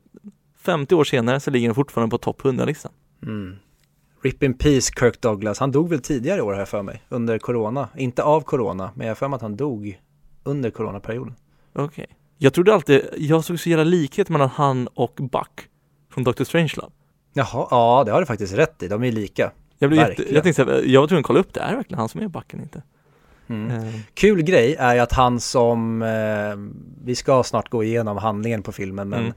50 0.58 0.95
år 0.95 1.03
senare 1.03 1.39
så 1.39 1.51
ligger 1.51 1.67
den 1.67 1.75
fortfarande 1.75 2.12
på 2.12 2.17
topp 2.17 2.41
100-listan. 2.41 2.91
Mm. 3.23 3.55
Rip 4.21 4.43
in 4.43 4.53
peace 4.53 4.91
Kirk 4.99 5.21
Douglas. 5.21 5.60
Han 5.60 5.71
dog 5.71 5.89
väl 5.89 6.01
tidigare 6.01 6.38
i 6.38 6.41
år 6.41 6.55
jag 6.55 6.69
för 6.69 6.82
mig, 6.82 7.03
under 7.10 7.39
corona. 7.39 7.89
Inte 7.97 8.23
av 8.23 8.41
corona, 8.41 8.91
men 8.95 9.08
jag 9.08 9.12
har 9.12 9.15
för 9.15 9.27
mig 9.27 9.36
att 9.36 9.41
han 9.41 9.55
dog 9.55 9.99
under 10.43 10.69
coronaperioden. 10.69 11.36
Okej. 11.73 12.18
Jag 12.41 12.54
trodde 12.54 12.73
alltid, 12.73 13.02
jag 13.17 13.43
såg 13.43 13.60
så 13.60 13.69
jävla 13.69 13.84
likhet 13.84 14.30
mellan 14.30 14.49
han 14.49 14.88
och 14.88 15.13
Buck 15.15 15.67
från 16.13 16.23
Doctor 16.23 16.45
Strangelove. 16.45 16.91
Jaha, 17.34 17.67
ja 17.71 18.04
det 18.06 18.12
har 18.12 18.19
du 18.19 18.25
faktiskt 18.25 18.54
rätt 18.54 18.84
i, 18.84 18.88
de 18.88 19.04
är 19.04 19.12
lika. 19.12 19.52
Jag, 19.78 19.89
blev 19.89 20.10
jätte, 20.10 20.34
jag 20.34 20.43
tänkte 20.43 20.62
jag 20.86 21.02
var 21.02 21.08
tvungen 21.08 21.19
att 21.19 21.25
kolla 21.25 21.39
upp 21.39 21.54
det, 21.54 21.60
är 21.60 21.69
det 21.69 21.75
verkligen 21.75 21.99
han 21.99 22.10
som 22.10 22.21
är 22.21 22.28
Bucken 22.28 22.62
inte? 22.62 22.82
Mm. 23.47 23.71
Eh, 23.71 23.93
Kul 24.13 24.41
grej 24.41 24.75
är 24.80 24.93
ju 24.93 24.99
att 24.99 25.12
han 25.13 25.39
som, 25.39 26.02
eh, 26.02 26.82
vi 27.04 27.15
ska 27.15 27.43
snart 27.43 27.69
gå 27.69 27.84
igenom 27.84 28.17
handlingen 28.17 28.63
på 28.63 28.71
filmen 28.71 29.10
men 29.10 29.19
Mm. 29.19 29.34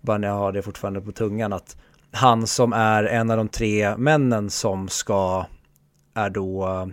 bara 0.00 0.18
när 0.18 0.28
jag 0.28 0.34
har 0.34 0.52
det 0.52 0.62
fortfarande 0.62 1.00
på 1.00 1.12
tungan 1.12 1.52
att 1.52 1.76
han 2.12 2.46
som 2.46 2.72
är 2.72 3.04
en 3.04 3.30
av 3.30 3.36
de 3.36 3.48
tre 3.48 3.96
männen 3.96 4.50
som 4.50 4.88
ska, 4.88 5.46
är 6.14 6.30
då 6.30 6.66
eh, 6.66 6.86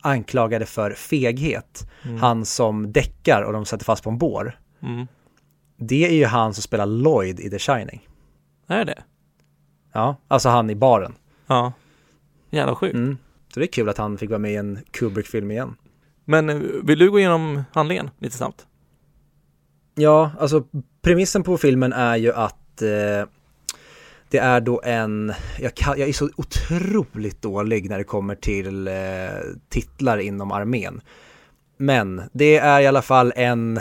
anklagade 0.00 0.66
för 0.66 0.90
feghet, 0.90 1.90
mm, 2.04 2.16
han 2.20 2.44
som 2.44 2.92
däckar 2.92 3.42
och 3.42 3.52
de 3.52 3.64
sätter 3.64 3.84
fast 3.84 4.04
på 4.04 4.10
en 4.10 4.18
bår. 4.18 4.58
Mm. 4.82 5.06
Det 5.76 6.06
är 6.06 6.14
ju 6.14 6.24
han 6.24 6.54
som 6.54 6.62
spelar 6.62 6.86
Lloyd 6.86 7.40
i 7.40 7.50
The 7.50 7.58
Shining. 7.58 8.08
Är 8.66 8.84
det? 8.84 9.02
Ja, 9.92 10.16
alltså 10.28 10.48
han 10.48 10.70
i 10.70 10.74
baren. 10.74 11.14
Ja. 11.46 11.72
Jävla 12.50 12.74
sjukt. 12.74 12.94
Mm. 12.94 13.16
Så 13.54 13.60
det 13.60 13.66
är 13.66 13.72
kul 13.72 13.88
att 13.88 13.98
han 13.98 14.18
fick 14.18 14.30
vara 14.30 14.38
med 14.38 14.52
i 14.52 14.56
en 14.56 14.78
Kubrick-film 14.90 15.50
igen. 15.50 15.76
Men 16.24 16.50
eh, 16.50 16.56
vill 16.82 16.98
du 16.98 17.10
gå 17.10 17.18
igenom 17.18 17.64
handlingen 17.72 18.10
lite 18.18 18.36
snabbt? 18.36 18.66
Ja, 19.94 20.30
alltså 20.38 20.64
premissen 21.02 21.42
på 21.42 21.58
filmen 21.58 21.92
är 21.92 22.16
ju 22.16 22.32
att 22.32 22.82
eh, 22.82 23.28
det 24.30 24.38
är 24.38 24.60
då 24.60 24.80
en, 24.84 25.32
jag, 25.58 25.74
kan, 25.74 25.98
jag 25.98 26.08
är 26.08 26.12
så 26.12 26.30
otroligt 26.36 27.42
dålig 27.42 27.90
när 27.90 27.98
det 27.98 28.04
kommer 28.04 28.34
till 28.34 28.88
eh, 28.88 28.94
titlar 29.68 30.18
inom 30.18 30.52
armén. 30.52 31.00
Men 31.76 32.22
det 32.32 32.58
är 32.58 32.80
i 32.80 32.86
alla 32.86 33.02
fall 33.02 33.32
en 33.36 33.80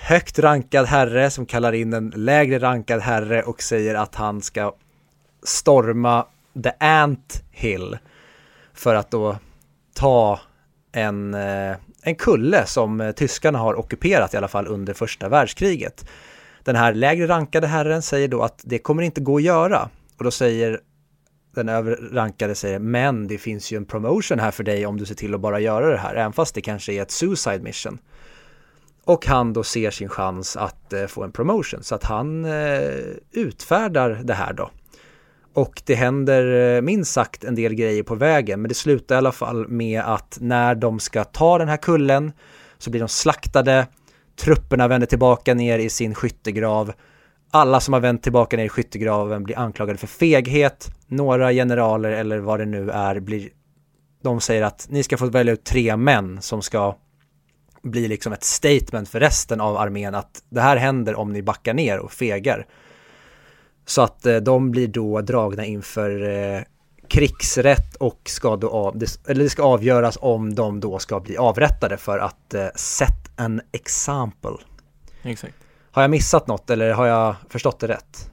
högt 0.00 0.38
rankad 0.38 0.86
herre 0.86 1.30
som 1.30 1.46
kallar 1.46 1.72
in 1.72 1.92
en 1.92 2.12
lägre 2.16 2.58
rankad 2.58 3.00
herre 3.00 3.42
och 3.42 3.62
säger 3.62 3.94
att 3.94 4.14
han 4.14 4.42
ska 4.42 4.74
storma 5.42 6.26
The 6.62 6.72
Ant 6.80 7.42
Hill 7.50 7.98
för 8.74 8.94
att 8.94 9.10
då 9.10 9.38
ta 9.94 10.40
en, 10.92 11.34
eh, 11.34 11.76
en 12.02 12.14
kulle 12.14 12.66
som 12.66 13.00
eh, 13.00 13.12
tyskarna 13.12 13.58
har 13.58 13.78
ockuperat 13.78 14.34
i 14.34 14.36
alla 14.36 14.48
fall 14.48 14.66
under 14.66 14.94
första 14.94 15.28
världskriget. 15.28 16.08
Den 16.64 16.76
här 16.76 16.94
lägre 16.94 17.28
rankade 17.28 17.66
herren 17.66 18.02
säger 18.02 18.28
då 18.28 18.42
att 18.42 18.60
det 18.64 18.78
kommer 18.78 19.02
inte 19.02 19.20
gå 19.20 19.36
att 19.36 19.42
göra. 19.42 19.88
Och 20.18 20.24
då 20.24 20.30
säger 20.30 20.80
den 21.54 21.68
överrankade 21.68 22.54
säger 22.54 22.78
men 22.78 23.26
det 23.26 23.38
finns 23.38 23.72
ju 23.72 23.76
en 23.76 23.84
promotion 23.84 24.38
här 24.38 24.50
för 24.50 24.64
dig 24.64 24.86
om 24.86 24.96
du 24.96 25.06
ser 25.06 25.14
till 25.14 25.34
att 25.34 25.40
bara 25.40 25.60
göra 25.60 25.90
det 25.90 25.98
här, 25.98 26.14
även 26.14 26.32
fast 26.32 26.54
det 26.54 26.60
kanske 26.60 26.92
är 26.92 27.02
ett 27.02 27.10
suicide 27.10 27.60
mission. 27.60 27.98
Och 29.08 29.26
han 29.26 29.52
då 29.52 29.64
ser 29.64 29.90
sin 29.90 30.08
chans 30.08 30.56
att 30.56 30.92
eh, 30.92 31.06
få 31.06 31.24
en 31.24 31.32
promotion. 31.32 31.82
Så 31.82 31.94
att 31.94 32.04
han 32.04 32.44
eh, 32.44 32.80
utfärdar 33.32 34.20
det 34.24 34.34
här 34.34 34.52
då. 34.52 34.70
Och 35.54 35.82
det 35.86 35.94
händer 35.94 36.76
eh, 36.76 36.82
minst 36.82 37.12
sagt 37.12 37.44
en 37.44 37.54
del 37.54 37.74
grejer 37.74 38.02
på 38.02 38.14
vägen, 38.14 38.62
men 38.62 38.68
det 38.68 38.74
slutar 38.74 39.14
i 39.14 39.18
alla 39.18 39.32
fall 39.32 39.68
med 39.68 40.02
att 40.02 40.38
när 40.40 40.74
de 40.74 41.00
ska 41.00 41.24
ta 41.24 41.58
den 41.58 41.68
här 41.68 41.76
kullen 41.76 42.32
så 42.78 42.90
blir 42.90 43.00
de 43.00 43.08
slaktade, 43.08 43.86
trupperna 44.40 44.88
vänder 44.88 45.06
tillbaka 45.06 45.54
ner 45.54 45.78
i 45.78 45.88
sin 45.88 46.14
skyttegrav, 46.14 46.92
alla 47.50 47.80
som 47.80 47.94
har 47.94 48.00
vänt 48.00 48.22
tillbaka 48.22 48.56
ner 48.56 48.64
i 48.64 48.68
skyttegraven 48.68 49.44
blir 49.44 49.58
anklagade 49.58 49.98
för 49.98 50.06
feghet, 50.06 50.88
några 51.06 51.52
generaler 51.52 52.10
eller 52.10 52.38
vad 52.38 52.60
det 52.60 52.66
nu 52.66 52.90
är 52.90 53.20
blir, 53.20 53.48
de 54.22 54.40
säger 54.40 54.62
att 54.62 54.86
ni 54.90 55.02
ska 55.02 55.16
få 55.16 55.26
välja 55.26 55.52
ut 55.52 55.64
tre 55.64 55.96
män 55.96 56.42
som 56.42 56.62
ska 56.62 56.96
bli 57.88 58.08
liksom 58.08 58.32
ett 58.32 58.44
statement 58.44 59.08
för 59.08 59.20
resten 59.20 59.60
av 59.60 59.76
armén 59.76 60.14
att 60.14 60.42
det 60.48 60.60
här 60.60 60.76
händer 60.76 61.14
om 61.14 61.32
ni 61.32 61.42
backar 61.42 61.74
ner 61.74 61.98
och 61.98 62.12
fegar. 62.12 62.66
Så 63.86 64.02
att 64.02 64.26
eh, 64.26 64.36
de 64.36 64.70
blir 64.70 64.88
då 64.88 65.20
dragna 65.20 65.64
inför 65.64 66.28
eh, 66.28 66.62
krigsrätt 67.08 67.96
och 67.96 68.20
ska 68.24 68.56
då 68.56 68.70
av, 68.70 68.98
det, 68.98 69.20
eller 69.26 69.44
det 69.44 69.50
ska 69.50 69.62
avgöras 69.62 70.18
om 70.20 70.54
de 70.54 70.80
då 70.80 70.98
ska 70.98 71.20
bli 71.20 71.36
avrättade 71.36 71.96
för 71.96 72.18
att 72.18 72.54
eh, 72.54 72.66
set 72.74 73.30
an 73.36 73.60
example. 73.72 74.56
Exakt. 75.22 75.54
Har 75.90 76.02
jag 76.02 76.10
missat 76.10 76.46
något 76.46 76.70
eller 76.70 76.90
har 76.90 77.06
jag 77.06 77.34
förstått 77.48 77.80
det 77.80 77.88
rätt? 77.88 78.30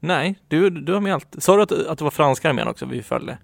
Nej, 0.00 0.38
du, 0.48 0.70
du 0.70 0.92
har 0.92 1.00
med 1.00 1.14
allt. 1.14 1.36
Sa 1.38 1.56
du 1.56 1.62
att, 1.62 1.72
att 1.72 1.98
det 1.98 2.04
var 2.04 2.10
franska 2.10 2.48
armén 2.48 2.68
också 2.68 2.86
vi 2.86 3.02
följde? 3.02 3.38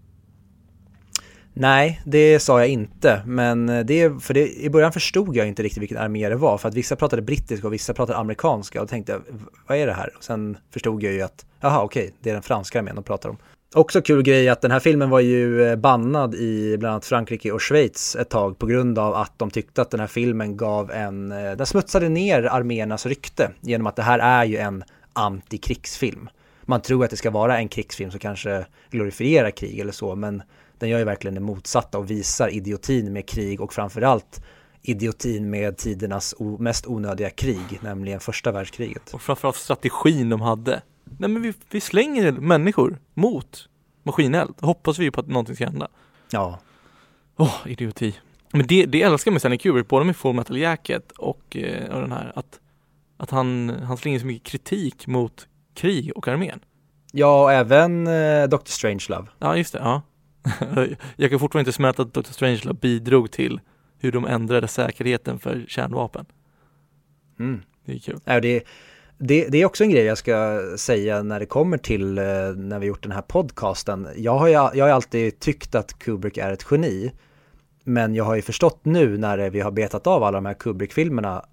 Nej, 1.55 2.01
det 2.05 2.39
sa 2.39 2.59
jag 2.61 2.69
inte, 2.69 3.23
men 3.27 3.69
eh, 3.69 3.85
det, 3.85 4.23
för 4.23 4.35
det, 4.35 4.53
i 4.57 4.71
början 4.71 4.93
förstod 4.93 5.37
jag 5.37 5.49
inte 5.49 5.63
riktigt 5.63 5.83
vilken 5.83 5.99
armé 5.99 6.29
det 6.29 6.37
var, 6.37 6.59
för 6.59 6.69
att 6.69 6.75
vissa 6.75 6.97
pratade 6.97 7.23
brittiska 7.23 7.67
och 7.67 7.73
vissa 7.73 7.95
pratade 7.95 8.19
amerikanska 8.19 8.81
och 8.81 8.87
då 8.87 8.91
tänkte, 8.91 9.13
jag, 9.13 9.23
vad 9.67 9.79
är 9.79 9.87
det 9.87 9.93
här? 9.93 10.11
Och 10.17 10.25
sen 10.25 10.57
förstod 10.73 11.03
jag 11.03 11.13
ju 11.13 11.23
att, 11.23 11.47
jaha 11.61 11.83
okej, 11.83 12.15
det 12.21 12.31
är 12.31 12.35
den 12.35 12.43
franska 12.43 12.79
armén 12.79 12.95
de 12.95 13.05
pratar 13.05 13.29
om. 13.29 13.37
Också 13.75 14.03
kul 14.03 14.23
grej 14.23 14.49
att 14.49 14.61
den 14.61 14.71
här 14.71 14.81
filmen 14.81 15.11
var 15.11 15.21
ju 15.21 15.65
eh, 15.65 15.77
bannad 15.77 16.35
i 16.35 16.77
bland 16.79 16.93
annat 16.93 17.05
Frankrike 17.05 17.53
och 17.53 17.63
Schweiz 17.63 18.17
ett 18.17 18.31
tag 18.31 18.59
på 18.59 18.67
grund 18.67 18.99
av 18.99 19.15
att 19.15 19.39
de 19.39 19.51
tyckte 19.51 19.83
att 19.83 19.91
den 19.91 20.01
här 20.01 20.07
filmen 20.07 20.57
gav 20.57 20.91
en, 20.91 21.33
eh, 21.33 21.53
den 21.53 21.67
smutsade 21.67 22.09
ner 22.09 22.43
arméernas 22.43 23.07
rykte 23.07 23.51
genom 23.61 23.87
att 23.87 23.97
det 23.97 24.03
här 24.03 24.19
är 24.19 24.45
ju 24.45 24.57
en 24.57 24.85
antikrigsfilm. 25.13 26.29
Man 26.63 26.83
tror 26.83 27.05
att 27.05 27.11
det 27.11 27.17
ska 27.17 27.31
vara 27.31 27.59
en 27.59 27.69
krigsfilm 27.69 28.11
som 28.11 28.21
kanske 28.21 28.67
glorifierar 28.91 29.51
krig 29.51 29.81
eller 29.81 29.93
så, 29.93 30.17
men 30.17 30.43
den 30.83 30.91
gör 30.91 30.99
ju 30.99 31.05
verkligen 31.05 31.35
det 31.35 31.41
motsatta 31.41 31.99
och 31.99 32.11
visar 32.11 32.49
idiotin 32.49 33.13
med 33.13 33.29
krig 33.29 33.61
och 33.61 33.73
framförallt 33.73 34.43
idiotin 34.83 35.51
med 35.51 35.77
tidernas 35.77 36.35
mest 36.59 36.87
onödiga 36.87 37.31
krig, 37.31 37.79
nämligen 37.81 38.21
första 38.21 38.53
världskriget. 38.53 39.15
Och 39.15 39.23
framförallt 39.23 39.57
strategin 39.57 40.29
de 40.29 40.41
hade. 40.41 40.83
Nej 41.05 41.31
men 41.31 41.43
vi, 41.43 41.53
vi 41.71 41.81
slänger 41.81 42.33
människor 42.33 42.99
mot 43.15 43.69
maskineld. 44.03 44.55
Hoppas 44.61 44.99
vi 44.99 45.11
på 45.11 45.21
att 45.21 45.29
någonting 45.29 45.55
ska 45.55 45.65
hända. 45.65 45.89
Ja, 46.31 46.59
Åh, 47.37 47.55
idioti. 47.67 48.15
Men 48.53 48.67
det, 48.67 48.87
det 48.87 49.03
älskar 49.03 49.31
jag 49.31 49.33
med 49.33 49.41
Stanley 49.41 49.59
Kubrick, 49.59 49.89
både 49.89 50.05
med 50.05 50.17
Full 50.17 50.35
Metal 50.35 50.59
Jacket 50.59 51.13
och, 51.13 51.57
eh, 51.57 51.95
och 51.95 52.01
den 52.01 52.13
här, 52.13 52.33
att, 52.35 52.61
att 53.17 53.31
han, 53.31 53.69
han 53.69 53.97
slänger 53.97 54.19
så 54.19 54.27
mycket 54.27 54.49
kritik 54.53 55.07
mot 55.07 55.49
krig 55.75 56.13
och 56.17 56.29
armén. 56.29 56.61
ja 57.13 57.43
och 57.43 57.53
även 57.53 58.07
eh, 58.07 58.49
Dr. 58.49 58.59
Strangelove. 58.65 59.27
Ja, 59.39 59.57
just 59.57 59.73
det, 59.73 59.79
ja. 59.79 60.03
jag 61.17 61.31
kan 61.31 61.39
fortfarande 61.39 61.61
inte 61.61 61.73
smälta 61.73 62.03
att 62.03 62.15
Dr. 62.15 62.33
Strangelove 62.33 62.79
bidrog 62.81 63.31
till 63.31 63.61
hur 63.99 64.13
de 64.13 64.27
ändrade 64.27 64.69
säkerheten 64.69 65.39
för 65.39 65.65
kärnvapen. 65.69 66.27
Mm. 67.39 67.63
Det 67.85 67.93
är 67.93 67.99
kul. 67.99 68.21
Ja, 68.25 68.41
det, 68.41 68.63
det, 69.19 69.49
det 69.49 69.63
är 69.63 69.67
också 69.67 69.85
en 69.85 69.91
grej 69.91 70.05
jag 70.05 70.19
ska 70.19 70.61
säga 70.77 71.23
när 71.23 71.41
det 71.41 71.47
kommer 71.47 71.79
till 71.79 72.19
eh, 72.19 72.25
när 72.57 72.79
vi 72.79 72.87
gjort 72.87 73.03
den 73.03 73.13
här 73.13 73.23
podcasten. 73.23 74.09
Jag 74.17 74.39
har 74.39 74.47
ju 74.47 74.53
jag 74.53 74.85
har 74.85 74.89
alltid 74.89 75.41
tyckt 75.41 75.75
att 75.75 75.99
Kubrick 75.99 76.39
är 76.39 76.53
ett 76.53 76.67
geni. 76.71 77.13
Men 77.85 78.15
jag 78.15 78.25
har 78.25 78.35
ju 78.35 78.43
förstått 78.43 78.85
nu 78.85 79.19
när 79.19 79.51
vi 79.51 79.61
har 79.61 79.71
betat 79.71 80.07
av 80.07 80.23
alla 80.23 80.37
de 80.37 80.47
här 80.47 80.55
Kubrick-filmerna, 80.55 81.45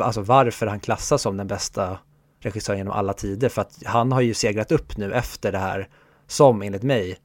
alltså 0.00 0.20
varför 0.20 0.66
han 0.66 0.80
klassas 0.80 1.22
som 1.22 1.36
den 1.36 1.46
bästa 1.46 1.98
regissören 2.40 2.78
genom 2.78 2.92
alla 2.92 3.12
tider. 3.12 3.48
För 3.48 3.62
att 3.62 3.82
han 3.84 4.12
har 4.12 4.20
ju 4.20 4.34
segrat 4.34 4.72
upp 4.72 4.96
nu 4.96 5.12
efter 5.12 5.52
det 5.52 5.58
här 5.58 5.88
som 6.26 6.62
enligt 6.62 6.82
mig 6.82 7.18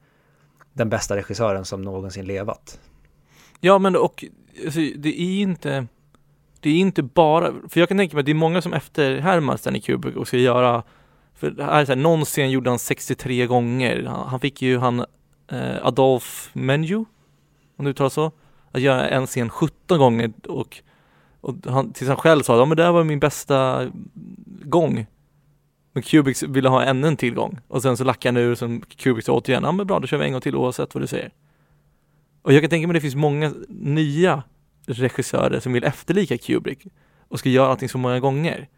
den 0.74 0.88
bästa 0.88 1.16
regissören 1.16 1.64
som 1.64 1.82
någonsin 1.82 2.26
levat. 2.26 2.80
Ja 3.60 3.78
men 3.78 3.96
och 3.96 4.24
alltså, 4.64 4.80
det 4.96 5.20
är 5.20 5.40
inte 5.40 5.86
Det 6.60 6.70
är 6.70 6.76
inte 6.76 7.02
bara, 7.02 7.52
för 7.68 7.80
jag 7.80 7.88
kan 7.88 7.98
tänka 7.98 8.16
mig 8.16 8.20
att 8.20 8.26
det 8.26 8.32
är 8.32 8.34
många 8.34 8.62
som 8.62 8.72
efterhärmar 8.72 9.56
Stanley 9.56 9.80
Kubrick 9.80 10.16
och 10.16 10.28
ska 10.28 10.36
göra 10.36 10.82
För 11.34 11.50
det 11.50 11.64
här 11.64 11.80
är 11.80 11.84
så 11.84 11.92
här, 11.92 11.96
någon 11.96 12.24
scen 12.24 12.50
gjorde 12.50 12.70
han 12.70 12.78
63 12.78 13.46
gånger 13.46 14.02
Han, 14.02 14.28
han 14.28 14.40
fick 14.40 14.62
ju 14.62 14.78
han 14.78 15.04
eh, 15.48 15.86
Adolf 15.86 16.50
Menju 16.52 17.04
Om 17.76 17.84
du 17.84 17.90
uttalar 17.90 18.10
så 18.10 18.32
Att 18.72 18.80
göra 18.80 19.08
en 19.08 19.26
scen 19.26 19.50
17 19.50 19.98
gånger 19.98 20.32
och, 20.48 20.82
och 21.40 21.54
han, 21.66 21.92
tills 21.92 22.08
han 22.08 22.16
själv 22.16 22.42
sa 22.42 22.58
ja 22.58 22.64
men 22.64 22.76
det 22.76 22.84
här 22.84 22.92
var 22.92 23.04
min 23.04 23.20
bästa 23.20 23.90
gång 24.62 25.06
men 25.94 26.02
Kubrick 26.02 26.42
ville 26.42 26.68
ha 26.68 26.82
ännu 26.82 27.08
en 27.08 27.16
till 27.16 27.34
gång 27.34 27.60
och 27.68 27.82
sen 27.82 27.96
så 27.96 28.04
lackade 28.04 28.40
han 28.40 28.48
ur 28.50 28.54
som 28.54 28.80
Kubrick 28.80 29.24
sa 29.24 29.32
återigen, 29.32 29.62
ja 29.64 29.72
men 29.72 29.86
bra 29.86 29.98
då 29.98 30.06
kör 30.06 30.18
vi 30.18 30.24
en 30.24 30.32
gång 30.32 30.40
till 30.40 30.56
oavsett 30.56 30.94
vad 30.94 31.02
du 31.02 31.06
säger 31.06 31.30
och 32.44 32.52
jag 32.52 32.62
kan 32.62 32.70
tänka 32.70 32.86
mig 32.86 32.92
att 32.92 32.96
det 32.96 33.00
finns 33.00 33.14
många 33.14 33.54
nya 33.68 34.42
regissörer 34.86 35.60
som 35.60 35.72
vill 35.72 35.84
efterlika 35.84 36.38
Kubrick 36.38 36.86
och 37.28 37.38
ska 37.38 37.48
göra 37.48 37.68
allting 37.68 37.88
så 37.88 37.98
många 37.98 38.20
gånger. 38.20 38.68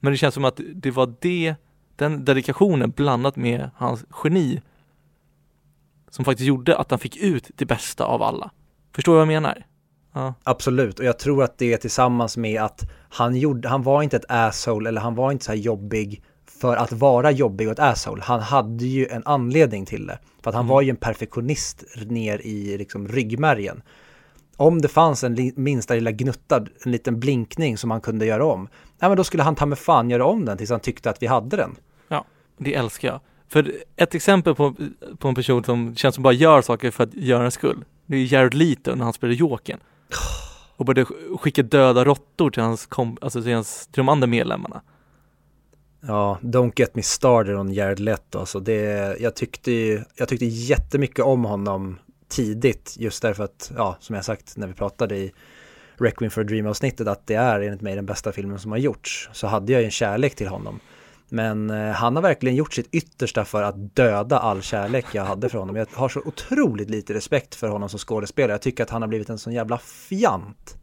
Men 0.00 0.12
det 0.12 0.16
känns 0.16 0.34
som 0.34 0.44
att 0.44 0.60
det 0.74 0.90
var 0.90 1.14
det, 1.20 1.54
den 1.96 2.24
dedikationen 2.24 2.90
blandat 2.90 3.36
med 3.36 3.70
hans 3.76 4.04
geni 4.24 4.62
som 6.10 6.24
faktiskt 6.24 6.46
gjorde 6.46 6.78
att 6.78 6.90
han 6.90 7.00
fick 7.00 7.16
ut 7.16 7.50
det 7.54 7.66
bästa 7.66 8.04
av 8.04 8.22
alla. 8.22 8.50
Förstår 8.92 9.12
du 9.12 9.16
vad 9.16 9.22
jag 9.22 9.42
menar? 9.42 9.66
Ja. 10.14 10.34
Absolut, 10.42 10.98
och 10.98 11.04
jag 11.04 11.18
tror 11.18 11.42
att 11.44 11.58
det 11.58 11.72
är 11.72 11.76
tillsammans 11.76 12.36
med 12.36 12.62
att 12.62 12.82
han, 13.08 13.36
gjorde, 13.36 13.68
han 13.68 13.82
var 13.82 14.02
inte 14.02 14.16
ett 14.16 14.24
asshole 14.28 14.88
eller 14.88 15.00
han 15.00 15.14
var 15.14 15.32
inte 15.32 15.44
så 15.44 15.52
här 15.52 15.58
jobbig 15.58 16.22
för 16.60 16.76
att 16.76 16.92
vara 16.92 17.30
jobbig 17.30 17.66
och 17.66 17.72
ett 17.72 17.78
asshole. 17.78 18.22
Han 18.22 18.40
hade 18.40 18.84
ju 18.84 19.06
en 19.06 19.22
anledning 19.24 19.86
till 19.86 20.06
det. 20.06 20.18
För 20.42 20.50
att 20.50 20.54
han 20.54 20.64
Mm. 20.64 20.74
var 20.74 20.82
ju 20.82 20.90
en 20.90 20.96
perfektionist 20.96 21.84
ner 22.06 22.38
i 22.46 22.78
liksom 22.78 23.08
ryggmärgen. 23.08 23.82
Om 24.56 24.82
det 24.82 24.88
fanns 24.88 25.24
en 25.24 25.52
minsta 25.56 25.94
lilla 25.94 26.10
gnutta, 26.10 26.56
en 26.84 26.92
liten 26.92 27.20
blinkning 27.20 27.78
som 27.78 27.90
han 27.90 28.00
kunde 28.00 28.26
göra 28.26 28.44
om, 28.46 28.68
ja 28.98 29.08
men 29.08 29.16
då 29.16 29.24
skulle 29.24 29.42
han 29.42 29.54
ta 29.54 29.66
med 29.66 29.78
fan 29.78 30.10
göra 30.10 30.24
om 30.24 30.44
den 30.44 30.58
tills 30.58 30.70
han 30.70 30.80
tyckte 30.80 31.10
att 31.10 31.22
vi 31.22 31.26
hade 31.26 31.56
den. 31.56 31.76
Ja, 32.08 32.24
det 32.58 32.74
älskar 32.74 33.08
jag. 33.08 33.20
För 33.48 33.72
ett 33.96 34.14
exempel 34.14 34.54
på, 34.54 34.74
på 35.18 35.28
en 35.28 35.34
person 35.34 35.64
som 35.64 35.94
känns 35.96 36.14
som 36.14 36.22
bara 36.22 36.32
gör 36.34 36.62
saker 36.62 36.90
för 36.90 37.04
att 37.04 37.14
göra 37.14 37.44
en 37.44 37.50
skull, 37.50 37.84
det 38.06 38.16
är 38.16 38.32
Jared 38.32 38.54
Leto 38.54 38.94
när 38.94 39.04
han 39.04 39.12
spelade 39.12 39.36
Jokern. 39.36 39.80
Och 40.76 40.84
började 40.84 41.10
skicka 41.38 41.62
döda 41.62 42.04
råttor 42.04 42.50
till 42.50 42.62
hans, 42.62 42.86
kom, 42.86 43.18
alltså 43.20 43.42
till, 43.42 43.54
hans, 43.54 43.86
till 43.86 44.00
de 44.00 44.08
andra 44.08 44.26
medlemmarna. 44.26 44.82
Ja, 46.00 46.38
don't 46.42 46.72
get 46.76 46.94
me 46.94 47.02
started 47.02 47.56
on 47.56 47.72
Jared 47.72 48.00
Leto. 48.00 48.38
Alltså 48.38 48.60
det, 48.60 49.16
jag, 49.20 49.36
tyckte, 49.36 49.72
jag 50.16 50.28
tyckte 50.28 50.44
jättemycket 50.46 51.24
om 51.24 51.44
honom 51.44 51.98
tidigt 52.28 52.94
just 52.98 53.22
därför 53.22 53.44
att, 53.44 53.72
ja, 53.76 53.96
som 54.00 54.14
jag 54.14 54.24
sagt 54.24 54.56
när 54.56 54.66
vi 54.66 54.74
pratade 54.74 55.16
i 55.16 55.32
Requiem 55.96 56.30
for 56.30 56.40
a 56.40 56.44
Dream 56.44 56.66
avsnittet 56.66 57.08
att 57.08 57.26
det 57.26 57.34
är 57.34 57.60
enligt 57.60 57.80
mig 57.80 57.94
den 57.94 58.06
bästa 58.06 58.32
filmen 58.32 58.58
som 58.58 58.70
har 58.70 58.78
gjorts. 58.78 59.28
Så 59.32 59.46
hade 59.46 59.72
jag 59.72 59.80
ju 59.80 59.84
en 59.84 59.90
kärlek 59.90 60.34
till 60.34 60.48
honom. 60.48 60.80
Men 61.28 61.70
eh, 61.70 61.90
han 61.90 62.16
har 62.16 62.22
verkligen 62.22 62.56
gjort 62.56 62.74
sitt 62.74 62.94
yttersta 62.94 63.44
för 63.44 63.62
att 63.62 63.96
döda 63.96 64.38
all 64.38 64.62
kärlek 64.62 65.06
jag 65.12 65.24
hade 65.24 65.48
för 65.48 65.58
honom. 65.58 65.76
Jag 65.76 65.86
har 65.94 66.08
så 66.08 66.20
otroligt 66.20 66.90
lite 66.90 67.14
respekt 67.14 67.54
för 67.54 67.68
honom 67.68 67.88
som 67.88 67.98
skådespelare. 67.98 68.52
Jag 68.52 68.62
tycker 68.62 68.82
att 68.82 68.90
han 68.90 69.02
har 69.02 69.08
blivit 69.08 69.28
en 69.28 69.38
sån 69.38 69.52
jävla 69.52 69.78
fjant. 69.78 70.76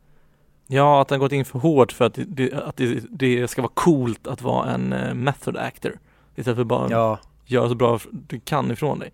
Ja, 0.68 1.02
att 1.02 1.10
han 1.10 1.20
gått 1.20 1.32
in 1.32 1.46
för 1.46 1.60
hårt 1.60 1.92
för 1.92 2.06
att 2.06 2.20
det, 2.28 2.54
att 2.54 2.78
det, 2.78 3.04
det 3.10 3.48
ska 3.48 3.62
vara 3.62 3.72
coolt 3.76 4.28
att 4.28 4.42
vara 4.42 4.72
en 4.72 4.94
uh, 4.94 5.14
method 5.14 5.58
actor. 5.58 6.00
Istället 6.36 6.58
för 6.58 6.64
bara 6.64 6.90
ja. 6.90 7.20
göra 7.46 7.70
så 7.70 7.76
bra 7.76 8.00
du 8.12 8.40
kan 8.40 8.72
ifrån 8.72 9.00
dig. 9.00 9.14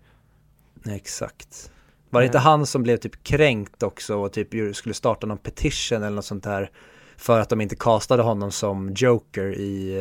Exakt. 0.85 1.71
Var 2.09 2.21
det 2.21 2.25
inte 2.25 2.39
han 2.39 2.65
som 2.65 2.83
blev 2.83 2.97
typ 2.97 3.23
kränkt 3.23 3.83
också 3.83 4.17
och 4.17 4.33
typ 4.33 4.75
skulle 4.75 4.93
starta 4.93 5.27
någon 5.27 5.37
petition 5.37 5.97
eller 5.97 6.15
något 6.15 6.25
sånt 6.25 6.43
där 6.43 6.71
för 7.17 7.39
att 7.39 7.49
de 7.49 7.61
inte 7.61 7.75
castade 7.75 8.23
honom 8.23 8.51
som 8.51 8.93
Joker 8.95 9.53
i 9.53 9.97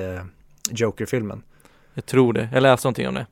Joker-filmen? 0.71 1.43
Jag 1.95 2.07
tror 2.07 2.33
det, 2.33 2.49
jag 2.53 2.62
läste 2.62 2.87
någonting 2.87 3.09
om 3.09 3.14
det. 3.14 3.27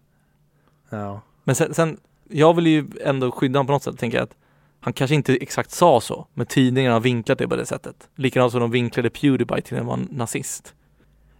Ja. 0.90 1.20
Men 1.44 1.54
sen, 1.54 1.74
sen 1.74 1.98
jag 2.28 2.54
vill 2.54 2.66
ju 2.66 2.86
ändå 3.00 3.32
skydda 3.32 3.58
honom 3.58 3.66
på 3.66 3.72
något 3.72 3.82
sätt, 3.82 3.98
tänker 3.98 4.18
jag 4.18 4.24
att 4.24 4.36
han 4.80 4.92
kanske 4.92 5.14
inte 5.14 5.36
exakt 5.36 5.70
sa 5.70 6.00
så, 6.00 6.26
men 6.34 6.46
tidningarna 6.46 6.94
har 6.94 7.00
vinklat 7.00 7.38
det 7.38 7.48
på 7.48 7.56
det 7.56 7.66
sättet. 7.66 8.08
Likadant 8.14 8.52
som 8.52 8.60
de 8.60 8.70
vinklade 8.70 9.10
Pewdiepie 9.10 9.60
till 9.60 9.78
att 9.78 9.86
vara 9.86 10.00
nazist. 10.10 10.74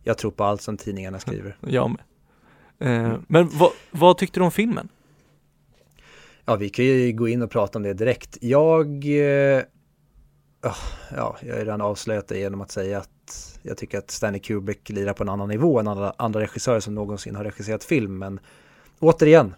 Jag 0.03 0.19
tror 0.19 0.31
på 0.31 0.45
allt 0.45 0.63
som 0.63 0.77
tidningarna 0.77 1.19
skriver. 1.19 1.57
jag 1.67 1.91
med. 1.91 2.01
Eh, 2.79 3.05
mm. 3.05 3.25
Men 3.29 3.49
vad, 3.53 3.71
vad 3.91 4.19
tyckte 4.19 4.41
du 4.41 4.45
om 4.45 4.51
filmen? 4.51 4.89
Ja, 6.45 6.57
vi 6.57 6.69
kan 6.69 6.85
ju 6.85 7.13
gå 7.13 7.29
in 7.29 7.43
och 7.43 7.51
prata 7.51 7.79
om 7.79 7.83
det 7.83 7.95
direkt. 7.95 8.39
Jag, 8.41 8.87
eh, 9.05 9.63
Ah, 10.67 10.77
ja, 11.17 11.37
jag 11.41 11.53
har 11.53 11.59
ju 11.59 11.65
redan 11.65 11.81
avslöjat 11.81 12.29
det 12.29 12.39
genom 12.39 12.61
att 12.61 12.71
säga 12.71 12.99
att 12.99 13.59
jag 13.63 13.77
tycker 13.77 13.99
att 13.99 14.11
Stanley 14.11 14.41
Kubrick 14.41 14.89
lirar 14.89 15.13
på 15.13 15.23
en 15.23 15.29
annan 15.29 15.49
nivå 15.49 15.81
än 15.81 15.89
alla 15.89 16.15
andra 16.19 16.41
regissörer 16.41 16.81
som 16.81 16.95
någonsin 16.95 17.37
har 17.37 17.45
regisserat 17.45 17.85
film. 17.85 18.19
Men 18.19 18.41
återigen, 18.99 19.55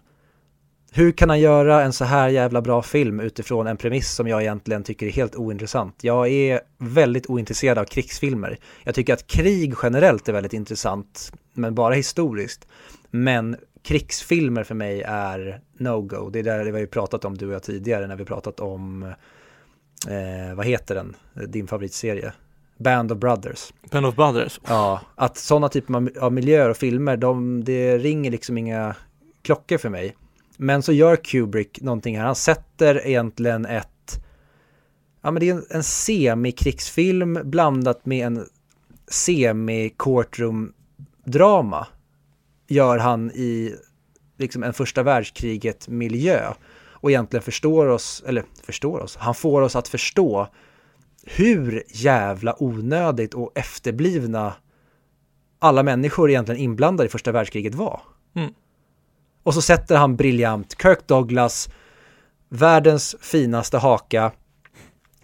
hur 0.91 1.11
kan 1.11 1.29
han 1.29 1.39
göra 1.39 1.83
en 1.83 1.93
så 1.93 2.05
här 2.05 2.29
jävla 2.29 2.61
bra 2.61 2.81
film 2.81 3.19
utifrån 3.19 3.67
en 3.67 3.77
premiss 3.77 4.15
som 4.15 4.27
jag 4.27 4.41
egentligen 4.41 4.83
tycker 4.83 5.05
är 5.05 5.11
helt 5.11 5.35
ointressant? 5.35 5.95
Jag 6.01 6.27
är 6.27 6.61
väldigt 6.77 7.29
ointresserad 7.29 7.77
av 7.77 7.85
krigsfilmer. 7.85 8.59
Jag 8.83 8.95
tycker 8.95 9.13
att 9.13 9.27
krig 9.27 9.73
generellt 9.83 10.29
är 10.29 10.33
väldigt 10.33 10.53
intressant, 10.53 11.31
men 11.53 11.75
bara 11.75 11.93
historiskt. 11.93 12.67
Men 13.11 13.57
krigsfilmer 13.83 14.63
för 14.63 14.75
mig 14.75 15.01
är 15.01 15.61
no-go. 15.77 16.29
Det 16.29 16.39
är 16.39 16.43
där 16.43 16.65
vi 16.65 16.71
har 16.71 16.79
ju 16.79 16.87
pratat 16.87 17.25
om 17.25 17.37
du 17.37 17.47
och 17.47 17.53
jag 17.53 17.63
tidigare 17.63 18.07
när 18.07 18.15
vi 18.15 18.25
pratat 18.25 18.59
om, 18.59 19.13
eh, 20.07 20.55
vad 20.55 20.65
heter 20.65 20.95
den, 20.95 21.15
din 21.47 21.67
favoritserie? 21.67 22.33
Band 22.77 23.11
of 23.11 23.17
Brothers. 23.17 23.73
Band 23.91 24.05
of 24.05 24.15
Brothers? 24.15 24.59
Ja, 24.67 25.01
att 25.15 25.37
sådana 25.37 25.69
typer 25.69 26.19
av 26.19 26.33
miljöer 26.33 26.69
och 26.69 26.77
filmer, 26.77 27.17
de, 27.17 27.63
det 27.63 27.97
ringer 27.97 28.31
liksom 28.31 28.57
inga 28.57 28.95
klockor 29.41 29.77
för 29.77 29.89
mig. 29.89 30.15
Men 30.57 30.81
så 30.81 30.93
gör 30.93 31.15
Kubrick 31.15 31.81
någonting 31.81 32.17
här. 32.17 32.25
Han 32.25 32.35
sätter 32.35 33.07
egentligen 33.07 33.65
ett, 33.65 34.23
ja 35.21 35.31
men 35.31 35.39
det 35.39 35.49
är 35.49 35.53
en, 35.53 35.65
en 35.69 35.83
semi-krigsfilm 35.83 37.39
blandat 37.43 38.05
med 38.05 38.27
en 38.27 38.45
semi-courtroom-drama. 39.11 41.85
Gör 42.67 42.97
han 42.97 43.31
i 43.31 43.75
liksom 44.37 44.63
en 44.63 44.73
första 44.73 45.03
världskriget 45.03 45.87
miljö. 45.87 46.53
Och 46.99 47.09
egentligen 47.11 47.43
förstår 47.43 47.87
oss, 47.87 48.23
eller 48.27 48.43
förstår 48.63 48.99
oss, 48.99 49.15
han 49.15 49.35
får 49.35 49.61
oss 49.61 49.75
att 49.75 49.87
förstå 49.87 50.47
hur 51.23 51.83
jävla 51.87 52.63
onödigt 52.63 53.33
och 53.33 53.51
efterblivna 53.55 54.53
alla 55.59 55.83
människor 55.83 56.29
egentligen 56.29 56.61
inblandade 56.61 57.07
i 57.07 57.09
första 57.09 57.31
världskriget 57.31 57.75
var. 57.75 58.01
Mm. 58.35 58.53
Och 59.43 59.53
så 59.53 59.61
sätter 59.61 59.97
han 59.97 60.15
briljant 60.15 60.81
Kirk 60.81 61.07
Douglas, 61.07 61.69
världens 62.49 63.15
finaste 63.21 63.77
haka, 63.77 64.31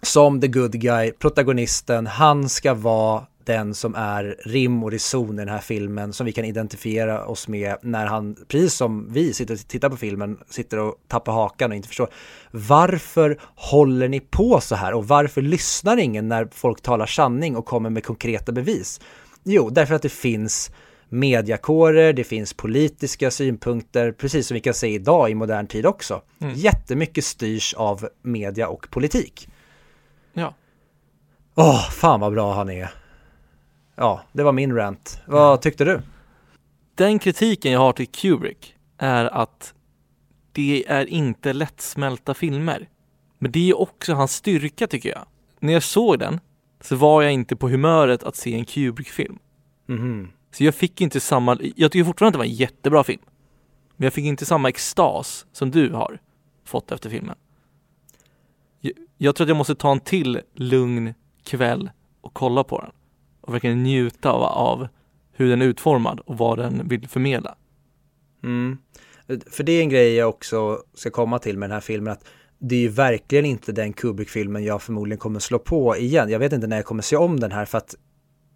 som 0.02 0.40
the 0.40 0.48
good 0.48 0.72
guy, 0.72 1.12
protagonisten. 1.12 2.06
Han 2.06 2.48
ska 2.48 2.74
vara 2.74 3.26
den 3.46 3.74
som 3.74 3.94
är 3.94 4.36
rim 4.44 4.82
och 4.82 4.90
reson 4.90 5.34
i 5.34 5.36
den 5.36 5.48
här 5.48 5.58
filmen 5.58 6.12
som 6.12 6.26
vi 6.26 6.32
kan 6.32 6.44
identifiera 6.44 7.26
oss 7.26 7.48
med 7.48 7.76
när 7.82 8.06
han, 8.06 8.36
precis 8.48 8.74
som 8.74 9.12
vi 9.12 9.32
sitter 9.32 9.54
och 9.54 9.60
tittar 9.60 9.88
på 9.88 9.96
filmen, 9.96 10.38
sitter 10.48 10.78
och 10.78 10.94
tappar 11.08 11.32
hakan 11.32 11.70
och 11.70 11.76
inte 11.76 11.88
förstår. 11.88 12.08
Varför 12.50 13.40
håller 13.54 14.08
ni 14.08 14.20
på 14.20 14.60
så 14.60 14.74
här 14.74 14.94
och 14.94 15.08
varför 15.08 15.42
lyssnar 15.42 15.96
ingen 15.96 16.28
när 16.28 16.48
folk 16.52 16.80
talar 16.80 17.06
sanning 17.06 17.56
och 17.56 17.66
kommer 17.66 17.90
med 17.90 18.04
konkreta 18.04 18.52
bevis? 18.52 19.00
Jo, 19.44 19.70
därför 19.70 19.94
att 19.94 20.02
det 20.02 20.08
finns 20.08 20.70
mediakårer, 21.08 22.12
det 22.12 22.24
finns 22.24 22.54
politiska 22.54 23.30
synpunkter, 23.30 24.12
precis 24.12 24.46
som 24.46 24.54
vi 24.54 24.60
kan 24.60 24.74
se 24.74 24.88
idag 24.88 25.30
i 25.30 25.34
modern 25.34 25.66
tid 25.66 25.86
också. 25.86 26.22
Mm. 26.40 26.54
Jättemycket 26.54 27.24
styrs 27.24 27.74
av 27.74 28.08
media 28.22 28.68
och 28.68 28.90
politik. 28.90 29.48
Ja. 30.32 30.54
Åh, 31.54 31.70
oh, 31.70 31.90
fan 31.90 32.20
vad 32.20 32.32
bra 32.32 32.54
han 32.54 32.70
är. 32.70 32.90
Ja, 33.94 34.22
det 34.32 34.42
var 34.42 34.52
min 34.52 34.74
rant. 34.74 35.20
Vad 35.26 35.60
tyckte 35.60 35.84
du? 35.84 36.02
Den 36.94 37.18
kritiken 37.18 37.72
jag 37.72 37.80
har 37.80 37.92
till 37.92 38.08
Kubrick 38.08 38.74
är 38.98 39.24
att 39.24 39.74
det 40.52 40.84
är 40.88 41.06
inte 41.06 41.52
lättsmälta 41.52 42.34
filmer. 42.34 42.88
Men 43.38 43.52
det 43.52 43.70
är 43.70 43.80
också 43.80 44.14
hans 44.14 44.32
styrka 44.32 44.86
tycker 44.86 45.08
jag. 45.08 45.26
När 45.60 45.72
jag 45.72 45.82
såg 45.82 46.18
den 46.18 46.40
så 46.80 46.96
var 46.96 47.22
jag 47.22 47.32
inte 47.32 47.56
på 47.56 47.68
humöret 47.68 48.22
att 48.22 48.36
se 48.36 48.54
en 48.54 48.64
Kubrick-film. 48.64 49.38
Mm. 49.88 50.28
Så 50.50 50.64
jag 50.64 50.74
fick 50.74 51.00
inte 51.00 51.20
samma, 51.20 51.58
jag 51.76 51.92
tycker 51.92 52.04
fortfarande 52.04 52.28
att 52.28 52.32
det 52.32 52.38
var 52.38 52.44
en 52.44 52.54
jättebra 52.54 53.04
film. 53.04 53.22
Men 53.96 54.04
jag 54.04 54.12
fick 54.12 54.24
inte 54.24 54.46
samma 54.46 54.68
extas 54.68 55.46
som 55.52 55.70
du 55.70 55.92
har 55.92 56.18
fått 56.64 56.92
efter 56.92 57.10
filmen. 57.10 57.36
Jag, 58.80 58.92
jag 59.18 59.36
tror 59.36 59.44
att 59.44 59.48
jag 59.48 59.56
måste 59.56 59.74
ta 59.74 59.92
en 59.92 60.00
till 60.00 60.40
lugn 60.54 61.14
kväll 61.44 61.90
och 62.20 62.34
kolla 62.34 62.64
på 62.64 62.80
den. 62.80 62.90
Och 63.46 63.54
verkligen 63.54 63.82
njuta 63.82 64.30
av, 64.30 64.42
av 64.42 64.88
hur 65.32 65.48
den 65.50 65.62
är 65.62 65.66
utformad 65.66 66.20
och 66.20 66.38
vad 66.38 66.58
den 66.58 66.88
vill 66.88 67.08
förmedla. 67.08 67.54
Mm. 68.42 68.78
För 69.50 69.64
det 69.64 69.72
är 69.72 69.80
en 69.80 69.88
grej 69.88 70.14
jag 70.14 70.28
också 70.28 70.78
ska 70.94 71.10
komma 71.10 71.38
till 71.38 71.58
med 71.58 71.70
den 71.70 71.74
här 71.74 71.80
filmen, 71.80 72.12
att 72.12 72.24
det 72.58 72.74
är 72.74 72.80
ju 72.80 72.88
verkligen 72.88 73.44
inte 73.44 73.72
den 73.72 73.92
Kubrick-filmen 73.92 74.64
jag 74.64 74.82
förmodligen 74.82 75.18
kommer 75.18 75.40
slå 75.40 75.58
på 75.58 75.96
igen. 75.96 76.28
Jag 76.28 76.38
vet 76.38 76.52
inte 76.52 76.66
när 76.66 76.76
jag 76.76 76.84
kommer 76.84 77.02
se 77.02 77.16
om 77.16 77.40
den 77.40 77.52
här 77.52 77.64
för 77.64 77.78
att 77.78 77.94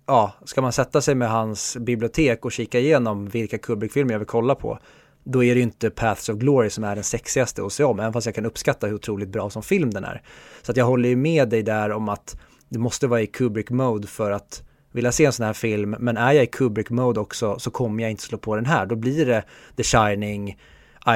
ja, 0.06 0.32
ska 0.44 0.62
man 0.62 0.72
sätta 0.72 1.00
sig 1.00 1.14
med 1.14 1.30
hans 1.30 1.76
bibliotek 1.76 2.44
och 2.44 2.52
kika 2.52 2.78
igenom 2.78 3.28
vilka 3.28 3.58
Kubrick-filmer 3.58 4.12
jag 4.12 4.18
vill 4.18 4.28
kolla 4.28 4.54
på, 4.54 4.78
då 5.24 5.44
är 5.44 5.54
det 5.54 5.58
ju 5.58 5.62
inte 5.62 5.90
Paths 5.90 6.28
of 6.28 6.36
Glory 6.36 6.70
som 6.70 6.84
är 6.84 6.94
den 6.94 7.04
sexigaste 7.04 7.64
att 7.64 7.72
se 7.72 7.84
om, 7.84 8.00
även 8.00 8.12
fast 8.12 8.26
jag 8.26 8.34
kan 8.34 8.46
uppskatta 8.46 8.86
hur 8.86 8.94
otroligt 8.94 9.28
bra 9.28 9.50
som 9.50 9.62
film 9.62 9.90
den 9.90 10.04
är. 10.04 10.22
Så 10.62 10.70
att 10.70 10.76
jag 10.76 10.84
håller 10.84 11.08
ju 11.08 11.16
med 11.16 11.48
dig 11.48 11.62
där 11.62 11.92
om 11.92 12.08
att 12.08 12.40
det 12.68 12.78
måste 12.78 13.06
vara 13.06 13.20
i 13.20 13.26
Kubrick-mode 13.26 14.06
för 14.06 14.30
att 14.30 14.67
vilja 14.92 15.12
se 15.12 15.24
en 15.24 15.32
sån 15.32 15.46
här 15.46 15.52
film, 15.52 15.90
men 15.98 16.16
är 16.16 16.32
jag 16.32 16.44
i 16.44 16.46
Kubrick-mode 16.46 17.20
också 17.20 17.58
så 17.58 17.70
kommer 17.70 18.02
jag 18.02 18.10
inte 18.10 18.22
slå 18.22 18.38
på 18.38 18.56
den 18.56 18.66
här. 18.66 18.86
Då 18.86 18.96
blir 18.96 19.26
det 19.26 19.44
The 19.76 19.82
Shining, 19.82 20.58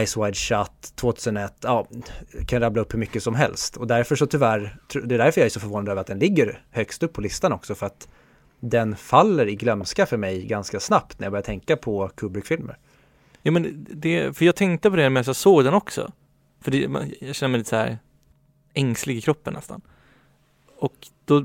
Ice 0.06 0.16
Wide 0.16 0.34
Shut, 0.34 0.92
2001, 0.94 1.54
ja, 1.62 1.86
kan 2.46 2.60
rabbla 2.60 2.82
upp 2.82 2.94
hur 2.94 2.98
mycket 2.98 3.22
som 3.22 3.34
helst. 3.34 3.76
Och 3.76 3.86
därför 3.86 4.16
så 4.16 4.26
tyvärr, 4.26 4.76
det 5.04 5.14
är 5.14 5.18
därför 5.18 5.40
jag 5.40 5.46
är 5.46 5.50
så 5.50 5.60
förvånad 5.60 5.88
över 5.88 6.00
att 6.00 6.06
den 6.06 6.18
ligger 6.18 6.62
högst 6.70 7.02
upp 7.02 7.12
på 7.12 7.20
listan 7.20 7.52
också, 7.52 7.74
för 7.74 7.86
att 7.86 8.08
den 8.60 8.96
faller 8.96 9.48
i 9.48 9.54
glömska 9.54 10.06
för 10.06 10.16
mig 10.16 10.46
ganska 10.46 10.80
snabbt 10.80 11.18
när 11.18 11.24
jag 11.24 11.32
börjar 11.32 11.42
tänka 11.42 11.76
på 11.76 12.08
Kubrick-filmer. 12.08 12.78
Ja 13.42 13.52
men 13.52 13.86
det, 13.90 14.36
för 14.36 14.44
jag 14.44 14.56
tänkte 14.56 14.90
på 14.90 14.96
det 14.96 15.08
när 15.08 15.24
jag 15.26 15.36
såg 15.36 15.64
den 15.64 15.74
också. 15.74 16.12
För 16.60 16.70
det, 16.70 16.78
jag 17.20 17.34
känner 17.34 17.50
mig 17.50 17.58
lite 17.58 17.70
så 17.70 17.76
här 17.76 17.98
ängslig 18.74 19.16
i 19.16 19.20
kroppen 19.20 19.54
nästan. 19.54 19.82
Och 20.82 21.08
då, 21.24 21.44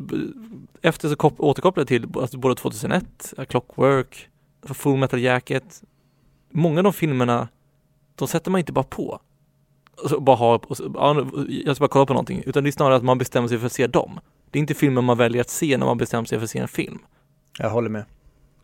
efter 0.82 1.10
så 1.10 1.16
kop, 1.16 1.40
återkopplade 1.40 1.94
jag 1.94 2.02
till 2.02 2.22
alltså 2.22 2.38
både 2.38 2.56
2001, 2.56 3.34
Clockwork, 3.48 4.30
Full 4.64 4.98
Metal 4.98 5.20
Jacket. 5.20 5.84
Många 6.50 6.80
av 6.80 6.84
de 6.84 6.94
filmerna, 6.94 7.48
de 8.16 8.28
sätter 8.28 8.52
man 8.52 8.60
inte 8.60 8.72
bara 8.72 8.84
på. 8.84 9.20
och 10.04 10.10
så 10.10 10.20
bara 10.20 10.36
ha, 10.36 10.62
jag 11.50 11.76
ska 11.76 11.84
bara 11.84 11.88
kolla 11.88 12.06
på 12.06 12.14
någonting, 12.14 12.44
utan 12.46 12.64
det 12.64 12.70
är 12.70 12.72
snarare 12.72 12.96
att 12.96 13.04
man 13.04 13.18
bestämmer 13.18 13.48
sig 13.48 13.58
för 13.60 13.66
att 13.66 13.72
se 13.72 13.88
dem. 13.88 14.20
Det 14.52 14.60
är 14.60 14.62
inte 14.62 14.74
filmer 14.74 15.02
man 15.02 15.18
väljer 15.18 15.42
att 15.42 15.50
se 15.50 15.78
när 15.78 15.86
man 15.86 15.98
bestämmer 15.98 16.26
sig 16.26 16.38
för 16.38 16.44
att 16.44 16.50
se 16.50 16.60
en 16.60 16.68
film. 16.68 17.00
Jag 17.60 17.70
håller 17.70 17.90
med. 17.90 18.06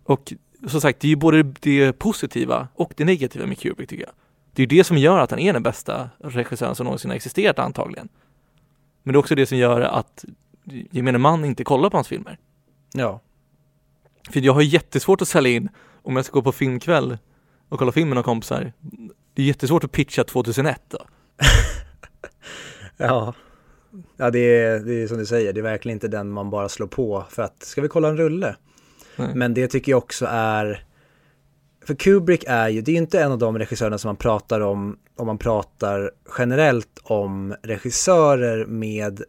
Och 0.04 0.34
som 0.68 0.82
sagt, 0.82 1.00
det 1.00 1.08
är 1.08 1.10
ju 1.10 1.16
både 1.16 1.44
det 1.44 1.94
positiva 1.94 2.68
och 2.74 2.94
det 2.98 3.06
negativa 3.06 3.46
med 3.46 3.60
Kubrick 3.60 3.90
tycker 3.90 4.04
jag. 4.04 4.14
Det 4.52 4.62
är 4.62 4.64
ju 4.64 4.78
det 4.78 4.84
som 4.84 4.98
gör 4.98 5.20
att 5.20 5.32
han 5.32 5.40
är 5.40 5.54
den 5.54 5.64
bästa 5.64 6.10
regissören 6.20 6.76
som 6.76 6.84
någonsin 6.84 7.12
har 7.12 7.16
existerat 7.16 7.60
antagligen. 7.60 8.10
Men 9.04 9.14
det 9.14 9.18
är 9.18 9.20
också 9.20 9.36
det 9.36 9.46
som 9.46 9.58
gör 9.58 9.82
att 9.82 10.26
gemene 10.66 11.18
man 11.18 11.46
inte 11.46 11.64
kollar 11.64 11.90
på 11.90 11.98
hans 11.98 12.08
filmer. 12.08 12.40
Ja. 12.94 13.22
För 14.30 14.40
jag 14.40 14.54
har 14.54 14.62
jättesvårt 14.62 15.22
att 15.22 15.28
sälja 15.28 15.52
in 15.52 15.70
om 16.02 16.16
jag 16.16 16.26
ska 16.26 16.34
gå 16.34 16.42
på 16.42 16.52
filmkväll 16.52 17.18
och 17.70 17.80
kolla 17.80 17.92
film 17.92 18.10
med 18.10 18.16
några 18.16 18.26
kompisar. 18.26 18.74
Det 19.34 19.42
är 19.42 19.46
jättesvårt 19.46 19.84
att 19.84 19.92
pitcha 19.92 20.24
2001 20.24 20.82
då. 20.88 21.00
ja. 22.98 23.34
Ja, 24.18 24.30
det 24.32 24.40
är, 24.40 24.80
det 24.80 25.04
är 25.04 25.08
som 25.08 25.18
du 25.18 25.26
säger, 25.26 25.54
det 25.54 25.60
är 25.60 25.64
verkligen 25.64 25.96
inte 25.96 26.08
den 26.08 26.30
man 26.30 26.50
bara 26.50 26.70
slår 26.70 26.88
på 26.88 27.26
för 27.30 27.44
att, 27.44 27.64
ska 27.64 27.82
vi 27.82 27.88
kolla 27.88 28.08
en 28.08 28.18
rulle? 28.18 28.56
Nej. 29.16 29.32
Men 29.36 29.54
det 29.54 29.68
tycker 29.68 29.92
jag 29.92 29.98
också 29.98 30.26
är, 30.30 30.86
för 31.86 31.96
Kubrick 31.96 32.44
är 32.48 32.70
ju, 32.70 32.82
det 32.82 32.92
är 32.92 32.94
ju 32.94 33.00
inte 33.00 33.22
en 33.22 33.32
av 33.32 33.38
de 33.38 33.58
regissörerna 33.58 33.98
som 33.98 34.10
man 34.10 34.16
pratar 34.16 34.60
om, 34.60 34.98
om 35.16 35.28
man 35.28 35.38
pratar 35.38 36.12
generellt 36.38 37.00
om 37.04 37.56
regissörer 37.64 38.66
med 38.66 39.24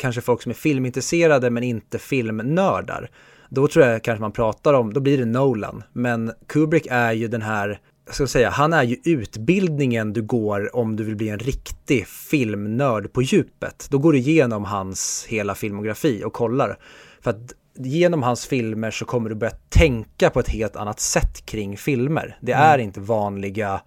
kanske 0.00 0.20
folk 0.20 0.42
som 0.42 0.50
är 0.50 0.54
filmintresserade 0.54 1.50
men 1.50 1.62
inte 1.62 1.98
filmnördar. 1.98 3.10
Då 3.48 3.68
tror 3.68 3.86
jag 3.86 4.04
kanske 4.04 4.20
man 4.20 4.32
pratar 4.32 4.74
om, 4.74 4.92
då 4.92 5.00
blir 5.00 5.18
det 5.18 5.24
Nolan. 5.24 5.82
Men 5.92 6.32
Kubrick 6.46 6.86
är 6.90 7.12
ju 7.12 7.28
den 7.28 7.42
här, 7.42 7.80
ska 8.10 8.22
jag 8.22 8.30
säga, 8.30 8.50
han 8.50 8.72
är 8.72 8.82
ju 8.82 8.96
utbildningen 9.04 10.12
du 10.12 10.22
går 10.22 10.76
om 10.76 10.96
du 10.96 11.04
vill 11.04 11.16
bli 11.16 11.28
en 11.28 11.38
riktig 11.38 12.06
filmnörd 12.06 13.12
på 13.12 13.22
djupet. 13.22 13.88
Då 13.90 13.98
går 13.98 14.12
du 14.12 14.18
igenom 14.18 14.64
hans 14.64 15.26
hela 15.28 15.54
filmografi 15.54 16.22
och 16.24 16.32
kollar. 16.32 16.78
För 17.20 17.30
att 17.30 17.54
genom 17.78 18.22
hans 18.22 18.46
filmer 18.46 18.90
så 18.90 19.04
kommer 19.04 19.28
du 19.28 19.34
börja 19.34 19.54
tänka 19.68 20.30
på 20.30 20.40
ett 20.40 20.48
helt 20.48 20.76
annat 20.76 21.00
sätt 21.00 21.46
kring 21.46 21.76
filmer. 21.76 22.38
Det 22.40 22.52
är 22.52 22.74
mm. 22.74 22.86
inte 22.86 23.00
vanliga 23.00 23.80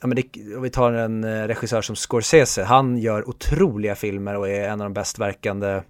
ja, 0.00 0.06
men 0.06 0.16
det, 0.16 0.56
om 0.56 0.62
vi 0.62 0.70
tar 0.70 0.92
en 0.92 1.24
eh, 1.24 1.46
regissör 1.46 1.82
som 1.82 1.96
Scorsese, 1.96 2.64
han 2.64 2.98
gör 2.98 3.28
otroliga 3.28 3.94
filmer 3.94 4.36
och 4.36 4.48
är 4.48 4.68
en 4.68 4.80
av 4.80 4.84
de 4.84 4.94
bäst 4.94 5.18
verkande 5.18 5.82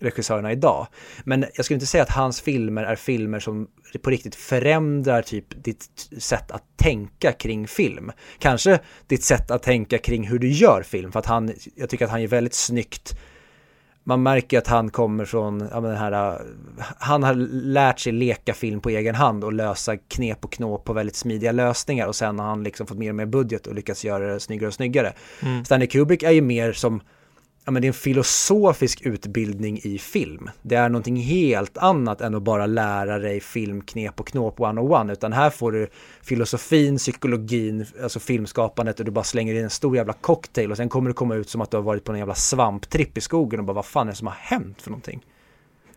regissörerna 0.00 0.52
idag. 0.52 0.86
Men 1.24 1.44
jag 1.54 1.64
skulle 1.64 1.74
inte 1.74 1.86
säga 1.86 2.02
att 2.02 2.10
hans 2.10 2.40
filmer 2.40 2.82
är 2.84 2.96
filmer 2.96 3.40
som 3.40 3.68
på 4.02 4.10
riktigt 4.10 4.34
förändrar 4.34 5.22
typ 5.22 5.64
ditt 5.64 5.84
sätt 6.18 6.50
att 6.50 6.62
tänka 6.76 7.32
kring 7.32 7.68
film. 7.68 8.12
Kanske 8.38 8.78
ditt 9.06 9.24
sätt 9.24 9.50
att 9.50 9.62
tänka 9.62 9.98
kring 9.98 10.28
hur 10.28 10.38
du 10.38 10.48
gör 10.48 10.82
film, 10.82 11.12
för 11.12 11.18
att 11.18 11.26
han, 11.26 11.52
jag 11.76 11.90
tycker 11.90 12.04
att 12.04 12.10
han 12.10 12.20
är 12.20 12.26
väldigt 12.26 12.54
snyggt 12.54 13.18
man 14.04 14.22
märker 14.22 14.58
att 14.58 14.66
han 14.66 14.90
kommer 14.90 15.24
från, 15.24 15.68
ja, 15.72 15.80
den 15.80 15.96
här, 15.96 16.40
han 16.98 17.22
har 17.22 17.34
lärt 17.50 18.00
sig 18.00 18.12
leka 18.12 18.54
film 18.54 18.80
på 18.80 18.90
egen 18.90 19.14
hand 19.14 19.44
och 19.44 19.52
lösa 19.52 19.96
knep 19.96 20.44
och 20.44 20.52
knåp 20.52 20.84
på 20.84 20.92
väldigt 20.92 21.16
smidiga 21.16 21.52
lösningar 21.52 22.06
och 22.06 22.16
sen 22.16 22.38
har 22.38 22.46
han 22.46 22.64
liksom 22.64 22.86
fått 22.86 22.98
mer 22.98 23.08
och 23.08 23.14
mer 23.14 23.26
budget 23.26 23.66
och 23.66 23.74
lyckats 23.74 24.04
göra 24.04 24.32
det 24.32 24.40
snyggare 24.40 24.68
och 24.68 24.74
snyggare. 24.74 25.12
Mm. 25.42 25.64
Stanley 25.64 25.88
Kubrick 25.88 26.22
är 26.22 26.30
ju 26.30 26.40
mer 26.40 26.72
som 26.72 27.00
ja, 27.64 27.70
men 27.72 27.82
det 27.82 27.86
är 27.86 27.88
en 27.88 27.94
filosofisk 27.94 29.02
utbildning 29.02 29.80
i 29.82 29.98
film. 29.98 30.50
Det 30.62 30.74
är 30.74 30.88
någonting 30.88 31.16
helt 31.16 31.78
annat 31.78 32.20
än 32.20 32.34
att 32.34 32.42
bara 32.42 32.66
lära 32.66 33.18
dig 33.18 33.40
filmknep 33.40 34.20
och 34.20 34.26
knåp 34.26 34.60
one-on-one, 34.60 35.12
utan 35.12 35.32
här 35.32 35.50
får 35.50 35.72
du 35.72 35.88
filosofin, 36.22 36.96
psykologin, 36.96 37.86
alltså 38.02 38.20
filmskapandet 38.20 38.98
och 38.98 39.04
du 39.04 39.10
bara 39.10 39.24
slänger 39.24 39.54
in 39.54 39.64
en 39.64 39.70
stor 39.70 39.96
jävla 39.96 40.12
cocktail 40.12 40.70
och 40.70 40.76
sen 40.76 40.88
kommer 40.88 41.10
det 41.10 41.14
komma 41.14 41.34
ut 41.34 41.48
som 41.48 41.60
att 41.60 41.70
du 41.70 41.76
har 41.76 41.84
varit 41.84 42.04
på 42.04 42.12
en 42.12 42.18
jävla 42.18 42.34
svamptripp 42.34 43.18
i 43.18 43.20
skogen 43.20 43.60
och 43.60 43.66
bara 43.66 43.72
vad 43.72 43.86
fan 43.86 44.06
är 44.06 44.12
det 44.12 44.16
som 44.16 44.26
har 44.26 44.34
hänt 44.34 44.82
för 44.82 44.90
någonting? 44.90 45.24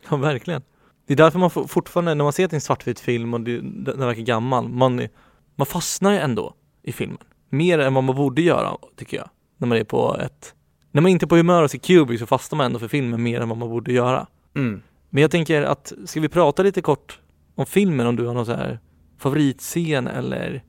Ja, 0.10 0.18
verkligen. 0.18 0.62
Det 1.08 1.14
är 1.14 1.18
därför 1.18 1.40
man 1.40 1.50
fortfarande, 1.50 2.16
när 2.16 2.24
man 2.24 2.34
ser 2.34 2.54
en 2.54 2.62
svartvit 2.62 3.00
film 3.00 3.34
och 3.34 3.42
det, 3.42 3.62
den 3.62 4.00
verkar 4.00 4.22
gammal, 4.22 4.70
man, 4.70 5.08
man 5.56 5.66
fastnar 5.66 6.12
ju 6.12 6.18
ändå 6.18 6.54
i 6.84 6.92
filmen. 6.92 7.18
Mer 7.50 7.80
än 7.80 7.94
vad 7.94 8.04
man 8.04 8.16
borde 8.16 8.42
göra, 8.42 8.78
tycker 8.96 9.18
jag, 9.18 9.30
när 9.58 9.68
man 9.68 9.78
är 9.78 9.84
på 9.84 10.18
ett 10.20 10.54
när 10.92 11.02
man 11.02 11.12
inte 11.12 11.26
är 11.26 11.28
på 11.28 11.36
humör 11.36 11.64
och 11.64 11.72
ser 11.72 11.78
Kubrick 11.78 12.20
så 12.20 12.26
fastnar 12.26 12.58
man 12.58 12.66
ändå 12.66 12.80
för 12.80 12.88
filmen 12.88 13.24
mer 13.24 13.42
än 13.42 13.50
vad 13.50 13.58
man 13.58 13.70
borde 13.70 13.94
göra. 13.94 14.28
Mm. 14.56 14.82
Men 15.10 15.22
jag 15.22 15.32
tänker 15.32 15.62
att, 15.62 15.94
ska 16.06 16.20
vi 16.20 16.30
prata 16.30 16.64
lite 16.64 16.82
kort 16.82 17.20
om 17.56 17.66
filmen 17.66 18.08
om 18.08 18.16
du 18.16 18.26
har 18.26 18.34
någon 18.34 18.46
så 18.46 18.54
här 18.54 18.80
favoritscen 19.18 20.08
eller 20.08 20.64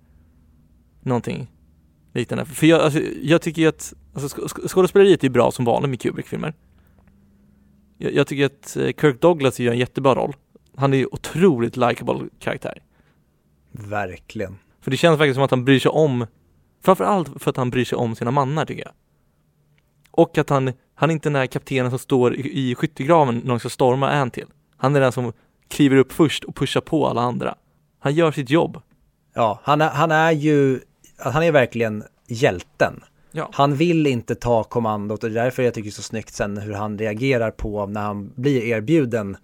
någonting 1.01 1.51
liknande? 2.15 2.45
För 2.45 2.67
jag, 2.67 2.81
alltså, 2.81 3.01
jag 3.23 3.43
tycker 3.43 3.63
ju 3.63 3.69
att 3.69 3.95
alltså, 4.15 4.49
skådespeleriet 4.69 5.25
är 5.25 5.29
bra 5.29 5.51
som 5.51 5.65
vanligt 5.65 5.91
med 5.91 6.01
Kubrick-filmer. 6.01 6.55
Jag, 7.99 8.15
jag, 8.15 8.27
tycker 8.27 8.47
att 8.47 8.77
eh, 8.77 8.93
Kirk 9.01 9.21
Douglas 9.21 9.61
gör 9.61 9.73
en 9.73 9.79
jättebra 9.79 10.15
roll. 10.15 10.37
Han 10.77 10.93
är 10.93 10.99
ju 10.99 11.07
otroligt 11.07 11.77
likable 11.77 12.29
karaktär. 12.39 12.83
Verkligen. 13.73 14.59
För 14.81 14.91
det 14.91 14.97
känns 14.97 15.19
faktiskt 15.19 15.35
som 15.35 15.45
att 15.45 15.51
han 15.51 15.65
bryr 15.65 15.81
sig 15.81 15.91
om, 15.91 16.27
framförallt 16.85 17.43
för 17.43 17.51
att 17.51 17.57
han 17.57 17.71
bryr 17.71 17.85
sig 17.85 17.99
om 17.99 18.15
sina 18.15 18.31
mannar 18.31 18.65
tycker 18.65 18.83
jag. 18.83 18.93
Och 20.19 20.39
att 20.39 20.51
han, 20.51 20.73
han 20.95 21.11
är 21.11 21.15
inte 21.15 21.29
den 21.29 21.33
där 21.33 21.47
kaptenen 21.47 21.91
som 21.91 21.99
står 21.99 22.35
i, 22.37 22.71
i 22.71 22.75
skyttegraven 22.75 23.39
när 23.39 23.49
de 23.49 23.61
ska 23.61 23.69
storma 23.69 24.13
en 24.13 24.31
till. 24.31 24.47
Han 24.77 24.97
är 24.97 25.01
den 25.01 25.13
som 25.13 25.33
kliver 25.69 25.97
upp 25.97 26.13
först 26.13 26.45
och 26.45 26.57
pushar 26.57 26.81
på 26.81 27.07
alla 27.07 27.21
andra. 27.21 27.55
Han 27.99 28.15
gör 28.15 28.33
sitt 28.33 28.51
jobb. 28.51 28.83
Ja, 29.35 29.61
han 29.63 29.81
är, 29.81 29.89
han 29.89 30.11
är 30.11 30.33
ju, 30.33 30.81
han 31.19 31.43
är 31.43 31.53
verkligen 31.53 32.05
hjälten. 32.27 33.05
Ja. 33.33 33.51
Han 33.53 33.75
vill 33.75 34.07
inte 34.07 34.35
ta 34.35 34.65
kommandot 34.65 35.25
och 35.25 35.31
det 35.31 35.41
är 35.41 35.45
därför 35.45 35.63
jag 35.63 35.75
tycker 35.75 35.85
det 35.85 35.91
är 35.91 35.93
så 35.93 36.03
snyggt 36.03 36.35
sen 36.35 36.59
hur 36.59 36.73
han 36.73 36.99
reagerar 36.99 37.51
på 37.51 37.87
när 37.87 38.01
han 38.01 38.33
blir 38.35 38.63
erbjuden 38.63 39.37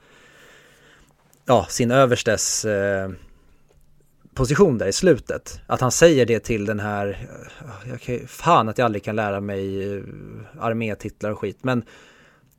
ja, 1.45 1.67
sin 1.69 1.91
överstes 1.91 2.65
eh, 2.65 3.11
position 4.35 4.79
där 4.79 4.87
i 4.87 4.93
slutet. 4.93 5.61
Att 5.67 5.81
han 5.81 5.93
säger 5.93 6.27
det 6.27 6.41
till 6.41 6.65
den 6.65 6.81
här, 6.81 7.09
eh, 7.09 7.91
jag 7.91 8.01
kan, 8.01 8.29
fan 8.29 8.69
att 8.69 8.79
jag 8.79 8.85
aldrig 8.85 9.05
kan 9.05 9.17
lära 9.17 9.41
mig 9.41 9.93
eh, 9.95 10.03
armétitlar 10.61 11.31
och 11.31 11.39
skit, 11.39 11.59
men 11.63 11.85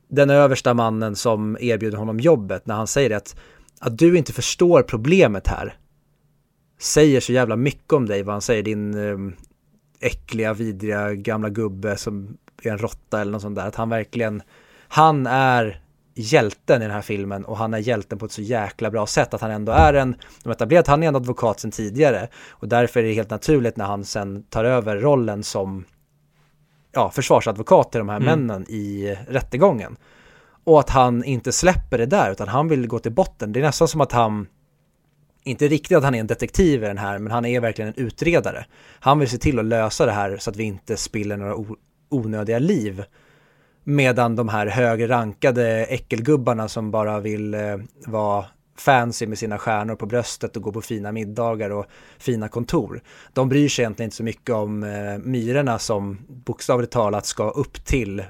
den 0.08 0.30
översta 0.30 0.74
mannen 0.74 1.16
som 1.16 1.56
erbjuder 1.60 1.98
honom 1.98 2.20
jobbet 2.20 2.66
när 2.66 2.74
han 2.74 2.86
säger 2.86 3.08
det 3.08 3.16
att, 3.16 3.36
att 3.80 3.98
du 3.98 4.18
inte 4.18 4.32
förstår 4.32 4.82
problemet 4.82 5.46
här 5.46 5.76
säger 6.78 7.20
så 7.20 7.32
jävla 7.32 7.56
mycket 7.56 7.92
om 7.92 8.06
dig 8.06 8.22
vad 8.22 8.34
han 8.34 8.42
säger, 8.42 8.62
din 8.62 8.94
eh, 8.94 9.32
äckliga, 10.00 10.54
vidriga 10.54 11.14
gamla 11.14 11.48
gubbe 11.48 11.96
som 11.96 12.36
är 12.62 12.70
en 12.70 12.78
råtta 12.78 13.20
eller 13.20 13.32
något 13.32 13.42
sånt 13.42 13.56
där. 13.56 13.66
Att 13.66 13.74
han 13.74 13.88
verkligen, 13.88 14.42
han 14.88 15.26
är 15.26 15.80
hjälten 16.16 16.82
i 16.82 16.84
den 16.84 16.94
här 16.94 17.02
filmen 17.02 17.44
och 17.44 17.56
han 17.56 17.74
är 17.74 17.78
hjälten 17.78 18.18
på 18.18 18.26
ett 18.26 18.32
så 18.32 18.42
jäkla 18.42 18.90
bra 18.90 19.06
sätt 19.06 19.34
att 19.34 19.40
han 19.40 19.50
ändå 19.50 19.72
är 19.72 19.94
en, 19.94 20.16
de 20.42 20.50
etablerat 20.50 20.86
han 20.86 21.02
är 21.02 21.08
en 21.08 21.16
advokat 21.16 21.60
sedan 21.60 21.70
tidigare 21.70 22.28
och 22.50 22.68
därför 22.68 23.00
är 23.00 23.04
det 23.04 23.12
helt 23.12 23.30
naturligt 23.30 23.76
när 23.76 23.84
han 23.84 24.04
sen 24.04 24.42
tar 24.42 24.64
över 24.64 24.96
rollen 24.96 25.42
som 25.42 25.84
ja, 26.92 27.10
försvarsadvokat 27.10 27.92
till 27.92 27.98
de 27.98 28.08
här 28.08 28.16
mm. 28.16 28.26
männen 28.26 28.70
i 28.70 29.16
rättegången. 29.28 29.96
Och 30.64 30.80
att 30.80 30.90
han 30.90 31.24
inte 31.24 31.52
släpper 31.52 31.98
det 31.98 32.06
där 32.06 32.32
utan 32.32 32.48
han 32.48 32.68
vill 32.68 32.86
gå 32.86 32.98
till 32.98 33.12
botten. 33.12 33.52
Det 33.52 33.60
är 33.60 33.64
nästan 33.64 33.88
som 33.88 34.00
att 34.00 34.12
han 34.12 34.46
inte 35.44 35.68
riktigt 35.68 35.96
att 35.96 36.04
han 36.04 36.14
är 36.14 36.20
en 36.20 36.26
detektiv 36.26 36.84
i 36.84 36.86
den 36.86 36.98
här, 36.98 37.18
men 37.18 37.32
han 37.32 37.44
är 37.44 37.60
verkligen 37.60 37.88
en 37.88 38.04
utredare. 38.04 38.66
Han 39.00 39.18
vill 39.18 39.28
se 39.28 39.38
till 39.38 39.58
att 39.58 39.64
lösa 39.64 40.06
det 40.06 40.12
här 40.12 40.36
så 40.36 40.50
att 40.50 40.56
vi 40.56 40.64
inte 40.64 40.96
spiller 40.96 41.36
några 41.36 41.76
onödiga 42.08 42.58
liv 42.58 43.04
Medan 43.88 44.36
de 44.36 44.48
här 44.48 44.66
högre 44.66 45.08
rankade 45.08 45.84
äckelgubbarna 45.84 46.68
som 46.68 46.90
bara 46.90 47.20
vill 47.20 47.54
eh, 47.54 47.60
vara 48.06 48.44
fancy 48.78 49.26
med 49.26 49.38
sina 49.38 49.58
stjärnor 49.58 49.94
på 49.94 50.06
bröstet 50.06 50.56
och 50.56 50.62
gå 50.62 50.72
på 50.72 50.82
fina 50.82 51.12
middagar 51.12 51.70
och 51.70 51.86
fina 52.18 52.48
kontor. 52.48 53.02
De 53.32 53.48
bryr 53.48 53.68
sig 53.68 53.82
egentligen 53.82 54.06
inte 54.06 54.16
så 54.16 54.22
mycket 54.22 54.54
om 54.54 54.82
eh, 54.82 55.18
myrorna 55.18 55.78
som 55.78 56.18
bokstavligt 56.28 56.92
talat 56.92 57.26
ska 57.26 57.50
upp 57.50 57.84
till 57.84 58.24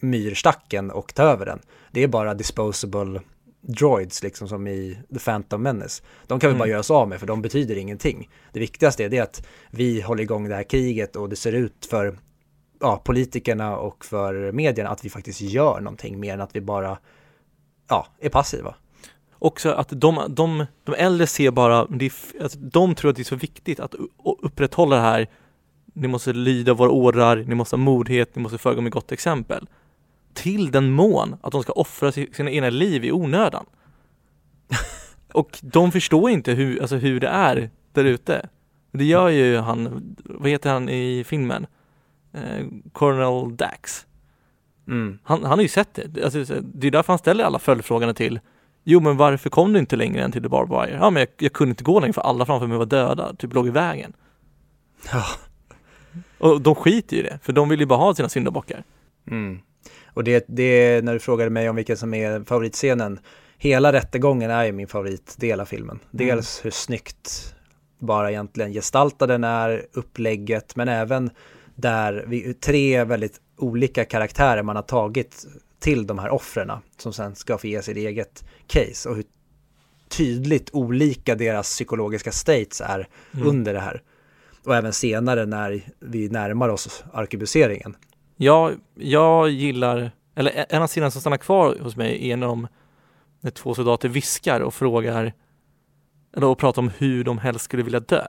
myrstacken 0.00 0.90
och 0.90 1.14
ta 1.14 1.22
över 1.22 1.46
den. 1.46 1.58
Det 1.90 2.02
är 2.02 2.08
bara 2.08 2.34
disposable 2.34 3.20
droids 3.60 4.22
liksom 4.22 4.48
som 4.48 4.66
i 4.66 4.98
The 5.14 5.18
Phantom 5.20 5.62
Menace. 5.62 6.02
De 6.26 6.40
kan 6.40 6.48
vi 6.48 6.52
mm. 6.52 6.58
bara 6.58 6.68
göra 6.68 6.80
oss 6.80 6.90
av 6.90 7.08
med 7.08 7.20
för 7.20 7.26
de 7.26 7.42
betyder 7.42 7.76
ingenting. 7.76 8.28
Det 8.52 8.60
viktigaste 8.60 9.04
är 9.04 9.08
det 9.08 9.20
att 9.20 9.46
vi 9.70 10.00
håller 10.00 10.22
igång 10.22 10.48
det 10.48 10.54
här 10.54 10.62
kriget 10.62 11.16
och 11.16 11.28
det 11.28 11.36
ser 11.36 11.52
ut 11.52 11.86
för 11.90 12.18
ja, 12.80 13.02
politikerna 13.04 13.76
och 13.76 14.04
för 14.04 14.52
medierna 14.52 14.90
att 14.90 15.04
vi 15.04 15.10
faktiskt 15.10 15.40
gör 15.40 15.80
någonting 15.80 16.20
mer 16.20 16.34
än 16.34 16.40
att 16.40 16.56
vi 16.56 16.60
bara 16.60 16.98
ja, 17.88 18.06
är 18.20 18.28
passiva. 18.28 18.74
Också 19.38 19.70
att 19.70 19.88
de, 19.88 20.20
de, 20.28 20.66
de 20.84 20.94
äldre 20.94 21.26
ser 21.26 21.50
bara, 21.50 21.86
det 21.86 22.12
alltså, 22.42 22.58
de 22.58 22.94
tror 22.94 23.10
att 23.10 23.16
det 23.16 23.22
är 23.22 23.24
så 23.24 23.36
viktigt 23.36 23.80
att 23.80 23.94
upprätthålla 24.42 24.96
det 24.96 25.02
här 25.02 25.28
ni 25.92 26.08
måste 26.08 26.32
lyda 26.32 26.74
våra 26.74 26.90
ordrar, 26.90 27.36
ni 27.36 27.54
måste 27.54 27.76
ha 27.76 27.82
modhet, 27.82 28.36
ni 28.36 28.42
måste 28.42 28.58
föregå 28.58 28.80
med 28.80 28.92
gott 28.92 29.12
exempel. 29.12 29.68
Till 30.34 30.70
den 30.70 30.90
mån 30.90 31.36
att 31.40 31.52
de 31.52 31.62
ska 31.62 31.72
offra 31.72 32.12
sina 32.12 32.50
egna 32.50 32.70
liv 32.70 33.04
i 33.04 33.12
onödan. 33.12 33.66
och 35.32 35.58
de 35.62 35.92
förstår 35.92 36.30
inte 36.30 36.52
hur, 36.52 36.80
alltså 36.80 36.96
hur 36.96 37.20
det 37.20 37.28
är 37.28 37.70
där 37.92 38.04
ute. 38.04 38.48
Det 38.92 39.04
gör 39.04 39.28
ju 39.28 39.56
han, 39.56 40.02
vad 40.24 40.50
heter 40.50 40.70
han 40.70 40.88
i 40.88 41.24
filmen? 41.24 41.66
Eh, 42.44 42.66
Colonel 42.92 43.56
Dax. 43.56 44.06
Mm. 44.88 45.18
Han, 45.22 45.42
han 45.42 45.58
har 45.58 45.62
ju 45.62 45.68
sett 45.68 45.94
det. 45.94 46.24
Alltså, 46.24 46.60
det 46.60 46.86
är 46.86 46.90
därför 46.90 47.12
han 47.12 47.18
ställer 47.18 47.44
alla 47.44 47.58
följdfrågorna 47.58 48.14
till 48.14 48.40
Jo 48.90 49.00
men 49.00 49.16
varför 49.16 49.50
kom 49.50 49.72
du 49.72 49.78
inte 49.78 49.96
längre 49.96 50.22
än 50.22 50.32
till 50.32 50.42
The 50.42 50.48
Barbed 50.48 50.80
Wire? 50.80 50.98
Ja 51.00 51.10
men 51.10 51.20
jag, 51.20 51.28
jag 51.38 51.52
kunde 51.52 51.70
inte 51.70 51.84
gå 51.84 52.00
längre 52.00 52.12
för 52.12 52.20
alla 52.20 52.46
framför 52.46 52.66
mig 52.66 52.78
var 52.78 52.86
döda, 52.86 53.34
typ 53.34 53.54
låg 53.54 53.66
i 53.66 53.70
vägen. 53.70 54.12
Ja. 55.12 55.24
Och 56.38 56.60
de 56.60 56.74
skiter 56.74 57.16
ju 57.16 57.22
i 57.22 57.24
det, 57.24 57.38
för 57.42 57.52
de 57.52 57.68
vill 57.68 57.80
ju 57.80 57.86
bara 57.86 57.98
ha 57.98 58.14
sina 58.14 58.28
syndabockar. 58.28 58.84
Mm. 59.30 59.60
Och 60.14 60.24
det, 60.24 60.44
det, 60.48 61.04
när 61.04 61.12
du 61.12 61.18
frågade 61.18 61.50
mig 61.50 61.70
om 61.70 61.76
vilken 61.76 61.96
som 61.96 62.14
är 62.14 62.44
favoritscenen, 62.44 63.18
hela 63.58 63.92
rättegången 63.92 64.50
är 64.50 64.64
ju 64.64 64.72
min 64.72 64.88
favoritdel 64.88 65.60
av 65.60 65.64
filmen. 65.64 65.98
Dels 66.10 66.64
hur 66.64 66.70
snyggt 66.70 67.54
bara 67.98 68.30
egentligen 68.30 68.72
gestaltad 68.72 69.26
den 69.26 69.44
är, 69.44 69.86
upplägget, 69.92 70.76
men 70.76 70.88
även 70.88 71.30
där 71.78 72.24
vi, 72.28 72.54
tre 72.54 73.04
väldigt 73.04 73.40
olika 73.56 74.04
karaktärer 74.04 74.62
man 74.62 74.76
har 74.76 74.82
tagit 74.82 75.46
till 75.80 76.06
de 76.06 76.18
här 76.18 76.30
offren 76.30 76.72
som 76.96 77.12
sen 77.12 77.34
ska 77.34 77.58
få 77.58 77.66
ge 77.66 77.82
sitt 77.82 77.96
eget 77.96 78.44
case 78.66 79.08
och 79.08 79.16
hur 79.16 79.24
tydligt 80.08 80.70
olika 80.72 81.34
deras 81.34 81.66
psykologiska 81.68 82.32
states 82.32 82.80
är 82.80 83.08
Mm. 83.34 83.46
under 83.48 83.74
det 83.74 83.80
här. 83.80 84.02
Och 84.64 84.76
även 84.76 84.92
senare 84.92 85.46
när 85.46 85.82
vi 86.00 86.28
närmar 86.28 86.68
oss 86.68 87.04
arkebuseringen. 87.12 87.96
Jag, 88.36 88.74
jag 88.94 89.50
gillar, 89.50 90.10
eller 90.34 90.66
en 90.68 90.82
av 90.82 90.88
scenerna 90.88 91.10
som 91.10 91.20
stannar 91.20 91.36
kvar 91.36 91.76
hos 91.80 91.96
mig 91.96 92.30
är 92.30 92.36
när, 92.36 92.46
de, 92.46 92.68
när 93.40 93.50
två 93.50 93.74
soldater 93.74 94.08
viskar 94.08 94.60
och 94.60 94.74
frågar, 94.74 95.32
eller 96.36 96.46
och 96.46 96.58
pratar 96.58 96.82
om 96.82 96.90
hur 96.98 97.24
de 97.24 97.38
helst 97.38 97.64
skulle 97.64 97.82
vilja 97.82 98.00
dö. 98.00 98.26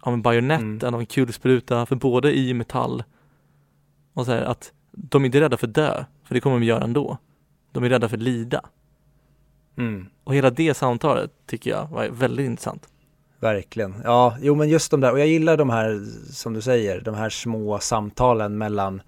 Av 0.00 0.12
en 0.12 0.22
bajonett, 0.22 0.60
Mm. 0.60 0.94
av 0.94 1.00
en 1.00 1.06
kulspruta, 1.06 1.86
för 1.86 1.96
både 1.96 2.36
i 2.36 2.54
metall 2.54 3.04
och 4.14 4.26
så 4.26 4.32
här 4.32 4.42
att 4.42 4.72
de 4.92 5.22
är 5.22 5.26
inte 5.26 5.40
rädda 5.40 5.56
för 5.56 5.66
dö, 5.66 6.04
för 6.24 6.34
det 6.34 6.40
kommer 6.40 6.56
de 6.60 6.66
göra 6.66 6.84
ändå. 6.84 7.18
De 7.72 7.84
är 7.84 7.88
rädda 7.88 8.08
för 8.08 8.16
lida. 8.16 8.60
Mm. 9.76 10.06
Och 10.24 10.34
hela 10.34 10.50
det 10.50 10.74
samtalet 10.74 11.30
tycker 11.46 11.70
jag 11.70 11.86
var 11.86 12.08
väldigt 12.08 12.46
intressant. 12.46 12.88
Verkligen. 13.40 13.94
Ja, 14.04 14.36
jo 14.40 14.54
men 14.54 14.68
just 14.68 14.90
de 14.90 15.00
där, 15.00 15.12
och 15.12 15.20
jag 15.20 15.26
gillar 15.26 15.56
de 15.56 15.70
här, 15.70 16.00
som 16.32 16.52
du 16.52 16.60
säger, 16.60 17.00
de 17.00 17.14
här 17.14 17.30
små 17.30 17.78
samtalen 17.78 18.58
mellan 18.58 19.02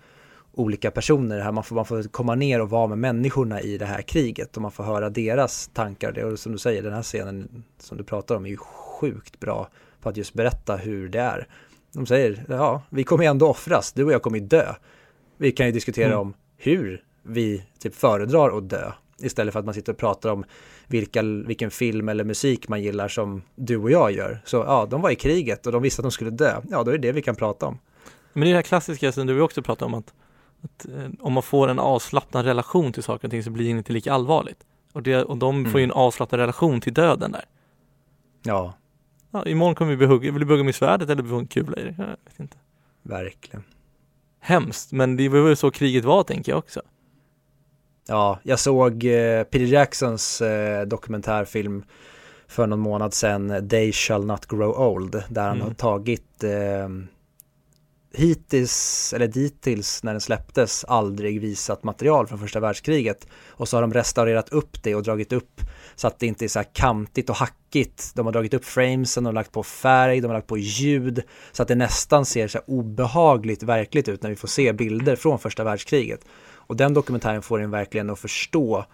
olika 0.53 0.91
personer. 0.91 1.41
Här 1.41 1.53
man, 1.53 1.65
får, 1.65 1.77
man 1.77 1.85
får 1.85 2.03
komma 2.03 2.35
ner 2.35 2.61
och 2.61 2.71
vara 2.71 2.87
med 2.87 2.99
människorna 2.99 3.61
i 3.61 3.79
det 3.79 3.87
här 3.87 4.03
kriget 4.03 4.57
och 4.57 4.63
man 4.63 4.71
får 4.71 4.85
höra 4.85 5.11
deras 5.11 5.71
tankar. 5.73 6.13
Det, 6.13 6.25
och 6.25 6.39
som 6.39 6.53
du 6.53 6.59
säger, 6.59 6.83
den 6.83 6.93
här 6.93 7.03
scenen 7.03 7.65
som 7.79 7.99
du 7.99 8.05
pratar 8.05 8.35
om 8.37 8.47
är 8.47 8.51
ju 8.51 8.57
sjukt 8.57 9.41
bra 9.41 9.69
på 10.03 10.09
att 10.09 10.17
just 10.17 10.35
berätta 10.35 10.77
hur 10.77 11.09
det 11.09 11.21
är. 11.21 11.49
De 11.93 12.07
säger, 12.07 12.45
ja, 12.49 12.83
vi 12.91 13.05
kommer 13.05 13.25
ändå 13.25 13.49
offras, 13.49 13.93
du 13.93 14.05
och 14.05 14.13
jag 14.13 14.23
kommer 14.23 14.41
dö. 14.41 14.75
Vi 15.37 15.53
kan 15.53 15.67
ju 15.67 15.73
diskutera 15.73 16.07
Mm. 16.07 16.19
om 16.19 16.35
hur 16.57 17.05
vi 17.23 17.65
typ 17.79 17.95
föredrar 17.95 18.59
att 18.59 18.69
dö 18.71 18.93
istället 19.19 19.53
för 19.53 19.59
att 19.61 19.65
man 19.65 19.75
sitter 19.75 19.93
och 19.93 19.99
pratar 19.99 20.31
om 20.31 20.45
vilka, 20.87 21.23
vilken 21.23 21.71
film 21.71 22.09
eller 22.09 22.25
musik 22.25 22.69
man 22.69 22.83
gillar 22.83 23.09
som 23.09 23.43
du 23.55 23.77
och 23.77 23.91
jag 23.91 24.13
gör. 24.13 24.41
Så 24.45 24.57
ja, 24.57 24.87
de 24.91 25.01
var 25.01 25.11
i 25.11 25.15
kriget 25.17 25.67
och 25.67 25.73
de 25.73 25.83
visste 25.83 26.01
att 26.01 26.05
de 26.05 26.11
skulle 26.11 26.31
dö. 26.31 26.61
Ja, 26.71 26.83
då 26.83 26.91
är 26.91 26.99
det 26.99 27.09
det 27.09 27.13
vi 27.13 27.23
kan 27.23 27.35
prata 27.37 27.67
om. 27.67 27.79
Men 28.33 28.41
det 28.43 28.49
är 28.49 28.53
det 28.53 28.57
här 28.59 28.63
klassiska 28.63 29.13
som 29.13 29.27
du 29.27 29.41
också 29.41 29.63
pratar 29.63 29.87
om 29.87 29.95
att, 29.95 30.15
att 30.63 30.87
eh, 30.89 31.11
om 31.21 31.33
man 31.33 31.43
får 31.43 31.69
en 31.69 31.79
avslappnad 31.79 32.45
relation 32.45 32.93
till 32.93 33.03
saker 33.03 33.29
och 33.29 33.31
ting 33.31 33.43
så 33.43 33.51
blir 33.51 33.65
det 33.65 33.71
inte 33.71 33.93
lika 33.93 34.13
allvarligt. 34.13 34.59
Och, 34.93 35.03
det, 35.03 35.23
och 35.25 35.37
de 35.37 35.67
får 35.67 35.81
ju 35.81 35.85
en 35.85 35.93
avslappnad 35.93 36.41
relation 36.41 36.81
till 36.81 36.95
döden 36.95 37.33
där. 37.33 37.45
Ja, 38.43 38.75
Ja, 39.35 39.47
imorgon 39.47 39.75
kommer 39.75 39.91
vi 39.91 39.97
bli 39.97 40.07
hugga, 40.07 40.31
vill 40.33 40.41
du 40.41 40.47
bli 40.47 40.55
huggen 40.55 40.67
med 40.67 40.75
svärdet 40.75 41.11
eller 41.11 41.23
bli 41.23 41.35
en 41.35 41.47
kula 41.47 41.77
i 41.77 41.85
det? 41.85 41.95
Jag 41.99 42.07
vet 42.07 42.41
inte. 42.41 42.57
verkligen. 43.03 43.65
Hemskt, 44.41 44.93
men 44.93 45.17
det 45.17 45.29
var 45.29 45.41
väl 45.41 45.57
så 45.57 45.71
kriget 45.71 46.05
var 46.05 46.23
tänker 46.23 46.53
jag 46.53 46.59
också. 46.59 46.83
Ja, 48.09 48.39
jag 48.43 48.59
såg 48.59 49.05
eh, 49.05 49.43
Peter 49.45 49.67
Jacksons 49.67 50.41
eh, 50.41 50.87
dokumentärfilm 50.87 51.85
för 52.49 52.67
någon 52.67 52.79
månad 52.81 53.15
sedan, 53.15 53.69
They 53.69 53.93
shall 53.93 54.25
not 54.27 54.47
grow 54.47 54.71
old, 54.81 55.23
där 55.29 55.43
han 55.49 55.57
Mm. 55.57 55.67
har 55.67 55.75
tagit 55.75 56.45
eh, 56.45 56.89
hittills, 58.15 59.13
eller 59.13 59.27
dittills 59.27 60.03
när 60.03 60.13
den 60.13 60.21
släpptes, 60.21 60.85
aldrig 60.85 61.41
visat 61.41 61.85
material 61.85 62.27
från 62.27 62.39
första 62.39 62.61
världskriget. 62.61 63.27
Och 63.49 63.69
så 63.69 63.77
har 63.77 63.83
de 63.83 63.93
restaurerat 63.93 64.49
upp 64.49 64.83
det 64.83 64.95
och 64.95 65.03
dragit 65.03 65.33
upp 65.33 65.61
så 65.95 66.07
att 66.07 66.19
det 66.19 66.27
inte 66.27 66.45
är 66.45 66.49
så 66.49 66.59
här 66.59 66.69
kantigt 66.73 67.31
och 67.31 67.37
hackigt. 67.37 68.13
De 68.15 68.27
har 68.27 68.33
dragit 68.33 68.55
upp 68.55 68.65
framesen 68.65 69.27
och 69.27 69.35
lagt 69.35 69.53
på 69.53 69.63
färg, 69.63 70.21
de 70.21 70.27
har 70.27 70.35
lagt 70.35 70.47
på 70.47 70.59
ljud 70.59 71.23
så 71.53 71.63
att 71.63 71.69
det 71.69 71.75
nästan 71.75 72.25
ser 72.25 72.49
så 72.49 72.59
här 72.59 72.71
obehagligt 72.71 73.63
verkligt 73.63 74.09
ut 74.09 74.23
när 74.23 74.31
vi 74.31 74.37
får 74.37 74.49
se 74.49 74.73
bilder 74.73 75.17
från 75.17 75.39
första 75.39 75.65
världskriget. 75.65 76.21
Och 76.55 76.77
den 76.77 76.95
dokumentären 76.95 77.43
får 77.43 77.63
en 77.63 77.71
verkligen 77.71 78.11
att 78.11 78.19
förstå 78.19 78.85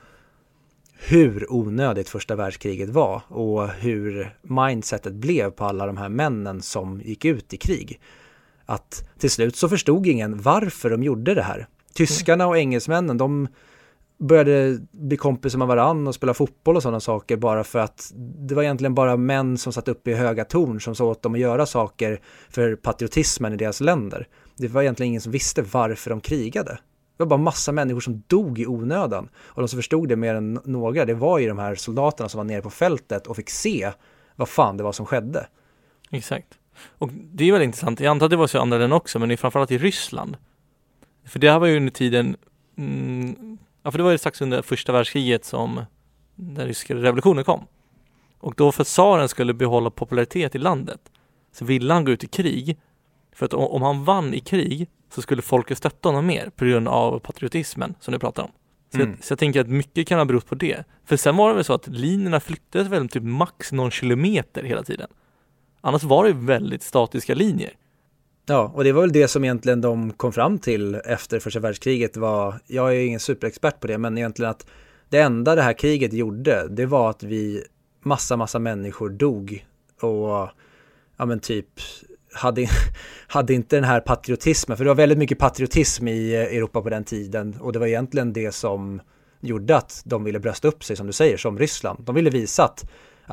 hur 0.99 1.53
onödigt 1.53 2.09
första 2.09 2.37
världskriget 2.37 2.89
var 2.89 3.23
och 3.29 3.69
hur 3.69 4.37
mindsetet 4.43 5.13
blev 5.13 5.51
på 5.51 5.65
alla 5.65 5.87
de 5.87 5.97
här 5.97 6.09
männen 6.09 6.63
som 6.63 7.01
gick 7.01 7.25
ut 7.25 7.55
i 7.55 7.57
krig. 7.57 8.01
Att 8.69 9.09
till 9.19 9.31
slut 9.31 9.57
så 9.57 9.69
förstod 9.69 10.07
ingen 10.07 10.43
varför 10.43 10.91
de 10.91 11.03
gjorde 11.03 11.35
det 11.35 11.43
här. 11.43 11.67
Tyskarna 11.95 12.47
och 12.47 12.59
engelsmännen, 12.59 13.19
de 13.19 13.49
började 14.19 14.79
bli 14.93 15.17
kompisar 15.17 15.59
med 15.59 15.69
varann 15.69 16.07
och 16.07 16.15
spela 16.15 16.35
fotboll 16.35 16.77
och 16.77 16.83
sådana 16.83 17.01
saker 17.01 17.37
bara 17.37 17.65
för 17.65 17.79
att 17.79 18.13
det 18.17 18.55
var 18.55 18.63
egentligen 18.63 18.95
bara 18.95 19.17
män 19.17 19.59
som 19.59 19.73
satt 19.73 19.89
uppe 19.89 20.11
i 20.11 20.15
höga 20.15 20.45
torn 20.45 20.81
som 20.81 20.95
sa 20.95 21.05
åt 21.05 21.23
dem 21.23 21.35
att 21.35 21.41
göra 21.41 21.67
saker 21.67 22.21
för 22.51 22.77
patriotismen 22.77 23.53
i 23.53 23.57
deras 23.57 23.81
länder. 23.81 24.29
Det 24.57 24.69
var 24.69 24.83
egentligen 24.83 25.09
ingen 25.09 25.21
som 25.21 25.33
visste 25.33 25.63
varför 25.63 26.11
de 26.11 26.21
krigade. 26.21 26.79
Det 27.17 27.25
var 27.25 27.27
bara 27.27 27.41
massa 27.41 27.73
människor 27.73 28.01
som 28.01 28.23
dog 28.27 28.59
i 28.59 28.67
onödan. 28.67 29.29
Och 29.37 29.63
de 29.63 29.69
som 29.69 29.77
förstod 29.77 30.09
det 30.09 30.17
mer 30.17 30.35
än 30.35 30.61
några, 30.65 31.05
det 31.05 31.15
var 31.15 31.39
ju 31.39 31.49
de 31.49 31.59
här 31.59 31.75
soldaterna 31.75 32.29
som 32.29 32.39
var 32.39 32.45
nere 32.45 32.63
på 32.63 32.71
fältet 32.71 33.27
och 33.27 33.37
fick 33.37 33.51
se 33.51 33.93
vad 34.37 34.49
fan 34.49 34.77
det 34.77 34.83
var 34.83 34.93
som 34.93 35.07
skedde. 35.07 35.47
Exakt. 36.11 36.58
Och 36.81 37.11
det 37.13 37.45
är 37.45 37.53
väldigt 37.53 37.67
intressant. 37.67 38.01
Jag 38.01 38.11
antar 38.11 38.27
att 38.27 38.31
det 38.31 38.37
var 38.37 38.47
så 38.47 38.59
i 38.59 38.61
andra 38.61 38.79
länder 38.79 38.97
också, 38.97 39.19
men 39.19 39.29
det 39.29 39.35
är 39.35 39.37
framförallt 39.37 39.71
i 39.71 39.79
Ryssland. 39.79 40.37
För 41.25 41.39
det 41.39 41.51
här 41.51 41.59
var 41.59 41.67
ju 41.67 41.77
under 41.77 41.93
tiden, 41.93 42.37
mm, 42.79 43.59
ja 43.83 43.91
för 43.91 43.99
det 43.99 44.05
var 44.05 44.11
ju 44.11 44.19
strax 44.19 44.41
under 44.41 44.63
första 44.63 44.93
världskriget 44.93 45.45
som 45.45 45.81
den 46.35 46.67
ryska 46.67 46.95
revolutionen 46.95 47.45
kom. 47.45 47.67
Och 48.39 48.55
då 48.57 48.73
för 48.73 48.83
att 48.83 48.87
tsaren 48.87 49.29
skulle 49.29 49.55
behålla 49.55 49.91
popularitet 49.91 50.55
i 50.55 50.59
landet 50.59 51.01
så 51.53 51.65
ville 51.65 51.95
han 51.95 52.05
gå 52.05 52.11
ut 52.13 52.25
i 52.25 52.27
krig. 52.27 52.79
För 53.33 53.47
att 53.47 53.55
om 53.55 53.83
han 53.83 54.05
vann 54.05 54.35
i 54.35 54.41
krig 54.41 54.89
så 55.15 55.23
skulle 55.23 55.43
folket 55.43 55.79
stötta 55.79 56.09
honom 56.09 56.27
mer 56.27 56.51
på 56.57 56.65
grund 56.65 56.89
av 56.89 57.19
patriotismen 57.19 57.95
som 58.01 58.13
du 58.13 58.19
pratar 58.19 58.43
om. 58.43 58.51
Så, 58.93 58.99
Mm. 58.99 59.11
jag, 59.11 59.25
så 59.25 59.33
jag 59.33 59.39
tänker 59.39 59.61
att 59.61 59.69
mycket 59.69 60.09
kan 60.09 60.19
ha 60.19 60.25
berott 60.25 60.47
på 60.47 60.55
det. 60.55 60.85
För 61.05 61.17
sen 61.17 61.37
var 61.37 61.49
det 61.49 61.55
väl 61.55 61.65
så 61.65 61.73
att 61.73 61.89
linjerna 61.89 62.41
flyttades 62.41 62.89
väl 62.89 63.09
typ 63.09 63.23
max 63.23 63.73
någon 63.73 63.91
kilometer 63.91 64.63
hela 64.63 64.83
tiden. 64.83 65.09
Annars 65.81 66.03
var 66.03 66.25
det 66.25 66.33
väldigt 66.33 66.83
statiska 66.83 67.35
linjer. 67.35 67.73
Ja, 68.47 68.73
och 68.75 68.85
det 68.85 68.93
var 68.93 69.01
väl 69.01 69.13
det 69.13 69.29
som 69.29 69.45
egentligen 69.45 69.81
de 69.81 70.13
kom 70.13 70.33
fram 70.33 70.59
till 70.59 70.95
efter 70.95 71.41
första 71.41 71.61
världskriget 71.61 72.17
var, 72.17 72.55
jag 72.67 72.97
är 72.97 73.01
ingen 73.01 73.21
superexpert 73.21 73.81
på 73.81 73.87
det, 73.87 73.99
men 73.99 74.19
egentligen 74.19 74.51
att 74.51 74.67
det 75.09 75.19
enda 75.19 75.55
det 75.55 75.63
här 75.63 75.73
kriget 75.73 76.13
gjorde, 76.13 76.69
det 76.69 76.87
var 76.87 77.11
att 77.11 77.23
vi, 77.23 77.63
massa, 78.03 78.37
massa 78.37 78.59
människor 78.59 79.11
dog 79.11 79.67
och, 80.01 80.49
ja 81.17 81.27
men 81.27 81.41
typ, 81.41 81.67
hade, 82.33 82.67
hade 83.27 83.55
inte 83.55 83.77
den 83.77 83.85
här 83.85 84.01
patriotismen, 84.01 84.77
för 84.77 84.85
det 84.85 84.91
var 84.91 84.95
väldigt 84.95 85.19
mycket 85.19 85.39
patriotism 85.39 86.09
i 86.09 86.35
Europa 86.35 86.83
på 86.83 86.91
den 86.91 87.05
tiden 87.05 87.57
och 87.61 87.73
det 87.73 87.79
var 87.79 87.87
egentligen 87.87 88.33
det 88.33 88.53
som 88.53 89.01
gjorde 89.41 89.77
att 89.77 90.03
de 90.05 90.25
ville 90.25 90.41
brösta 90.41 90.69
upp 90.69 90.85
sig 90.85 90.97
som 90.97 91.07
du 91.07 91.13
säger, 91.13 91.37
som 91.37 91.59
Ryssland. 91.59 92.05
De 92.05 92.15
ville 92.15 92.31
visa 92.31 92.65
att 92.65 92.91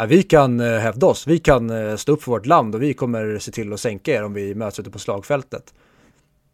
vi 0.08 0.24
kan 0.24 0.60
eh, 0.60 0.80
hävda 0.80 1.06
oss, 1.06 1.28
vi 1.28 1.40
kan 1.40 1.70
eh, 1.70 1.96
stå 1.96 2.12
upp 2.12 2.24
för 2.24 2.32
vårt 2.32 2.46
land 2.46 2.76
och 2.76 2.82
vi 2.82 2.94
kommer 2.94 3.40
se 3.40 3.52
till 3.52 3.74
att 3.74 3.80
sänka 3.80 4.14
er 4.14 4.24
om 4.24 4.34
vi 4.34 4.56
möts 4.56 4.80
ute 4.80 4.90
på 4.90 5.00
slagfältet. 5.00 5.74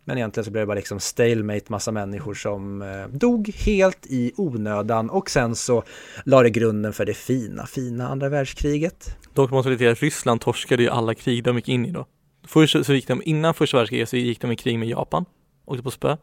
Men 0.05 0.17
egentligen 0.17 0.45
så 0.45 0.51
blev 0.51 0.61
det 0.61 0.67
bara 0.67 0.75
liksom 0.75 0.99
stalemate, 0.99 1.65
massa 1.67 1.91
människor 1.91 2.33
som 2.33 2.81
eh, 2.81 3.07
dog 3.07 3.49
helt 3.49 4.05
i 4.05 4.31
onödan 4.37 5.09
och 5.09 5.29
sen 5.29 5.55
så 5.55 5.83
la 6.25 6.43
det 6.43 6.49
grunden 6.49 6.93
för 6.93 7.05
det 7.05 7.13
fina, 7.13 7.65
fina 7.65 8.07
andra 8.07 8.29
världskriget. 8.29 9.17
Dock 9.33 9.51
måste 9.51 9.69
jag 9.69 9.79
säga 9.79 9.91
att 9.91 10.01
Ryssland 10.01 10.41
torskade 10.41 10.83
ju 10.83 10.89
alla 10.89 11.13
krig 11.13 11.43
de 11.43 11.55
gick 11.55 11.69
in 11.69 11.85
i 11.85 11.91
då. 11.91 12.05
Först 12.47 12.85
så 12.85 12.93
gick 12.93 13.07
de, 13.07 13.21
innan 13.25 13.53
första 13.53 13.77
världskriget 13.77 14.09
så 14.09 14.17
gick 14.17 14.41
de 14.41 14.51
i 14.51 14.55
krig 14.55 14.79
med 14.79 14.87
Japan, 14.87 15.25
åkte 15.65 15.83
på 15.83 15.91
spö. 15.91 16.17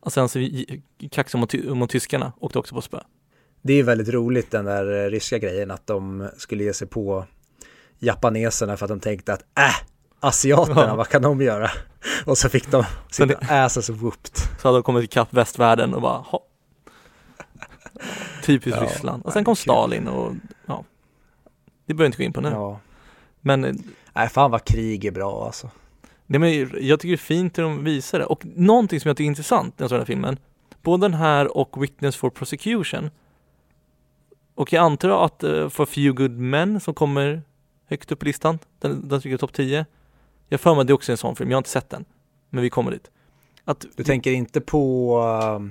Och 0.00 0.12
sen 0.12 0.28
så 0.28 0.38
kaxade 1.10 1.46
de 1.50 1.66
mot, 1.66 1.76
mot 1.76 1.90
tyskarna, 1.90 2.32
åkte 2.40 2.58
också 2.58 2.74
på 2.74 2.82
spö. 2.82 3.00
Det 3.62 3.72
är 3.74 3.82
väldigt 3.82 4.08
roligt 4.08 4.50
den 4.50 4.64
där 4.64 5.04
eh, 5.04 5.10
ryska 5.10 5.38
grejen 5.38 5.70
att 5.70 5.86
de 5.86 6.28
skulle 6.36 6.64
ge 6.64 6.72
sig 6.72 6.88
på 6.88 7.24
japaneserna 7.98 8.76
för 8.76 8.84
att 8.84 8.88
de 8.90 9.00
tänkte 9.00 9.32
att 9.32 9.40
äh, 9.58 9.74
asiaterna, 10.20 10.84
Ja. 10.86 10.94
vad 10.96 11.08
kan 11.08 11.22
de 11.22 11.40
göra? 11.42 11.70
Och 12.26 12.38
så 12.38 12.48
fick 12.48 12.70
de 12.70 12.84
sina 13.10 13.34
asses 13.48 13.88
whooped. 13.90 14.36
Så 14.62 14.68
hade 14.68 14.78
de 14.78 14.82
kommit 14.82 15.04
ikapp 15.04 15.32
västvärlden 15.34 15.94
och 15.94 16.02
bara, 16.02 16.18
ha. 16.18 16.44
Typiskt 18.44 18.80
Ja, 18.80 18.86
Ryssland. 18.86 19.22
Och 19.26 19.32
sen 19.32 19.44
kom. 19.44 19.56
Stalin 19.56 20.08
och 20.08 20.32
ja. 20.66 20.84
Det 21.86 21.94
behöver 21.94 22.04
jag 22.04 22.08
inte 22.08 22.18
gå 22.18 22.24
in 22.24 22.32
på 22.32 22.40
nu. 22.40 22.48
Ja. 22.48 22.80
Men, 23.40 23.82
Nej, 24.12 24.28
fan 24.28 24.50
vad 24.50 24.64
krig 24.64 25.04
är 25.04 25.10
bra 25.10 25.44
alltså. 25.46 25.70
Nej, 26.26 26.38
men 26.40 26.52
jag 26.86 27.00
tycker 27.00 27.08
det 27.08 27.14
är 27.14 27.16
fint 27.16 27.58
hur 27.58 27.62
de 27.62 27.84
visar 27.84 28.18
det 28.18 28.24
och 28.24 28.42
någonting 28.44 29.00
som 29.00 29.08
jag 29.08 29.16
tycker 29.16 29.24
är 29.26 29.30
intressant 29.30 29.74
såg 29.78 29.88
den 29.90 29.98
här 29.98 30.04
filmen 30.04 30.36
Både 30.82 31.04
den 31.04 31.14
här 31.14 31.56
och 31.56 31.82
Witness 31.82 32.16
for 32.16 32.30
Prosecution 32.30 33.10
Och 34.58 34.72
jag 34.72 34.84
antar 34.84 35.24
att 35.24 35.44
uh, 35.44 35.68
For 35.68 35.86
Few 35.86 36.22
Good 36.22 36.38
Men 36.38 36.80
som 36.80 36.94
kommer 36.94 37.42
högt 37.86 38.12
upp 38.12 38.22
i 38.22 38.26
listan 38.26 38.58
Den, 38.78 39.08
den 39.08 39.20
tycker 39.20 39.30
jag 39.30 39.40
topp 39.40 39.52
10 39.52 39.86
Jag 40.48 40.60
för 40.60 40.74
mig 40.74 40.84
det 40.84 40.90
är 40.90 40.94
också 40.94 41.12
en 41.12 41.18
sån 41.18 41.36
film, 41.36 41.50
jag 41.50 41.56
har 41.56 41.60
inte 41.60 41.70
sett 41.70 41.90
den 41.90 42.04
Men 42.50 42.62
vi 42.62 42.70
kommer 42.70 42.90
dit. 42.90 43.10
Att, 43.64 43.86
Du 43.96 44.04
tänker 44.04 44.30
inte 44.30 44.60
på 44.60 45.16
uh, 45.60 45.66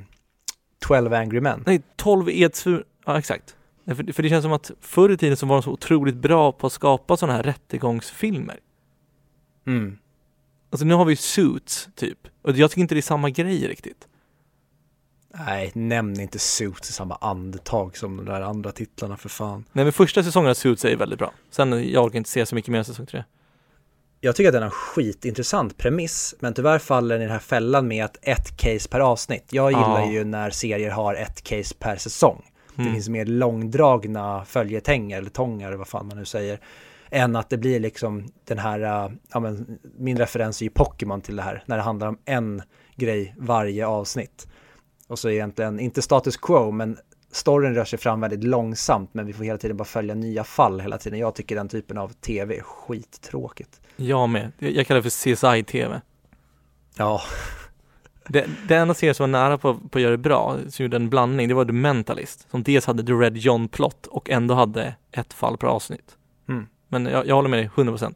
12 0.80 1.14
Angry 1.14 1.42
Men? 1.42 1.64
Nej, 1.66 1.82
12 1.96 2.30
Edsfur, 2.30 2.84
ja 3.06 3.20
exakt. 3.20 3.56
För, 3.86 4.14
för 4.14 4.24
det 4.24 4.30
känns 4.30 4.44
som 4.44 4.54
att 4.54 4.72
förr 4.82 5.10
i 5.10 5.18
tiden 5.18 5.38
så 5.38 5.46
var 5.46 5.56
de 5.56 5.64
så 5.64 5.72
otroligt 5.72 6.16
bra 6.16 6.52
på 6.52 6.68
att 6.68 6.74
skapa 6.74 7.18
sådana 7.18 7.36
här 7.36 7.44
rättegångsfilmer. 7.44 8.60
Mm. 9.66 9.98
Alltså 10.70 10.86
nu 10.86 10.94
har 10.94 11.06
vi 11.06 11.16
Suits 11.16 11.90
typ. 11.96 12.28
Och 12.42 12.52
jag 12.52 12.72
tycker 12.72 12.82
inte 12.82 12.96
det 12.96 13.00
är 13.00 13.02
samma 13.02 13.30
grej 13.30 13.68
riktigt 13.68 14.08
Nej, 15.46 15.72
nämn 15.74 16.20
inte 16.20 16.40
Suits 16.40 16.90
i 16.90 16.94
samma 16.94 17.16
andetag 17.16 17.98
som 17.98 18.18
de 18.18 18.26
där 18.26 18.42
andra 18.42 18.72
titlarna 18.72 19.18
för 19.18 19.30
fan. 19.30 19.66
Nej 19.72 19.86
men 19.86 19.94
första 19.94 20.24
säsongen 20.24 20.50
av 20.50 20.54
Suits 20.54 20.86
är 20.86 20.96
väldigt 20.96 21.20
bra. 21.20 21.34
Sen 21.50 21.92
jag 21.92 22.06
orkar 22.06 22.18
inte 22.18 22.30
se 22.30 22.46
så 22.46 22.56
mycket 22.56 22.72
mer 22.72 22.80
än 22.80 22.86
säsong 22.86 23.06
tre. 23.06 23.24
Jag 24.22 24.36
tycker 24.36 24.50
att 24.50 24.54
den 24.54 24.62
har 24.62 24.68
en 24.68 24.72
skitintressant 24.72 25.78
premiss, 25.78 26.36
men 26.40 26.54
tyvärr 26.54 26.80
faller 26.80 27.16
den 27.16 27.22
i 27.22 27.26
den 27.26 27.32
här 27.32 27.40
fällan 27.40 27.88
med 27.88 28.06
att 28.06 28.18
ett 28.22 28.58
case 28.58 28.90
per 28.90 29.00
avsnitt. 29.00 29.46
Jag 29.50 29.72
gillar 29.72 30.00
ja. 30.00 30.12
ju 30.12 30.24
när 30.24 30.50
serier 30.50 30.92
har 30.92 31.16
ett 31.16 31.42
case 31.42 31.76
per 31.80 31.96
säsong. 31.96 32.44
Mm. 32.76 32.88
Det 32.88 32.94
finns 32.94 33.10
mer 33.10 33.26
långdragna 33.26 34.46
följetänger 34.46 35.18
eller 35.18 35.30
tångar, 35.30 35.74
vad 35.74 35.88
fan 35.88 36.08
man 36.08 36.18
nu 36.18 36.26
säger. 36.26 36.60
Än 37.10 37.36
att 37.36 37.50
det 37.50 37.58
blir 37.58 37.80
liksom 37.80 38.28
den 38.46 38.58
här, 38.58 38.80
äh, 38.80 39.12
ja 39.34 39.40
men 39.40 39.80
min 39.98 40.18
referens 40.18 40.62
är 40.62 40.66
ju 40.66 40.72
Pokémon 40.72 41.22
till 41.22 41.36
det 41.36 41.42
här, 41.42 41.64
när 41.66 41.78
det 41.78 41.84
handlar 41.84 42.08
om 42.08 42.18
en 42.26 42.62
grej 42.96 43.36
varje 43.38 43.88
avsnitt. 43.88 44.48
Och 45.08 45.20
så 45.20 45.30
egentligen, 45.30 45.80
inte 45.80 46.02
status 46.02 46.38
quo, 46.38 46.72
men 46.72 46.98
storyn 47.32 47.76
rör 47.76 47.86
sig 47.86 48.00
fram 48.00 48.22
väldigt 48.22 48.44
långsamt 48.44 49.14
men 49.14 49.26
vi 49.26 49.34
får 49.34 49.44
hela 49.44 49.58
tiden 49.58 49.78
bara 49.78 49.86
följa 49.86 50.16
nya 50.16 50.44
fall 50.44 50.80
hela 50.80 50.98
tiden. 50.98 51.20
Jag 51.20 51.36
tycker 51.36 51.56
den 51.56 51.70
typen 51.70 51.98
av 51.98 52.10
tv 52.10 52.58
är 52.58 52.62
skittråkigt. 52.62 53.82
Jag 53.96 54.30
med. 54.30 54.52
Jag 54.60 54.88
kallar 54.88 55.02
det 55.02 55.10
för 55.10 55.36
CSI-tv. 55.36 56.02
Ja. 56.98 57.22
Det, 58.30 58.50
det 58.68 58.76
enda 58.76 58.94
serie 58.94 59.14
som 59.14 59.24
var 59.24 59.40
nära 59.40 59.58
på, 59.58 59.74
på 59.74 59.98
att 59.98 60.02
göra 60.02 60.12
det 60.12 60.18
bra, 60.18 60.58
som 60.70 60.84
gjorde 60.84 60.98
en 60.98 61.10
blandning, 61.10 61.48
det 61.48 61.54
var 61.54 61.66
The 61.66 61.72
Mentalist. 61.72 62.48
Som 62.52 62.64
dels 62.64 62.86
hade 62.86 63.04
The 63.04 63.12
Red 63.12 63.38
John-plott 63.38 64.08
och 64.08 64.30
ändå 64.30 64.54
hade 64.54 64.96
ett 65.12 65.34
fall 65.34 65.58
per 65.58 65.68
avsnitt. 65.68 66.18
Mm. 66.50 66.68
Men 66.88 67.06
jag, 67.06 67.28
jag 67.28 67.36
håller 67.36 67.50
med 67.50 67.60
dig 67.60 67.70
100%. 67.76 68.16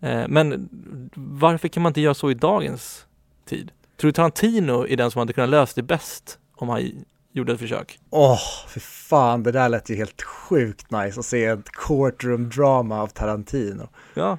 Eh, 0.00 0.28
men 0.28 0.68
varför 1.14 1.68
kan 1.68 1.82
man 1.82 1.90
inte 1.90 2.00
göra 2.00 2.14
så 2.14 2.30
i 2.30 2.34
dagens 2.34 3.06
tid? 3.44 3.70
Tror 4.00 4.08
du 4.08 4.12
Tarantino 4.12 4.86
är 4.86 4.96
den 4.96 5.10
som 5.10 5.18
hade 5.18 5.32
kunnat 5.32 5.50
lösa 5.50 5.72
det 5.76 5.82
bäst 5.82 6.38
om 6.56 6.68
han 6.68 7.04
gjorde 7.32 7.52
ett 7.52 7.58
försök? 7.58 7.98
Åh, 8.10 8.32
oh, 8.32 8.68
för 8.68 8.80
fan, 8.80 9.42
det 9.42 9.52
där 9.52 9.68
lät 9.68 9.90
ju 9.90 9.96
helt 9.96 10.22
sjukt 10.22 10.90
nice 10.90 11.20
att 11.20 11.26
se 11.26 11.44
ett 11.44 11.70
courtroom 11.72 12.48
drama 12.48 13.02
av 13.02 13.06
Tarantino. 13.06 13.88
Ja. 14.14 14.38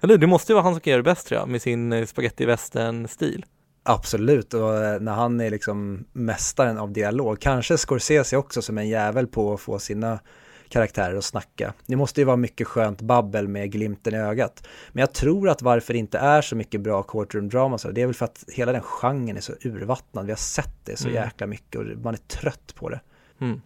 Eller 0.00 0.16
det 0.16 0.26
måste 0.26 0.52
ju 0.52 0.54
vara 0.54 0.64
han 0.64 0.74
som 0.74 0.80
kan 0.80 0.90
göra 0.90 1.02
det 1.02 1.10
bäst 1.10 1.26
tror 1.26 1.40
jag, 1.40 1.48
med 1.48 1.62
sin 1.62 1.92
eh, 1.92 2.06
spaghetti 2.06 2.46
western 2.46 3.08
stil. 3.08 3.44
Absolut, 3.82 4.54
och 4.54 4.74
eh, 4.74 5.00
när 5.00 5.12
han 5.12 5.40
är 5.40 5.50
liksom 5.50 6.04
mästaren 6.12 6.78
av 6.78 6.92
dialog, 6.92 7.40
kanske 7.40 7.78
Scorsese 7.78 8.36
också 8.36 8.62
som 8.62 8.78
en 8.78 8.88
jävel 8.88 9.26
på 9.26 9.54
att 9.54 9.60
få 9.60 9.78
sina 9.78 10.20
karaktärer 10.68 11.16
att 11.16 11.24
snacka. 11.24 11.74
Det 11.86 11.96
måste 11.96 12.20
ju 12.20 12.24
vara 12.24 12.36
mycket 12.36 12.66
skönt 12.66 13.02
babbel 13.02 13.48
med 13.48 13.72
glimten 13.72 14.14
i 14.14 14.16
ögat. 14.16 14.66
Men 14.92 15.00
jag 15.00 15.12
tror 15.12 15.48
att 15.48 15.62
varför 15.62 15.92
det 15.92 15.98
inte 15.98 16.18
är 16.18 16.42
så 16.42 16.56
mycket 16.56 16.80
bra 16.80 17.02
courtroom 17.02 17.48
drama 17.48 17.78
så 17.78 17.90
det 17.90 18.02
är 18.02 18.06
väl 18.06 18.14
för 18.14 18.24
att 18.24 18.44
hela 18.48 18.72
den 18.72 18.82
genren 18.82 19.36
är 19.36 19.40
så 19.40 19.52
urvattnad. 19.64 20.26
Vi 20.26 20.32
har 20.32 20.36
sett 20.36 20.84
det 20.84 20.96
så 20.96 21.08
mm. 21.08 21.22
jäkla 21.22 21.46
mycket 21.46 21.80
och 21.80 21.86
man 22.02 22.14
är 22.14 22.18
trött 22.18 22.74
på 22.74 22.88
det. 22.88 23.00
Mm. 23.40 23.60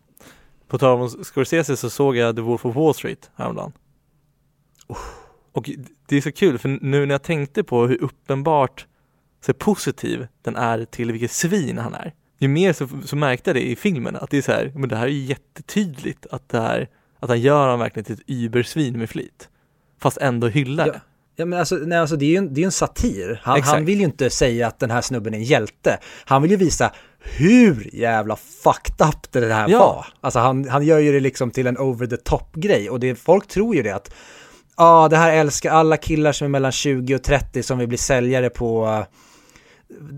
På 0.69 0.79
tal 0.79 1.01
om 1.01 1.09
Scorsese 1.25 1.77
så 1.77 1.91
såg 1.91 2.17
jag 2.17 2.37
The 2.37 2.43
Wolf 2.43 2.67
of 2.67 2.77
Wall 2.77 2.95
Street 2.95 3.31
häromdagen. 3.35 3.73
Oh. 4.87 4.99
Och 5.53 5.71
det 6.07 6.17
är 6.17 6.21
så 6.21 6.33
kul 6.33 6.59
för 6.59 6.69
nu 6.69 7.07
när 7.07 7.15
jag 7.15 7.23
tänkte 7.23 7.65
på 7.65 7.87
hur 7.87 8.03
uppenbart 8.03 8.87
så 9.41 9.55
positiv 9.55 10.27
den 10.43 10.57
är 10.57 10.85
till 10.85 11.13
vilket 11.13 11.31
svin 11.31 11.79
han 11.79 11.95
är. 11.95 12.15
Ju 12.39 12.49
mer 12.49 12.73
så, 12.73 12.89
så 13.05 13.17
märkte 13.17 13.51
jag 13.51 13.57
det 13.57 13.71
i 13.71 13.77
filmen 13.77 14.17
att 14.17 14.31
det 14.31 14.39
är 14.39 14.43
så 14.43 14.53
här, 14.53 14.73
men 14.75 14.89
det 14.89 14.97
här 14.97 15.07
är 15.07 15.11
jättetydligt 15.11 16.27
att 16.31 16.49
det 16.49 16.61
här 16.61 16.89
att 17.21 17.29
han 17.29 17.41
gör 17.41 17.61
honom 17.61 17.81
verkligen 17.81 18.05
till 18.05 18.15
ett 18.15 18.23
übersvin 18.27 18.99
med 18.99 19.11
flit. 19.11 19.49
Fast 20.01 20.19
ändå 20.19 20.47
hyllar 20.47 20.87
ja. 20.87 20.93
det. 20.93 21.01
Ja 21.37 21.45
men 21.45 21.59
alltså, 21.59 21.75
nej, 21.75 21.99
alltså 21.99 22.17
det 22.17 22.25
är 22.25 22.31
ju 22.31 22.37
en, 22.37 22.55
det 22.55 22.61
är 22.61 22.65
en 22.65 22.73
satir. 22.73 23.41
Han, 23.43 23.63
han, 23.63 23.85
vill 23.85 23.99
ju 23.99 24.05
inte 24.05 24.31
säga 24.31 24.67
att 24.67 24.79
den 24.79 24.91
här 24.91 25.01
snubben 25.01 25.35
är 25.35 25.39
en 25.39 25.45
hjälte. 25.45 25.99
Han 26.25 26.43
vill 26.43 26.51
ju 26.51 26.57
visa 26.57 26.93
hur 27.19 27.91
jävla 27.93 28.37
fucked 28.37 29.09
up 29.09 29.33
det 29.33 29.55
här 29.55 29.69
ja. 29.69 29.79
var. 29.79 30.07
Alltså 30.21 30.39
han, 30.39 30.69
han 30.69 30.87
gör 30.87 30.99
ju 30.99 31.13
det 31.13 31.21
liksom 31.21 31.51
till 31.51 31.67
en 31.67 31.79
over 31.79 32.07
the 32.07 32.17
top 32.17 32.55
grej 32.55 32.91
och 32.91 33.01
det, 33.01 33.15
folk 33.15 33.49
tror 33.49 33.77
ju 33.77 33.83
det 33.83 33.91
att 33.91 34.15
ja, 34.77 34.85
ah, 34.85 35.09
det 35.09 35.17
här 35.17 35.33
älskar 35.33 35.71
alla 35.71 35.97
killar 35.97 36.33
som 36.33 36.45
är 36.45 36.49
mellan 36.49 36.73
20 36.73 37.15
och 37.15 37.23
30 37.23 37.63
som 37.63 37.79
vill 37.79 37.89
bli 37.89 37.99
säljare 37.99 38.51
på 38.51 39.05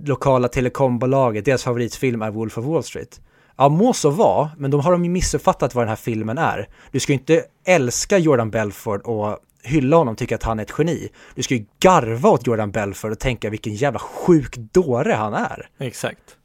lokala 0.05 0.49
telekombolaget. 0.49 1.45
Deras 1.45 1.65
favoritfilm 1.65 2.23
är 2.23 2.31
Wolf 2.31 2.59
of 2.59 2.65
Wall 2.65 2.83
Street. 2.83 3.21
Ja, 3.57 3.69
må 3.69 3.93
så 3.93 4.11
vara, 4.11 4.51
men 4.59 4.71
då 4.71 4.79
har 4.79 4.93
de 4.93 5.05
ju 5.05 5.11
missuppfattat 5.11 5.75
vad 5.75 5.83
den 5.83 5.89
här 5.89 5.97
filmen 5.97 6.39
är. 6.39 6.69
Du 6.91 7.01
ska 7.01 7.13
ju 7.13 7.19
inte 7.19 7.45
älska 7.65 8.19
Jordan 8.19 8.51
Belford 8.51 9.01
och 9.03 9.39
hylla 9.63 9.97
honom, 9.97 10.17
tycka 10.17 10.35
att 10.35 10.43
han 10.43 10.59
är 10.59 10.63
ett 10.63 10.75
geni. 10.79 11.09
Du 11.35 11.43
ska 11.43 11.55
ju 11.55 11.65
garva 11.81 12.31
åt 12.31 12.47
Jordan 12.47 12.71
Belford 12.71 13.13
och 13.13 13.19
tänka 13.19 13.51
vilken 13.51 13.75
jävla 13.75 13.99
sjuk 13.99 14.57
dåre 14.57 15.13
han 15.13 15.35
är. 15.35 15.69
Exakt. 15.79 16.37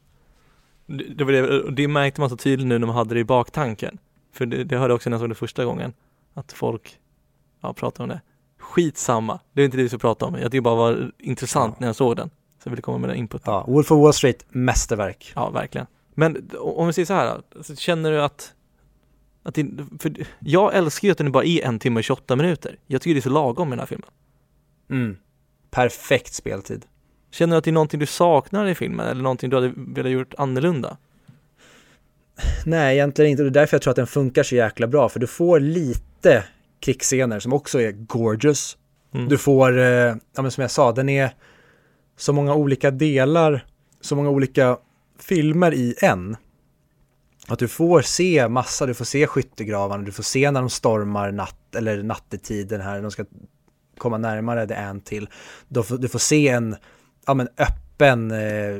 Det, 0.86 1.24
var 1.24 1.32
det, 1.32 1.70
det 1.70 1.88
märkte 1.88 2.20
man 2.20 2.30
så 2.30 2.36
tydligt 2.36 2.66
nu 2.68 2.78
när 2.78 2.86
man 2.86 2.96
hade 2.96 3.14
det 3.14 3.20
i 3.20 3.24
baktanken. 3.24 3.98
För 4.32 4.46
det, 4.46 4.64
det 4.64 4.76
hörde 4.76 4.92
jag 4.92 4.96
också 4.96 5.10
när 5.10 5.14
jag 5.14 5.20
såg 5.20 5.28
det 5.28 5.34
första 5.34 5.64
gången. 5.64 5.92
Att 6.34 6.52
folk 6.52 6.98
ja, 7.60 7.72
pratar 7.72 8.04
om 8.04 8.08
det. 8.08 8.20
Skitsamma, 8.58 9.40
det 9.52 9.60
är 9.60 9.64
inte 9.64 9.76
det 9.76 9.82
vi 9.82 9.88
ska 9.88 9.98
prata 9.98 10.26
om. 10.26 10.34
Jag 10.34 10.50
tycker 10.52 10.60
bara 10.60 10.74
var 10.74 11.12
intressant 11.18 11.74
ja. 11.76 11.80
när 11.80 11.88
jag 11.88 11.96
såg 11.96 12.16
den. 12.16 12.30
Jag 12.66 12.70
ville 12.70 12.82
komma 12.82 12.98
med 12.98 13.10
den 13.10 13.16
inputen. 13.16 13.52
Ja, 13.52 13.64
Wolf 13.68 13.92
of 13.92 14.02
Wall 14.02 14.12
Street, 14.12 14.44
mästerverk. 14.48 15.32
Ja, 15.34 15.50
verkligen. 15.50 15.86
Men 16.14 16.50
om 16.58 16.86
vi 16.86 16.92
säger 16.92 17.06
så 17.06 17.14
här, 17.14 17.40
alltså, 17.56 17.76
känner 17.76 18.12
du 18.12 18.22
att, 18.22 18.52
att 19.42 19.54
det, 19.54 19.66
för 19.98 20.12
jag 20.38 20.74
älskar 20.74 21.08
ju 21.08 21.12
att 21.12 21.18
den 21.18 21.32
bara 21.32 21.44
är 21.44 21.64
en 21.64 21.78
timme 21.78 22.00
och 22.00 22.04
28 22.04 22.36
minuter. 22.36 22.78
Jag 22.86 23.02
tycker 23.02 23.14
det 23.14 23.18
är 23.18 23.22
så 23.22 23.30
lagom 23.30 23.68
med 23.68 23.78
den 23.78 23.80
här 23.80 23.86
filmen. 23.86 24.08
Mm. 24.90 25.16
Perfekt 25.70 26.34
speltid. 26.34 26.84
Känner 27.30 27.54
du 27.54 27.58
att 27.58 27.64
det 27.64 27.70
är 27.70 27.72
någonting 27.72 28.00
du 28.00 28.06
saknar 28.06 28.66
i 28.66 28.74
filmen 28.74 29.06
eller 29.06 29.22
någonting 29.22 29.50
du 29.50 29.56
hade 29.56 29.72
velat 29.76 30.12
gjort 30.12 30.34
annorlunda? 30.38 30.96
Nej, 32.64 32.96
egentligen 32.96 33.30
inte. 33.30 33.42
Det 33.42 33.48
är 33.48 33.50
därför 33.50 33.74
jag 33.74 33.82
tror 33.82 33.90
att 33.90 33.96
den 33.96 34.06
funkar 34.06 34.42
så 34.42 34.54
jäkla 34.54 34.86
bra, 34.86 35.08
för 35.08 35.20
du 35.20 35.26
får 35.26 35.60
lite 35.60 36.44
krigsscener 36.80 37.40
som 37.40 37.52
också 37.52 37.80
är 37.80 37.92
gorgeous. 37.92 38.76
Mm. 39.14 39.28
Du 39.28 39.38
får, 39.38 39.78
eh, 39.78 40.16
ja 40.36 40.42
men 40.42 40.50
som 40.50 40.62
jag 40.62 40.70
sa, 40.70 40.92
den 40.92 41.08
är 41.08 41.30
så 42.16 42.32
många 42.32 42.54
olika 42.54 42.90
delar, 42.90 43.64
så 44.00 44.16
många 44.16 44.30
olika 44.30 44.78
filmer 45.18 45.74
i 45.74 45.94
en. 46.02 46.36
Att 47.48 47.58
du 47.58 47.68
får 47.68 48.02
se 48.02 48.48
massa, 48.48 48.86
du 48.86 48.94
får 48.94 49.04
se 49.04 49.26
skyttegravarna, 49.26 50.02
du 50.02 50.12
får 50.12 50.22
se 50.22 50.50
när 50.50 50.60
de 50.60 50.70
stormar 50.70 51.32
natt 51.32 51.74
eller 51.74 52.02
nattetiden 52.02 52.80
här, 52.80 53.02
de 53.02 53.10
ska 53.10 53.24
komma 53.98 54.18
närmare 54.18 54.66
det 54.66 54.74
en 54.74 55.00
till. 55.00 55.28
Du 55.68 55.82
får, 55.82 55.98
du 55.98 56.08
får 56.08 56.18
se 56.18 56.48
en 56.48 56.76
ja, 57.26 57.34
men 57.34 57.48
öppen 57.58 58.30
eh, 58.30 58.76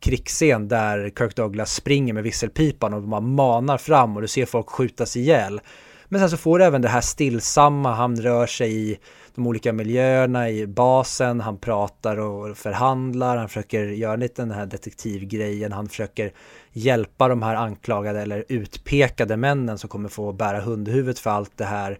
krigsscen 0.00 0.68
där 0.68 1.10
Kirk 1.18 1.36
Douglas 1.36 1.74
springer 1.74 2.12
med 2.12 2.22
visselpipan 2.22 2.94
och 2.94 3.02
man 3.02 3.34
manar 3.34 3.78
fram 3.78 4.16
och 4.16 4.22
du 4.22 4.28
ser 4.28 4.46
folk 4.46 4.68
skjutas 4.68 5.16
ihjäl. 5.16 5.60
Men 6.08 6.20
sen 6.20 6.30
så 6.30 6.36
får 6.36 6.58
du 6.58 6.64
även 6.64 6.82
det 6.82 6.88
här 6.88 7.00
stillsamma, 7.00 7.94
han 7.94 8.16
rör 8.16 8.46
sig 8.46 8.90
i 8.90 8.98
de 9.38 9.46
olika 9.46 9.72
miljöerna 9.72 10.50
i 10.50 10.66
basen, 10.66 11.40
han 11.40 11.58
pratar 11.58 12.16
och 12.16 12.56
förhandlar, 12.56 13.36
han 13.36 13.48
försöker 13.48 13.84
göra 13.84 14.16
lite 14.16 14.42
den 14.42 14.50
här 14.50 14.66
detektivgrejen, 14.66 15.72
han 15.72 15.88
försöker 15.88 16.32
hjälpa 16.72 17.28
de 17.28 17.42
här 17.42 17.54
anklagade 17.54 18.20
eller 18.20 18.44
utpekade 18.48 19.36
männen 19.36 19.78
som 19.78 19.88
kommer 19.90 20.08
få 20.08 20.32
bära 20.32 20.60
hundhuvudet 20.60 21.18
för 21.18 21.30
allt 21.30 21.52
det 21.56 21.64
här. 21.64 21.98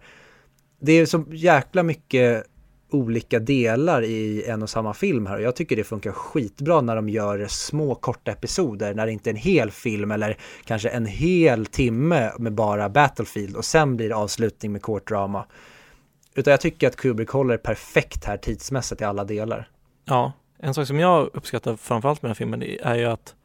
Det 0.79 0.91
är 0.91 1.05
så 1.05 1.25
jäkla 1.31 1.83
mycket 1.83 2.43
olika 2.91 3.39
delar 3.39 4.03
i 4.03 4.43
en 4.47 4.63
och 4.63 4.69
samma 4.69 4.93
film 4.93 5.25
här 5.25 5.35
och 5.35 5.41
jag 5.41 5.55
tycker 5.55 5.75
det 5.75 5.83
funkar 5.83 6.11
skitbra 6.11 6.81
när 6.81 6.95
de 6.95 7.09
gör 7.09 7.47
små 7.49 7.95
korta 7.95 8.31
episoder 8.31 8.93
när 8.93 9.05
det 9.05 9.11
inte 9.11 9.29
är 9.29 9.33
en 9.33 9.39
hel 9.39 9.71
film 9.71 10.11
eller 10.11 10.37
kanske 10.65 10.89
en 10.89 11.05
hel 11.05 11.65
timme 11.65 12.31
med 12.39 12.53
bara 12.53 12.89
Battlefield 12.89 13.55
och 13.55 13.65
sen 13.65 13.97
blir 13.97 14.09
det 14.09 14.15
avslutning 14.15 14.71
med 14.71 14.81
kortdrama. 14.81 15.39
drama. 15.39 15.45
Utan 16.39 16.51
jag 16.51 16.61
tycker 16.61 16.87
att 16.87 16.95
Kubrick 16.95 17.29
håller 17.29 17.57
perfekt 17.57 18.25
här 18.25 18.37
tidsmässigt 18.37 19.01
i 19.01 19.03
alla 19.03 19.23
delar. 19.23 19.69
Ja, 20.05 20.31
en 20.59 20.73
sak 20.73 20.87
som 20.87 20.99
jag 20.99 21.29
uppskattar 21.33 21.75
framförallt 21.75 22.21
med 22.21 22.29
den 22.29 22.31
här 22.31 22.35
filmen 22.35 22.63
är 22.81 22.95
ju 22.95 23.05
att 23.05 23.35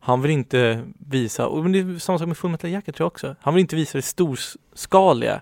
han 0.00 0.22
vill 0.22 0.30
inte 0.30 0.84
visa, 0.98 1.46
och 1.46 1.70
det 1.70 1.78
är 1.78 1.98
samma 1.98 2.18
sak 2.18 2.28
med 2.28 2.36
Full 2.36 2.50
Metal 2.50 2.70
Jacket 2.70 2.94
tror 2.94 3.04
jag 3.04 3.12
också, 3.12 3.36
han 3.40 3.54
vill 3.54 3.60
inte 3.60 3.76
visa 3.76 3.98
det 3.98 4.02
storskaliga 4.02 5.40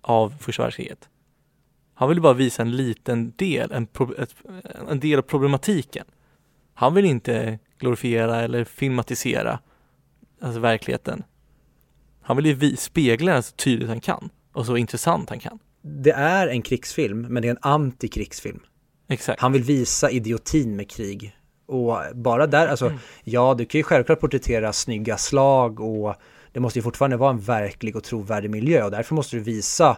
av 0.00 0.34
första 0.40 0.62
världskriget. 0.62 1.08
Han 1.94 2.08
vill 2.08 2.20
bara 2.20 2.32
visa 2.32 2.62
en 2.62 2.76
liten 2.76 3.32
del, 3.36 3.72
en, 3.72 3.86
pro, 3.86 4.14
ett, 4.14 4.34
en 4.88 5.00
del 5.00 5.18
av 5.18 5.22
problematiken. 5.22 6.06
Han 6.74 6.94
vill 6.94 7.04
inte 7.04 7.58
glorifiera 7.78 8.42
eller 8.42 8.64
filmatisera 8.64 9.58
alltså 10.40 10.60
verkligheten. 10.60 11.22
Han 12.22 12.36
vill 12.36 12.46
ju 12.46 12.76
spegla 12.76 13.32
den 13.32 13.42
så 13.42 13.52
tydligt 13.52 13.88
han 13.88 14.00
kan 14.00 14.30
och 14.52 14.66
så 14.66 14.76
intressant 14.76 15.28
han 15.28 15.38
kan. 15.38 15.58
Det 15.88 16.12
är 16.12 16.48
en 16.48 16.62
krigsfilm, 16.62 17.20
men 17.20 17.42
det 17.42 17.48
är 17.48 17.50
en 17.50 17.58
antikrigsfilm. 17.62 18.60
Exakt. 19.08 19.40
Han 19.40 19.52
vill 19.52 19.62
visa 19.62 20.10
idiotin 20.10 20.76
med 20.76 20.90
krig. 20.90 21.36
Och 21.66 21.98
bara 22.14 22.46
där, 22.46 22.68
alltså, 22.68 22.86
Mm. 22.86 22.98
ja, 23.24 23.54
du 23.58 23.64
kan 23.64 23.78
ju 23.78 23.82
självklart 23.82 24.20
porträttera 24.20 24.72
snygga 24.72 25.16
slag 25.16 25.80
och 25.80 26.14
det 26.52 26.60
måste 26.60 26.78
ju 26.78 26.82
fortfarande 26.82 27.16
vara 27.16 27.30
en 27.30 27.40
verklig 27.40 27.96
och 27.96 28.04
trovärdig 28.04 28.50
miljö 28.50 28.84
och 28.84 28.90
därför 28.90 29.14
måste 29.14 29.36
du 29.36 29.42
visa 29.42 29.96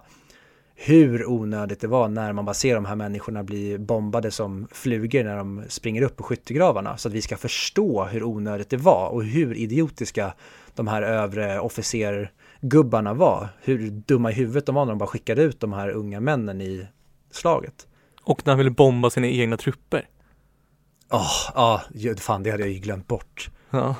hur 0.75 1.27
onödigt 1.27 1.81
det 1.81 1.87
var 1.87 2.09
när 2.09 2.33
man 2.33 2.45
bara 2.45 2.55
ser 2.55 2.75
de 2.75 2.85
här 2.85 2.97
människorna 2.97 3.45
bli 3.45 3.79
bombade 3.79 4.31
som 4.31 4.69
flugor 4.73 5.25
när 5.25 5.37
de 5.37 5.65
springer 5.69 6.03
upp 6.03 6.17
på 6.17 6.23
skyttegravarna. 6.23 6.97
Så 6.97 7.09
att 7.09 7.15
vi 7.15 7.23
ska 7.23 7.37
förstå 7.37 8.05
hur 8.05 8.23
onödigt 8.25 8.71
det 8.71 8.77
var 8.77 9.09
och 9.09 9.25
hur 9.25 9.55
idiotiska 9.55 10.35
de 10.75 10.89
här 10.89 11.03
övre 11.03 11.61
officergubbarna 12.63 13.15
var. 13.15 13.49
Hur 13.63 13.91
dumma 13.91 14.31
i 14.31 14.35
huvudet 14.35 14.67
de 14.67 14.75
var 14.75 14.85
när 14.85 14.93
de 14.93 14.99
bara 14.99 15.07
skickade 15.07 15.43
ut 15.43 15.61
de 15.61 15.73
här 15.73 15.91
unga 15.91 16.21
männen 16.21 16.61
i 16.61 16.87
slaget. 17.31 17.87
Och 18.23 18.47
när 18.47 18.53
han 18.53 18.59
ville 18.59 18.71
bomba 18.71 19.11
sina 19.11 19.27
egna 19.27 19.57
trupper. 19.57 20.09
Ja, 21.11 21.27
ja, 21.55 21.83
ju- 21.95 22.17
fan 22.17 22.43
det 22.43 22.51
hade 22.51 22.63
jag 22.63 22.73
ju 22.73 22.79
glömt 22.79 23.07
bort. 23.07 23.51
Ja. 23.71 23.95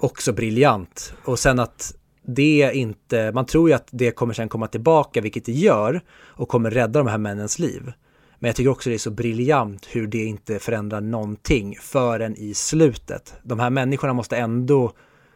Också 0.00 0.32
briljant. 0.32 1.14
Och 1.24 1.38
sen 1.38 1.58
att 1.58 1.94
det 2.26 2.70
inte, 2.74 3.32
man 3.32 3.46
tror 3.46 3.68
ju 3.68 3.74
att 3.74 3.88
det 3.90 4.10
kommer 4.10 4.34
sen 4.34 4.48
komma 4.48 4.66
tillbaka, 4.66 5.20
vilket 5.20 5.44
det 5.44 5.52
gör, 5.52 6.00
och 6.36 6.48
kommer 6.48 6.70
rädda 6.70 6.98
de 7.00 7.06
här 7.08 7.18
männens 7.18 7.58
liv. 7.58 7.92
Men 8.38 8.48
jag 8.48 8.56
tycker 8.56 8.70
också 8.70 8.90
det 8.90 8.96
är 8.96 8.98
så 8.98 9.10
briljant 9.10 9.86
hur 9.90 10.06
det 10.06 10.24
inte 10.24 10.58
förändrar 10.58 11.00
någonting 11.00 11.76
förrän 11.80 12.36
i 12.36 12.54
slutet. 12.54 13.34
De 13.42 13.60
här 13.60 13.70
människorna 13.70 14.12
måste 14.12 14.36
ändå 14.36 14.92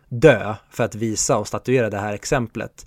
dö 0.08 0.54
för 0.70 0.84
att 0.84 0.94
visa 0.94 1.36
och 1.36 1.48
statuera 1.48 1.90
det 1.90 1.98
här 1.98 2.12
exemplet. 2.12 2.86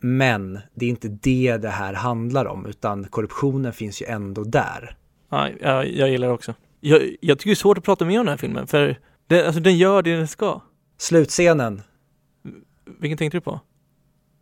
Men 0.00 0.58
det 0.74 0.86
är 0.86 0.90
inte 0.90 1.08
det 1.08 1.56
det 1.56 1.68
här 1.68 1.94
handlar 1.94 2.44
om, 2.44 2.66
utan 2.66 3.04
korruptionen 3.04 3.72
finns 3.72 4.02
ju 4.02 4.06
ändå 4.06 4.44
där. 4.44 4.96
Ja, 5.30 5.48
jag, 5.60 5.90
jag 5.90 6.10
gillar 6.10 6.28
det 6.28 6.34
också. 6.34 6.54
Jag, 6.80 7.02
jag 7.20 7.38
tycker 7.38 7.50
det 7.50 7.54
är 7.54 7.54
svårt 7.54 7.78
att 7.78 7.84
prata 7.84 8.04
mer 8.04 8.20
om 8.20 8.26
den 8.26 8.32
här 8.32 8.36
filmen 8.36 8.66
för 8.66 8.98
det, 9.26 9.46
alltså, 9.46 9.60
den 9.60 9.78
gör 9.78 10.02
det 10.02 10.16
den 10.16 10.28
ska. 10.28 10.60
Slutscenen, 10.98 11.82
Vilken 13.00 13.18
tänkte 13.18 13.36
du 13.36 13.40
på? 13.40 13.60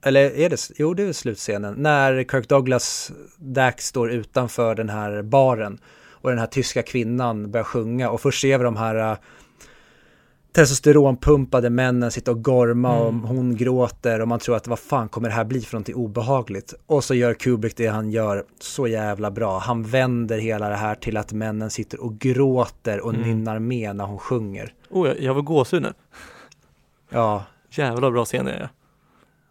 eller 0.02 0.20
är 0.20 0.50
det, 0.50 0.70
jo 0.76 0.94
det 0.94 1.02
är 1.02 1.12
slutscenen, 1.12 1.74
när 1.74 2.24
Kirk 2.24 2.48
Douglas 2.48 3.12
Dax 3.36 3.86
står 3.86 4.10
utanför 4.10 4.74
den 4.74 4.88
här 4.88 5.22
baren 5.22 5.78
och 6.10 6.30
den 6.30 6.38
här 6.38 6.46
tyska 6.46 6.82
kvinnan 6.82 7.50
börjar 7.50 7.64
sjunga 7.64 8.10
och 8.10 8.20
först 8.20 8.40
ser 8.40 8.58
vi 8.58 8.64
de 8.64 8.76
här 8.76 9.12
uh, 9.12 9.18
testosteronpumpade 10.52 11.70
männen 11.70 12.10
sitta 12.10 12.30
och 12.30 12.44
gorma 12.44 12.98
och 12.98 13.08
Mm. 13.08 13.24
hon 13.24 13.56
gråter 13.56 14.20
och 14.20 14.28
man 14.28 14.38
tror 14.38 14.56
att 14.56 14.66
vad 14.66 14.78
fan 14.78 15.08
kommer 15.08 15.28
det 15.28 15.34
här 15.34 15.44
bli 15.44 15.60
för 15.60 15.74
någonting 15.74 15.94
obehagligt? 15.94 16.74
Och 16.86 17.04
så 17.04 17.14
gör 17.14 17.34
Kubrick 17.34 17.76
det 17.76 17.86
han 17.86 18.10
gör 18.10 18.44
så 18.60 18.86
jävla 18.86 19.30
bra. 19.30 19.58
Han 19.58 19.82
vänder 19.82 20.38
hela 20.38 20.68
det 20.68 20.76
här 20.76 20.94
till 20.94 21.16
att 21.16 21.32
männen 21.32 21.70
sitter 21.70 22.00
och 22.00 22.18
gråter 22.18 23.00
och 23.00 23.14
Mm. 23.14 23.22
nynnar 23.28 23.58
med 23.58 23.96
när 23.96 24.04
hon 24.04 24.18
sjunger. 24.18 24.74
Oh, 24.90 25.08
jag, 25.08 25.20
jag 25.20 25.34
var 25.34 25.42
gåshud 25.42 25.82
nu. 25.82 25.92
Ja, 27.10 27.44
Jävla 27.70 28.10
bra 28.10 28.24
scen 28.24 28.44
det 28.44 28.52
är. 28.52 28.68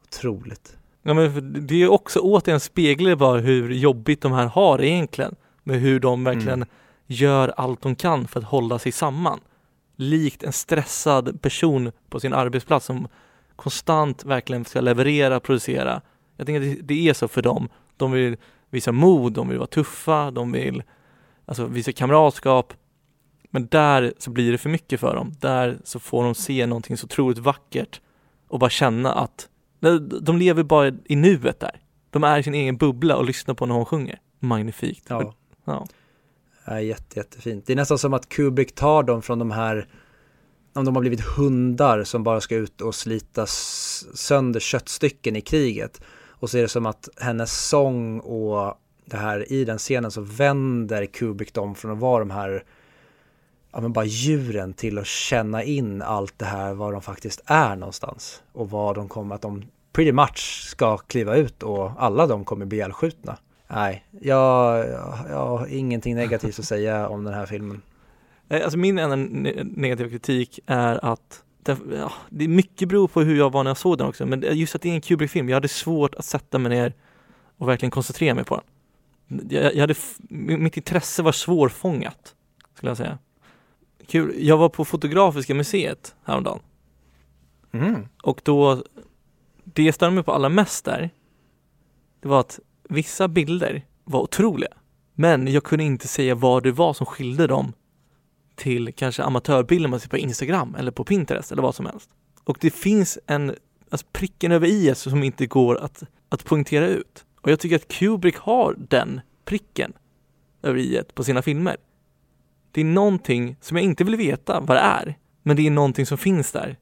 otroligt. 0.07 0.77
Ja, 1.03 1.13
men 1.13 1.55
det 1.67 1.83
är 1.83 1.91
också 1.91 2.19
återigen 2.19 2.59
speglar 2.59 3.15
bara 3.15 3.39
hur 3.39 3.69
jobbigt 3.73 4.21
de 4.21 4.31
här 4.31 4.45
har 4.45 4.81
egentligen. 4.81 5.35
Med 5.63 5.79
hur 5.79 5.99
de 5.99 6.23
verkligen 6.23 6.53
Mm. 6.53 6.67
gör 7.07 7.53
allt 7.57 7.81
de 7.81 7.95
kan 7.95 8.27
för 8.27 8.39
att 8.39 8.45
hålla 8.45 8.79
sig 8.79 8.91
samman. 8.91 9.39
Likt 10.01 10.43
en 10.43 10.53
stressad 10.53 11.41
person 11.41 11.91
på 12.09 12.19
sin 12.19 12.33
arbetsplats 12.33 12.85
som 12.85 13.07
konstant 13.55 14.25
verkligen 14.25 14.65
ska 14.65 14.81
leverera, 14.81 15.39
producera. 15.39 16.01
Jag 16.37 16.45
tänker 16.45 16.71
att 16.71 16.87
det, 16.87 17.09
är 17.09 17.13
så 17.13 17.27
för 17.27 17.41
dem. 17.41 17.69
De 17.97 18.11
vill 18.11 18.37
visa 18.69 18.91
mod, 18.91 19.33
de 19.33 19.49
vill 19.49 19.57
vara 19.57 19.67
tuffa, 19.67 20.31
de 20.31 20.51
vill 20.51 20.83
alltså, 21.45 21.65
visa 21.65 21.91
kamratskap. 21.91 22.73
Men 23.49 23.67
där 23.67 24.13
så 24.17 24.31
blir 24.31 24.51
det 24.51 24.57
för 24.57 24.69
mycket 24.69 24.99
för 24.99 25.15
dem. 25.15 25.31
Där 25.39 25.77
så 25.83 25.99
får 25.99 26.23
de 26.23 26.35
se 26.35 26.65
någonting 26.65 26.97
så 26.97 27.05
otroligt 27.05 27.37
vackert 27.37 28.01
och 28.47 28.59
bara 28.59 28.69
känna 28.69 29.13
att 29.13 29.49
de 30.21 30.37
lever 30.37 30.63
bara 30.63 30.91
i 31.05 31.15
nuet 31.15 31.59
där. 31.59 31.81
De 32.09 32.23
är 32.23 32.39
i 32.39 32.43
sin 32.43 32.55
egen 32.55 32.77
bubbla 32.77 33.17
och 33.17 33.25
lyssnar 33.25 33.55
på 33.55 33.65
när 33.65 33.75
hon 33.75 33.85
sjunger. 33.85 34.19
Magnifikt. 34.39 35.05
Ja. 35.09 35.33
Ja 35.65 35.87
är 36.69 36.79
jätte, 36.79 37.19
jättefint. 37.19 37.65
Det 37.65 37.73
är 37.73 37.77
nästan 37.77 37.97
som 37.97 38.13
att 38.13 38.29
Kubrick 38.29 38.75
tar 38.75 39.03
dem 39.03 39.21
från 39.21 39.39
de 39.39 39.51
här, 39.51 39.87
om 40.73 40.85
de 40.85 40.95
har 40.95 41.01
blivit 41.01 41.21
hundar 41.21 42.03
som 42.03 42.23
bara 42.23 42.41
ska 42.41 42.55
ut 42.55 42.81
och 42.81 42.95
slita 42.95 43.45
sönder 43.45 44.59
köttstycken 44.59 45.35
i 45.35 45.41
kriget. 45.41 46.01
Och 46.27 46.49
så 46.49 46.57
är 46.57 46.61
det 46.61 46.67
som 46.67 46.85
att 46.85 47.09
hennes 47.17 47.67
sång 47.67 48.19
och 48.19 48.77
det 49.05 49.17
här 49.17 49.51
i 49.51 49.65
den 49.65 49.77
scenen 49.77 50.11
så 50.11 50.21
vänder 50.21 51.05
Kubrick 51.05 51.53
dem 51.53 51.75
från 51.75 51.91
att 51.91 51.99
vara 51.99 52.19
de 52.19 52.31
här, 52.31 52.63
ja 53.71 53.81
men 53.81 53.93
bara 53.93 54.05
djuren 54.05 54.73
till 54.73 54.97
att 54.97 55.07
känna 55.07 55.63
in 55.63 56.01
allt 56.01 56.39
det 56.39 56.45
här, 56.45 56.73
var 56.73 56.91
de 56.91 57.01
faktiskt 57.01 57.41
är 57.45 57.75
någonstans. 57.75 58.43
Och 58.51 58.69
vad 58.69 58.95
de 58.95 59.09
kommer, 59.09 59.35
att 59.35 59.41
de 59.41 59.63
pretty 59.93 60.11
much 60.11 60.67
ska 60.67 60.97
kliva 60.97 61.35
ut 61.35 61.63
och 61.63 61.91
alla 61.97 62.27
de 62.27 62.45
kommer 62.45 62.65
bli 62.65 62.77
ihjälskjutna. 62.77 63.37
Nej, 63.71 64.05
jag, 64.21 64.87
jag 65.29 65.47
har 65.47 65.67
ingenting 65.67 66.15
negativt 66.15 66.59
att 66.59 66.65
säga 66.65 67.07
om 67.09 67.23
den 67.23 67.33
här 67.33 67.45
filmen. 67.45 67.81
Eh, 68.49 68.63
Alltså 68.63 68.77
min 68.77 68.99
enda 68.99 69.15
ne- 69.15 69.73
negativa 69.77 70.09
kritik 70.09 70.59
är 70.65 71.05
att 71.05 71.43
det, 71.63 71.77
ja, 71.95 72.11
det 72.29 72.43
är 72.43 72.47
mycket 72.47 72.89
beror 72.89 73.07
på 73.07 73.21
hur 73.21 73.37
jag 73.37 73.51
var 73.51 73.63
när 73.63 73.69
jag 73.69 73.77
såg 73.77 73.97
den 73.97 74.07
också, 74.07 74.25
men 74.25 74.41
just 74.57 74.75
att 74.75 74.81
det 74.81 74.89
är 74.89 74.93
en 74.93 75.01
Kubrick-film, 75.01 75.49
jag 75.49 75.55
hade 75.55 75.67
svårt 75.67 76.15
att 76.15 76.25
sätta 76.25 76.57
mig 76.59 76.69
ner 76.69 76.93
och 77.57 77.69
verkligen 77.69 77.91
koncentrera 77.91 78.35
mig 78.35 78.43
på 78.43 78.55
den. 79.27 79.47
Jag, 79.49 79.75
jag 79.75 79.81
hade, 79.81 79.95
mitt 80.29 80.77
intresse 80.77 81.23
var 81.23 81.31
svårfångat, 81.31 82.35
skulle 82.75 82.89
jag 82.89 82.97
säga. 82.97 83.17
Kul. 84.07 84.33
Jag 84.37 84.57
var 84.57 84.69
på 84.69 84.85
Fotografiska 84.85 85.53
museet 85.55 86.15
häromdagen 86.23 86.59
Mm. 87.71 88.07
och 88.23 88.41
då, 88.43 88.83
det 89.63 89.83
jag 89.83 89.95
störde 89.95 90.15
mig 90.15 90.23
på 90.23 90.31
allra 90.33 90.49
mest 90.49 90.85
där, 90.85 91.09
det 92.21 92.27
var 92.27 92.39
att 92.39 92.59
vissa 92.89 93.27
bilder 93.27 93.85
var 94.03 94.21
otroliga. 94.21 94.69
Men 95.15 95.47
jag 95.47 95.63
kunde 95.63 95.83
inte 95.83 96.07
säga 96.07 96.35
vad 96.35 96.63
det 96.63 96.71
var 96.71 96.93
som 96.93 97.05
skilde 97.05 97.47
dem 97.47 97.73
till 98.55 98.93
kanske 98.93 99.23
amatörbilder 99.23 99.89
man 99.89 99.99
ser 99.99 100.09
på 100.09 100.17
Instagram 100.17 100.75
eller 100.75 100.91
på 100.91 101.03
Pinterest 101.03 101.51
eller 101.51 101.61
vad 101.61 101.75
som 101.75 101.85
helst. 101.85 102.09
Och 102.43 102.57
det 102.61 102.69
finns 102.69 103.19
en, 103.27 103.55
alltså 103.89 104.07
pricken 104.11 104.51
över 104.51 104.67
i 104.67 104.89
alltså 104.89 105.09
som 105.09 105.23
inte 105.23 105.45
går 105.45 105.77
att, 105.77 106.03
att 106.29 106.45
poängtera 106.45 106.87
ut. 106.87 107.25
Och 107.41 107.51
jag 107.51 107.59
tycker 107.59 107.75
att 107.75 107.87
Kubrick 107.87 108.37
har 108.37 108.75
den 108.89 109.21
pricken 109.45 109.93
över 110.61 110.79
i 110.79 111.03
på 111.13 111.23
sina 111.23 111.41
filmer. 111.41 111.77
Det 112.71 112.81
är 112.81 112.85
någonting 112.85 113.55
som 113.61 113.77
jag 113.77 113.83
inte 113.83 114.03
vill 114.03 114.15
veta 114.15 114.59
vad 114.59 114.77
det 114.77 114.81
är, 114.81 115.17
men 115.43 115.55
det 115.55 115.67
är 115.67 115.71
någonting 115.71 116.05
som 116.05 116.17
finns 116.17 116.51
där 116.51 116.77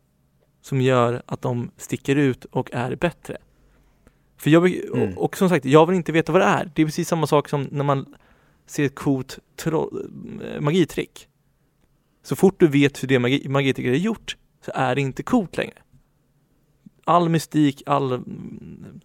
som 0.61 0.81
gör 0.81 1.21
att 1.25 1.41
de 1.41 1.71
sticker 1.77 2.15
ut 2.15 2.45
och 2.45 2.69
är 2.73 2.95
bättre. 2.95 3.37
För 4.37 4.49
jag 4.49 4.67
Mm. 4.67 5.17
och, 5.17 5.37
som 5.37 5.49
sagt, 5.49 5.65
jag 5.65 5.85
vill 5.85 5.95
inte 5.95 6.11
veta 6.11 6.31
vad 6.31 6.41
det 6.41 6.45
är. 6.45 6.71
Det 6.75 6.81
är 6.81 6.85
precis 6.85 7.07
samma 7.07 7.27
sak 7.27 7.49
som 7.49 7.67
när 7.71 7.83
man 7.83 8.15
ser 8.65 8.85
ett 8.85 8.95
coolt 8.95 9.39
eh, 9.65 10.61
magitrick. 10.61 11.27
Så 12.23 12.35
fort 12.35 12.59
du 12.59 12.67
vet 12.67 13.03
hur 13.03 13.07
det 13.07 13.19
magi, 13.19 13.49
magitricket 13.49 13.93
är 13.93 13.97
gjort 13.97 14.37
så 14.65 14.71
är 14.75 14.95
det 14.95 15.01
inte 15.01 15.23
coolt 15.23 15.57
längre. 15.57 15.77
All 17.05 17.29
mystik, 17.29 17.83
all 17.85 18.13
mm, 18.13 18.99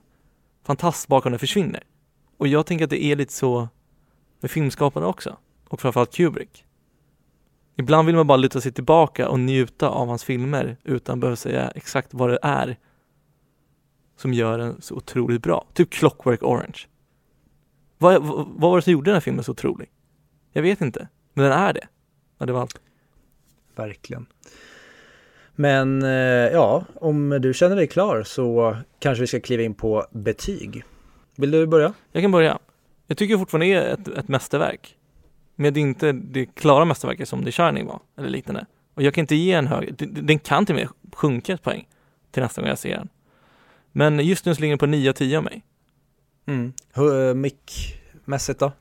fantast 0.67 1.09
bakom 1.09 1.33
det 1.33 1.39
försvinner. 1.39 1.83
Och 2.37 2.49
jag 2.49 2.67
tänker 2.67 2.85
att 2.85 2.91
det 2.91 3.05
är 3.05 3.17
lite 3.17 3.33
så 3.33 3.69
med 4.41 4.51
filmskapande 4.51 5.09
också. 5.09 5.37
Och 5.69 5.81
framförallt 5.81 6.15
Kubrick. 6.15 6.65
Ibland 7.77 8.07
vill 8.07 8.17
man 8.17 8.27
bara 8.27 8.37
luta 8.37 8.61
sig 8.61 8.73
tillbaka 8.73 9.29
och 9.29 9.41
njuta 9.41 9.89
av 9.89 10.09
hans 10.09 10.25
filmer 10.25 10.77
utan 10.85 11.13
att 11.13 11.21
behöva 11.21 11.37
säga 11.37 11.71
exakt 11.71 12.15
vad 12.15 12.31
det 12.31 12.39
är 12.43 12.77
som 14.23 14.33
gör 14.33 14.59
den 14.59 14.81
så 14.81 14.95
otroligt 14.95 15.43
bra. 15.43 15.67
Typ 15.75 15.91
Clockwork 15.91 16.43
Orange. 16.43 16.79
Vad, 17.99 18.23
vad, 18.23 18.37
vad 18.37 18.71
var 18.71 18.77
det 18.77 18.83
som 18.83 18.93
gjorde 18.93 19.11
den 19.11 19.15
här 19.15 19.21
filmen 19.21 19.45
så 19.45 19.53
otrolig? 19.53 19.91
Jag 20.53 20.63
vet 20.63 20.81
inte, 20.81 21.09
men 21.33 21.45
den 21.45 21.53
är 21.53 21.73
det. 21.73 21.87
Ja, 22.39 22.47
det 22.47 22.53
var 22.53 22.61
allt. 22.61 22.81
Verkligen. 23.77 24.27
Men 25.55 26.03
eh, 26.03 26.09
ja, 26.53 26.85
om 26.95 27.31
du 27.31 27.55
känner 27.55 27.77
dig 27.77 27.87
klar 27.87 28.23
så 28.23 28.77
kanske 28.99 29.21
vi 29.21 29.27
ska 29.27 29.41
kliva 29.41 29.63
in 29.63 29.75
på 29.75 30.07
betyg. 30.11 30.85
Vill 31.37 31.51
du 31.51 31.67
börja? 31.67 31.95
Jag 32.13 32.23
kan 32.23 32.31
börja. 32.31 32.59
Jag 33.07 33.17
tycker 33.17 33.39
fortfarande 33.39 33.67
det 33.67 33.75
är 33.75 33.95
ett, 33.95 34.09
ett 34.09 34.29
mästerverk. 34.29 34.97
Men 35.55 35.75
det 35.75 35.81
är 35.81 35.83
inte 35.83 36.13
det 36.13 36.47
klara 36.47 36.85
mästerverket 36.85 37.29
som 37.29 37.45
The 37.45 37.53
Shining 37.53 37.87
var, 37.87 38.01
eller 38.19 38.29
liknande. 38.29 38.67
Och 38.95 39.03
jag 39.03 39.15
kan 39.15 39.23
inte 39.23 39.35
ge 39.35 39.53
en 39.53 39.67
hög, 39.67 39.95
den 40.27 40.39
kan 40.39 40.67
till 40.67 40.75
och 40.75 40.81
med 40.81 40.89
sjunka 41.15 41.53
ett 41.53 41.63
poäng 41.63 41.89
till 42.31 42.43
nästa 42.43 42.61
gång 42.61 42.69
jag 42.69 42.79
ser 42.79 42.97
den. 42.97 43.09
Men 43.93 44.19
just 44.21 44.45
nu 44.45 44.55
så 44.55 44.61
ligger 44.61 44.73
den 44.73 44.79
på 44.79 44.87
9 44.87 45.09
av 45.11 45.13
10 45.13 45.39
av 45.39 45.45
mig. 45.45 45.63
Mm. 46.47 46.73
Hu- 46.95 47.29
eh, 47.29 47.35
Mick, 47.35 47.97
mässigt 48.25 48.61
då? 48.61 48.73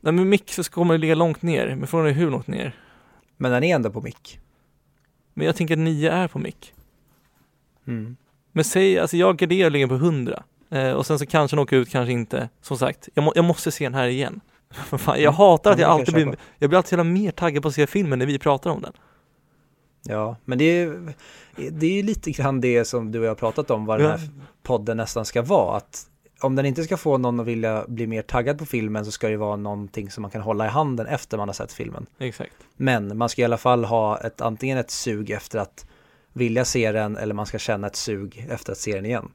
Nej 0.00 0.12
men 0.12 0.28
mick 0.28 0.52
så 0.52 0.64
kommer 0.64 0.94
det 0.94 0.98
ligga 0.98 1.14
långt 1.14 1.42
ner, 1.42 1.74
men 1.76 1.86
frågan 1.86 2.06
är 2.06 2.10
hur 2.12 2.30
långt 2.30 2.46
ner? 2.46 2.76
Men 3.36 3.52
den 3.52 3.64
är 3.64 3.74
ändå 3.74 3.90
på 3.90 4.00
mick. 4.00 4.38
Men 5.34 5.46
jag 5.46 5.56
tänker 5.56 5.74
att 5.74 5.78
9 5.78 6.10
är 6.12 6.28
på 6.28 6.38
mick. 6.38 6.72
Mm. 7.86 8.16
Men 8.52 8.64
säg, 8.64 8.98
alltså 8.98 9.16
jag 9.16 9.36
garderar 9.36 9.70
ligger 9.70 9.86
på 9.86 9.94
100 9.94 10.42
eh, 10.70 10.90
och 10.92 11.06
sen 11.06 11.18
så 11.18 11.26
kanske 11.26 11.56
den 11.56 11.62
åker 11.62 11.76
ut, 11.76 11.88
kanske 11.90 12.12
inte. 12.12 12.48
Som 12.62 12.78
sagt, 12.78 13.08
jag, 13.14 13.22
må, 13.24 13.32
jag 13.34 13.44
måste 13.44 13.70
se 13.70 13.84
den 13.84 13.94
här 13.94 14.06
igen. 14.06 14.40
Fan, 14.74 15.16
jag 15.22 15.22
Mm. 15.22 15.34
hatar 15.34 15.70
att 15.70 15.78
Ja, 15.78 15.84
jag 15.84 15.90
alltid 16.00 16.14
blir, 16.14 16.36
jag 16.58 16.70
blir 16.70 16.76
alltid 16.76 17.06
mer 17.06 17.30
taggad 17.30 17.62
på 17.62 17.68
att 17.68 17.74
se 17.74 17.86
filmen 17.86 18.18
när 18.18 18.26
vi 18.26 18.38
pratar 18.38 18.70
om 18.70 18.82
den. 18.82 18.92
Ja, 20.04 20.36
men 20.44 20.58
det 20.58 20.64
är, 20.64 21.14
det 21.70 21.98
är 21.98 22.02
lite 22.02 22.30
grann 22.30 22.60
det 22.60 22.84
som 22.84 23.12
du 23.12 23.18
och 23.18 23.24
jag 23.24 23.30
har 23.30 23.34
pratat 23.34 23.70
om 23.70 23.86
vad 23.86 24.00
den 24.00 24.10
här 24.10 24.20
podden 24.62 24.96
nästan 24.96 25.24
ska 25.24 25.42
vara. 25.42 25.76
Att 25.76 26.06
om 26.40 26.56
den 26.56 26.66
inte 26.66 26.84
ska 26.84 26.96
få 26.96 27.18
någon 27.18 27.40
att 27.40 27.46
vilja 27.46 27.84
bli 27.88 28.06
mer 28.06 28.22
taggad 28.22 28.58
på 28.58 28.66
filmen 28.66 29.04
så 29.04 29.10
ska 29.10 29.28
det 29.28 29.36
vara 29.36 29.56
någonting 29.56 30.10
som 30.10 30.22
man 30.22 30.30
kan 30.30 30.42
hålla 30.42 30.66
i 30.66 30.68
handen 30.68 31.06
efter 31.06 31.36
man 31.36 31.48
har 31.48 31.54
sett 31.54 31.72
filmen. 31.72 32.06
Exakt. 32.18 32.54
Men 32.76 33.18
man 33.18 33.28
ska 33.28 33.42
i 33.42 33.44
alla 33.44 33.58
fall 33.58 33.84
ha 33.84 34.20
ett, 34.20 34.40
antingen 34.40 34.78
ett 34.78 34.90
sug 34.90 35.30
efter 35.30 35.58
att 35.58 35.86
vilja 36.32 36.64
se 36.64 36.92
den 36.92 37.16
eller 37.16 37.34
man 37.34 37.46
ska 37.46 37.58
känna 37.58 37.86
ett 37.86 37.96
sug 37.96 38.46
efter 38.50 38.72
att 38.72 38.78
se 38.78 38.94
den 38.94 39.06
igen. 39.06 39.30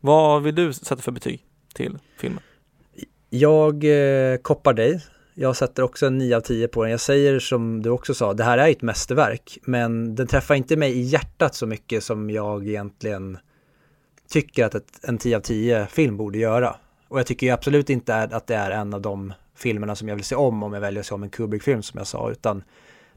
Vad 0.00 0.42
vill 0.42 0.54
du 0.54 0.72
sätta 0.72 1.02
för 1.02 1.12
betyg 1.12 1.44
till 1.74 1.98
filmen? 2.18 2.40
Jag 3.30 3.84
eh, 3.84 4.36
koppar 4.36 4.72
dig. 4.74 5.04
Jag 5.40 5.56
sätter 5.56 5.82
också 5.82 6.06
en 6.06 6.18
9 6.18 6.36
av 6.36 6.40
10 6.40 6.68
på 6.68 6.82
den. 6.82 6.90
Jag 6.90 7.00
säger 7.00 7.38
som 7.38 7.82
du 7.82 7.90
också 7.90 8.14
sa, 8.14 8.34
det 8.34 8.44
här 8.44 8.58
är 8.58 8.70
ett 8.70 8.82
mästerverk, 8.82 9.58
men 9.62 10.14
den 10.14 10.26
träffar 10.26 10.54
inte 10.54 10.76
mig 10.76 10.92
i 10.92 11.00
hjärtat 11.00 11.54
så 11.54 11.66
mycket 11.66 12.04
som 12.04 12.30
jag 12.30 12.68
egentligen 12.68 13.38
tycker 14.28 14.64
att 14.64 14.74
ett, 14.74 15.00
en 15.02 15.18
10 15.18 15.36
av 15.36 15.40
10 15.40 15.86
film 15.86 16.16
borde 16.16 16.38
göra. 16.38 16.76
Och 17.08 17.18
jag 17.18 17.26
tycker 17.26 17.46
ju 17.46 17.52
absolut 17.52 17.90
inte 17.90 18.16
att 18.16 18.46
det 18.46 18.54
är 18.54 18.70
en 18.70 18.94
av 18.94 19.00
de 19.00 19.32
filmerna 19.56 19.96
som 19.96 20.08
jag 20.08 20.16
vill 20.16 20.24
se 20.24 20.34
om 20.34 20.62
om 20.62 20.72
jag 20.72 20.80
väljer 20.80 21.00
att 21.00 21.06
se 21.06 21.14
om 21.14 21.22
en 21.22 21.30
Kubrick-film 21.30 21.82
som 21.82 21.98
jag 21.98 22.06
sa, 22.06 22.30
utan 22.30 22.62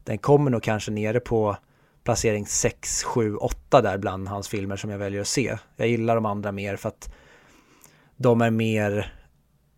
den 0.04 0.18
kommer 0.18 0.50
nog 0.50 0.62
kanske 0.62 0.90
nere 0.90 1.20
på 1.20 1.56
placering 2.04 2.46
6, 2.46 3.02
7, 3.04 3.36
8 3.36 3.82
där 3.82 3.98
bland 3.98 4.28
hans 4.28 4.48
filmer 4.48 4.76
som 4.76 4.90
jag 4.90 4.98
väljer 4.98 5.20
att 5.20 5.28
se. 5.28 5.58
Jag 5.76 5.88
gillar 5.88 6.14
de 6.14 6.26
andra 6.26 6.52
mer 6.52 6.76
för 6.76 6.88
att 6.88 7.14
de 8.16 8.40
är 8.40 8.50
mer 8.50 9.12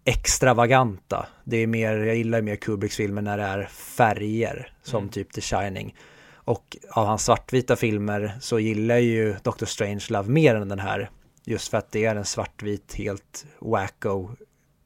extravaganta. 0.04 1.26
Det 1.44 1.56
är 1.56 1.66
mer, 1.66 1.96
jag 1.96 2.16
gillar 2.16 2.42
mer 2.42 2.56
Kubricks 2.56 2.96
filmer 2.96 3.22
när 3.22 3.38
det 3.38 3.44
är 3.44 3.64
färger 3.64 4.72
som 4.82 4.98
Mm. 4.98 5.10
typ 5.10 5.32
The 5.32 5.40
Shining. 5.40 5.94
Och 6.34 6.76
av 6.90 7.06
hans 7.06 7.24
svartvita 7.24 7.76
filmer 7.76 8.32
så 8.40 8.58
gillar 8.58 8.94
jag 8.94 9.04
ju 9.04 9.34
Doctor 9.42 9.66
Strangelove 9.66 10.28
mer 10.30 10.54
än 10.54 10.68
den 10.68 10.78
här. 10.78 11.10
Just 11.44 11.68
för 11.68 11.78
att 11.78 11.92
det 11.92 12.04
är 12.04 12.16
en 12.16 12.24
svartvit, 12.24 12.94
helt 12.94 13.46
wacko, 13.58 14.30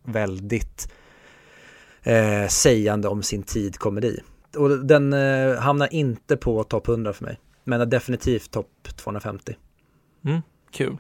väldigt 0.05 0.93
eh, 2.03 2.47
sägande 2.49 3.09
om 3.09 3.23
sin 3.23 3.43
tid 3.43 3.79
komedi. 3.79 4.21
Och 4.57 4.87
den 4.87 5.13
eh, 5.13 5.55
hamnar 5.55 5.95
inte 5.95 6.37
på 6.37 6.65
topp 6.65 6.89
100 6.89 7.13
för 7.13 7.25
mig. 7.25 7.39
Men 7.65 7.81
är 7.81 7.87
definitivt 7.87 8.51
topp 8.51 8.89
250. 8.97 9.57
Mm, 10.25 10.43
kul. 10.71 10.97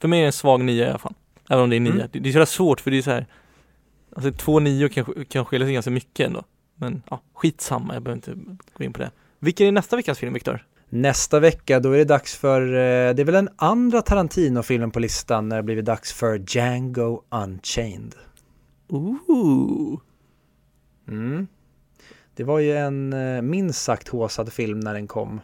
För 0.00 0.08
mig 0.08 0.18
är 0.18 0.22
det 0.22 0.28
en 0.28 0.32
svag 0.32 0.64
9 0.64 0.84
i 0.84 0.88
alla 0.88 0.98
fall. 0.98 1.14
Även 1.50 1.64
om 1.64 1.70
det 1.70 1.76
är 1.76 1.80
9. 1.80 1.92
Mm. 1.92 2.08
Det, 2.12 2.18
det 2.18 2.28
är 2.28 2.32
så 2.32 2.46
svårt 2.46 2.80
för 2.80 2.90
det 2.90 2.98
är 2.98 3.02
så 3.02 3.10
här. 3.10 3.26
Alltså 4.16 4.32
två 4.32 4.60
9 4.60 4.88
kan, 4.88 5.24
kan 5.28 5.44
skilja 5.44 5.66
sig 5.66 5.74
ganska 5.74 5.90
mycket 5.90 6.26
ändå. 6.26 6.44
Men 6.74 7.02
ja, 7.10 7.20
skitsamma, 7.34 7.94
jag 7.94 8.02
behöver 8.02 8.16
inte 8.16 8.56
gå 8.74 8.84
in 8.84 8.92
på 8.92 8.98
det. 8.98 9.10
Vilken 9.38 9.66
är 9.66 9.72
nästa 9.72 9.96
veckas 9.96 10.18
film, 10.18 10.32
Viktor? 10.32 10.66
Nästa 10.88 11.40
vecka 11.40 11.80
då 11.80 11.92
är 11.92 11.98
det 11.98 12.04
dags 12.04 12.36
för, 12.36 12.62
eh, 12.62 13.14
det 13.14 13.22
är 13.22 13.24
väl 13.24 13.34
den 13.34 13.48
andra 13.56 14.02
Tarantino-filmen 14.02 14.90
på 14.90 15.00
listan 15.00 15.48
när 15.48 15.56
det 15.56 15.62
blivit 15.62 15.84
dags 15.84 16.12
för 16.12 16.44
Django 16.48 17.22
Unchained. 17.30 18.14
Ooh. 18.88 20.00
Mm. 21.08 21.46
Det 22.34 22.44
var 22.44 22.58
ju 22.58 22.76
en 22.76 23.12
eh, 23.12 23.42
minst 23.42 23.82
sagt 23.82 24.08
håsad 24.08 24.52
film 24.52 24.80
när 24.80 24.94
den 24.94 25.06
kom. 25.06 25.40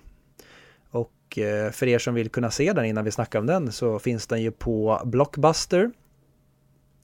Och 1.35 1.74
för 1.74 1.87
er 1.87 1.99
som 1.99 2.14
vill 2.14 2.28
kunna 2.28 2.51
se 2.51 2.72
den 2.72 2.85
innan 2.85 3.05
vi 3.05 3.11
snackar 3.11 3.39
om 3.39 3.47
den 3.47 3.72
så 3.72 3.99
finns 3.99 4.26
den 4.26 4.43
ju 4.43 4.51
på 4.51 5.03
Blockbuster 5.05 5.91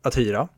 att 0.03 0.19
hyra. 0.19 0.49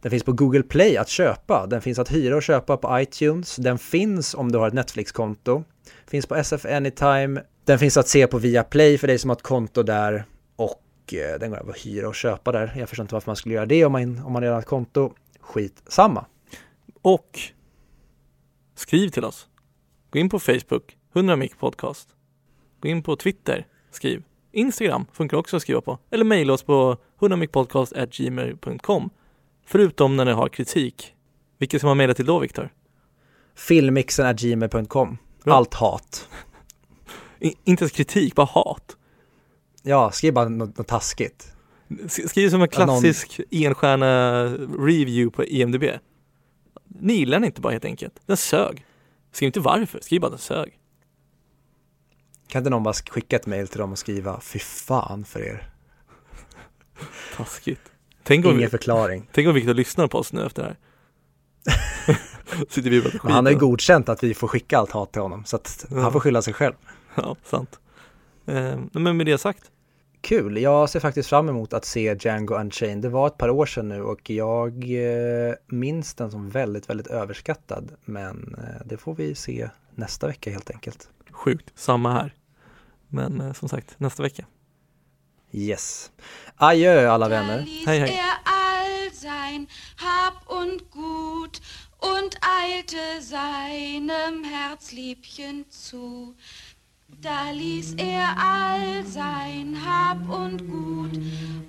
Den 0.00 0.10
finns 0.10 0.22
på 0.22 0.32
Google 0.32 0.62
Play 0.62 0.96
att 0.96 1.08
köpa. 1.08 1.66
Den 1.66 1.80
finns 1.80 1.98
att 1.98 2.12
hyra 2.12 2.36
och 2.36 2.42
köpa 2.42 2.76
på 2.76 3.00
iTunes. 3.00 3.56
Den 3.56 3.78
finns 3.78 4.34
om 4.34 4.52
du 4.52 4.58
har 4.58 4.68
ett 4.68 4.74
Netflix-konto. 4.74 5.64
Finns 6.06 6.26
på 6.26 6.34
SF 6.34 6.64
Anytime. 6.64 7.42
Den 7.64 7.78
finns 7.78 7.96
att 7.96 8.08
se 8.08 8.26
på 8.26 8.38
Viaplay 8.38 8.98
för 8.98 9.06
dig 9.06 9.18
som 9.18 9.30
har 9.30 9.36
ett 9.36 9.42
konto 9.42 9.82
där. 9.82 10.24
Och 10.56 11.14
eh, 11.14 11.38
den 11.40 11.50
går 11.50 11.70
att 11.70 11.86
hyra 11.86 12.08
och 12.08 12.14
köpa 12.14 12.52
där. 12.52 12.74
Jag 12.78 12.88
förstår 12.88 13.04
inte 13.04 13.14
varför 13.14 13.28
man 13.28 13.36
skulle 13.36 13.54
göra 13.54 13.66
det 13.66 13.84
om 13.84 13.92
man, 13.92 14.18
om 14.18 14.32
man 14.32 14.42
redan 14.42 14.54
har 14.54 14.60
ett 14.60 14.66
konto. 14.66 15.14
Skitsamma. 15.40 16.24
Och 17.02 17.38
skriv 18.74 19.08
till 19.08 19.24
oss. 19.24 19.48
Gå 20.10 20.18
in 20.18 20.28
på 20.28 20.38
Facebook, 20.38 20.96
100 21.14 21.36
mic 21.36 21.52
podcast. 21.58 22.08
Gå 22.80 22.88
in 22.88 23.02
på 23.02 23.16
Twitter, 23.16 23.66
skriv. 23.90 24.22
Instagram 24.52 25.06
funkar 25.12 25.36
också 25.36 25.56
att 25.56 25.62
skriva 25.62 25.80
på. 25.80 25.98
Eller 26.10 26.24
mejla 26.24 26.52
oss 26.52 26.62
på 26.62 26.96
100micpodcast.gmail.com. 27.20 29.10
Förutom 29.66 30.16
när 30.16 30.24
ni 30.24 30.32
har 30.32 30.48
kritik. 30.48 31.14
Vilket 31.58 31.80
ska 31.80 31.86
man 31.88 31.96
mejla 31.96 32.14
till 32.14 32.26
då, 32.26 32.38
Viktor? 32.38 32.70
Filmmixen 33.54 34.36
gmail.com. 34.36 35.18
Bra. 35.44 35.54
Allt 35.54 35.74
hat. 35.74 36.28
Inte 37.64 37.84
ens 37.84 37.92
kritik, 37.92 38.34
bara 38.34 38.46
hat. 38.46 38.96
Ja, 39.82 40.10
skriv 40.10 40.32
bara 40.34 40.48
något, 40.48 40.78
något 40.78 40.86
taskigt. 40.88 41.52
Skriv 42.08 42.50
som 42.50 42.62
en 42.62 42.68
Ja, 42.72 42.86
någon- 42.86 43.00
klassisk 43.02 43.40
enstjärna 43.50 44.44
review 44.78 45.30
på 45.36 45.44
E 45.44 45.46
IMDB. 45.50 45.84
Ni 47.00 47.12
gillar 47.14 47.38
den 47.38 47.44
inte 47.46 47.60
bara 47.60 47.72
helt 47.72 47.84
enkelt. 47.84 48.20
Den 48.26 48.36
sög. 48.36 48.84
Skriv 49.32 49.46
inte 49.46 49.60
varför, 49.60 50.00
skriv 50.02 50.20
bara 50.20 50.30
den 50.30 50.38
sög. 50.38 50.79
Kan 52.50 52.60
inte 52.60 52.70
någon 52.70 52.82
bara 52.82 52.94
skicka 52.94 53.36
ett 53.36 53.46
mail 53.46 53.68
till 53.68 53.78
dem 53.78 53.92
och 53.92 53.98
skriva 53.98 54.40
fy 54.40 54.58
fan 54.58 55.24
för 55.24 55.40
er. 55.42 55.68
Taskigt. 57.36 57.80
Tänk 58.22 58.46
om, 58.46 58.56
Ingen 58.56 58.70
förklaring. 58.70 59.28
tänk 59.32 59.48
om 59.48 59.54
Viktor 59.54 59.74
lyssnar 59.74 60.06
på 60.06 60.18
oss 60.18 60.32
nu 60.32 60.46
efter 60.46 60.62
det 60.62 60.68
här. 60.68 60.76
Sitter 62.68 62.90
vi 62.90 63.00
skit. 63.02 63.22
Men 63.22 63.32
han 63.32 63.44
har 63.46 63.52
ju 63.52 63.58
godkänt 63.58 64.08
att 64.08 64.22
vi 64.22 64.34
får 64.34 64.48
skicka 64.48 64.78
allt 64.78 64.90
hat 64.90 65.12
till 65.12 65.22
honom. 65.22 65.44
Så 65.44 65.56
att 65.56 65.86
Ja. 65.90 66.00
han 66.00 66.12
får 66.12 66.20
skylla 66.20 66.42
sig 66.42 66.54
själv. 66.54 66.74
Ja, 67.14 67.36
sant. 67.44 67.80
Eh, 68.46 68.78
men 68.92 69.16
med 69.16 69.26
det 69.26 69.38
sagt, 69.38 69.62
Kul, 70.22 70.56
jag 70.56 70.90
ser 70.90 71.00
faktiskt 71.00 71.28
fram 71.28 71.48
emot 71.48 71.72
att 71.72 71.84
se 71.84 72.16
Django 72.20 72.54
Unchained. 72.54 73.02
Det 73.02 73.08
var 73.08 73.26
ett 73.26 73.38
par 73.38 73.50
år 73.50 73.66
sedan 73.66 73.88
nu 73.88 74.02
och 74.02 74.30
jag 74.30 74.72
eh, 75.48 75.54
minns 75.66 76.14
den 76.14 76.30
som 76.30 76.50
väldigt, 76.50 76.90
väldigt 76.90 77.06
överskattad. 77.06 77.92
Men 78.04 78.54
eh, 78.58 78.86
det 78.86 78.96
får 78.96 79.14
vi 79.14 79.34
se 79.34 79.70
nästa 79.94 80.26
vecka 80.26 80.50
helt 80.50 80.70
enkelt. 80.70 81.08
sjukt, 81.30 81.70
samma 81.74 82.12
här. 82.12 82.34
Men 83.10 83.40
eh, 83.40 83.52
som 83.52 83.68
sagt, 83.68 84.00
nästa 84.00 84.22
vecka. 84.22 84.44
Yes. 85.52 86.10
Adjö 86.56 87.08
alla 87.10 87.28
Da 87.28 87.34
vänner. 87.34 87.66
er 87.86 88.38
all 88.44 89.12
sein 89.12 89.66
Hab 89.96 90.48
und 90.48 90.90
Gut 90.90 91.60
und 91.98 92.38
eilte 92.62 93.20
seinem 93.20 94.44
Herzliebchen 94.44 95.64
zu. 95.70 96.34
Da 97.20 97.50
ließ 97.50 97.94
er 97.98 98.36
all 98.38 99.04
sein 99.04 99.76
Hab 99.84 100.28
und 100.30 100.68
Gut 100.68 101.20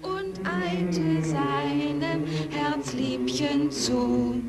und 0.02 0.40
eilte 0.48 1.24
seinem 1.24 2.26
Herzliebchen 2.52 3.72
zu. 3.72 4.42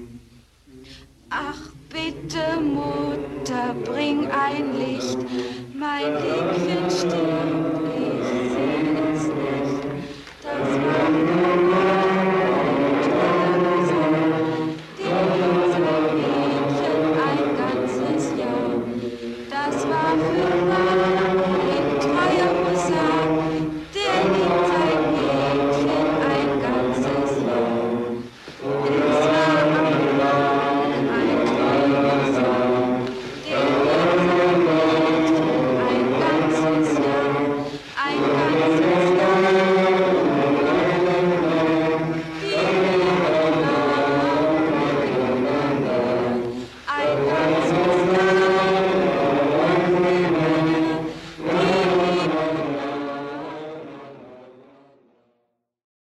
Ach 1.31 1.61
Bitte, 1.93 2.59
Mutter, 2.59 3.75
bring 3.85 4.27
ein 4.31 4.79
Licht. 4.79 5.19
Mein 5.75 6.15
Liebchen 6.15 6.91
stirbt, 6.91 7.83
ich 7.95 8.25
seh 8.51 8.97
es 9.13 9.25
nicht. 9.25 9.85
Das 10.43 10.69
war 10.81 11.72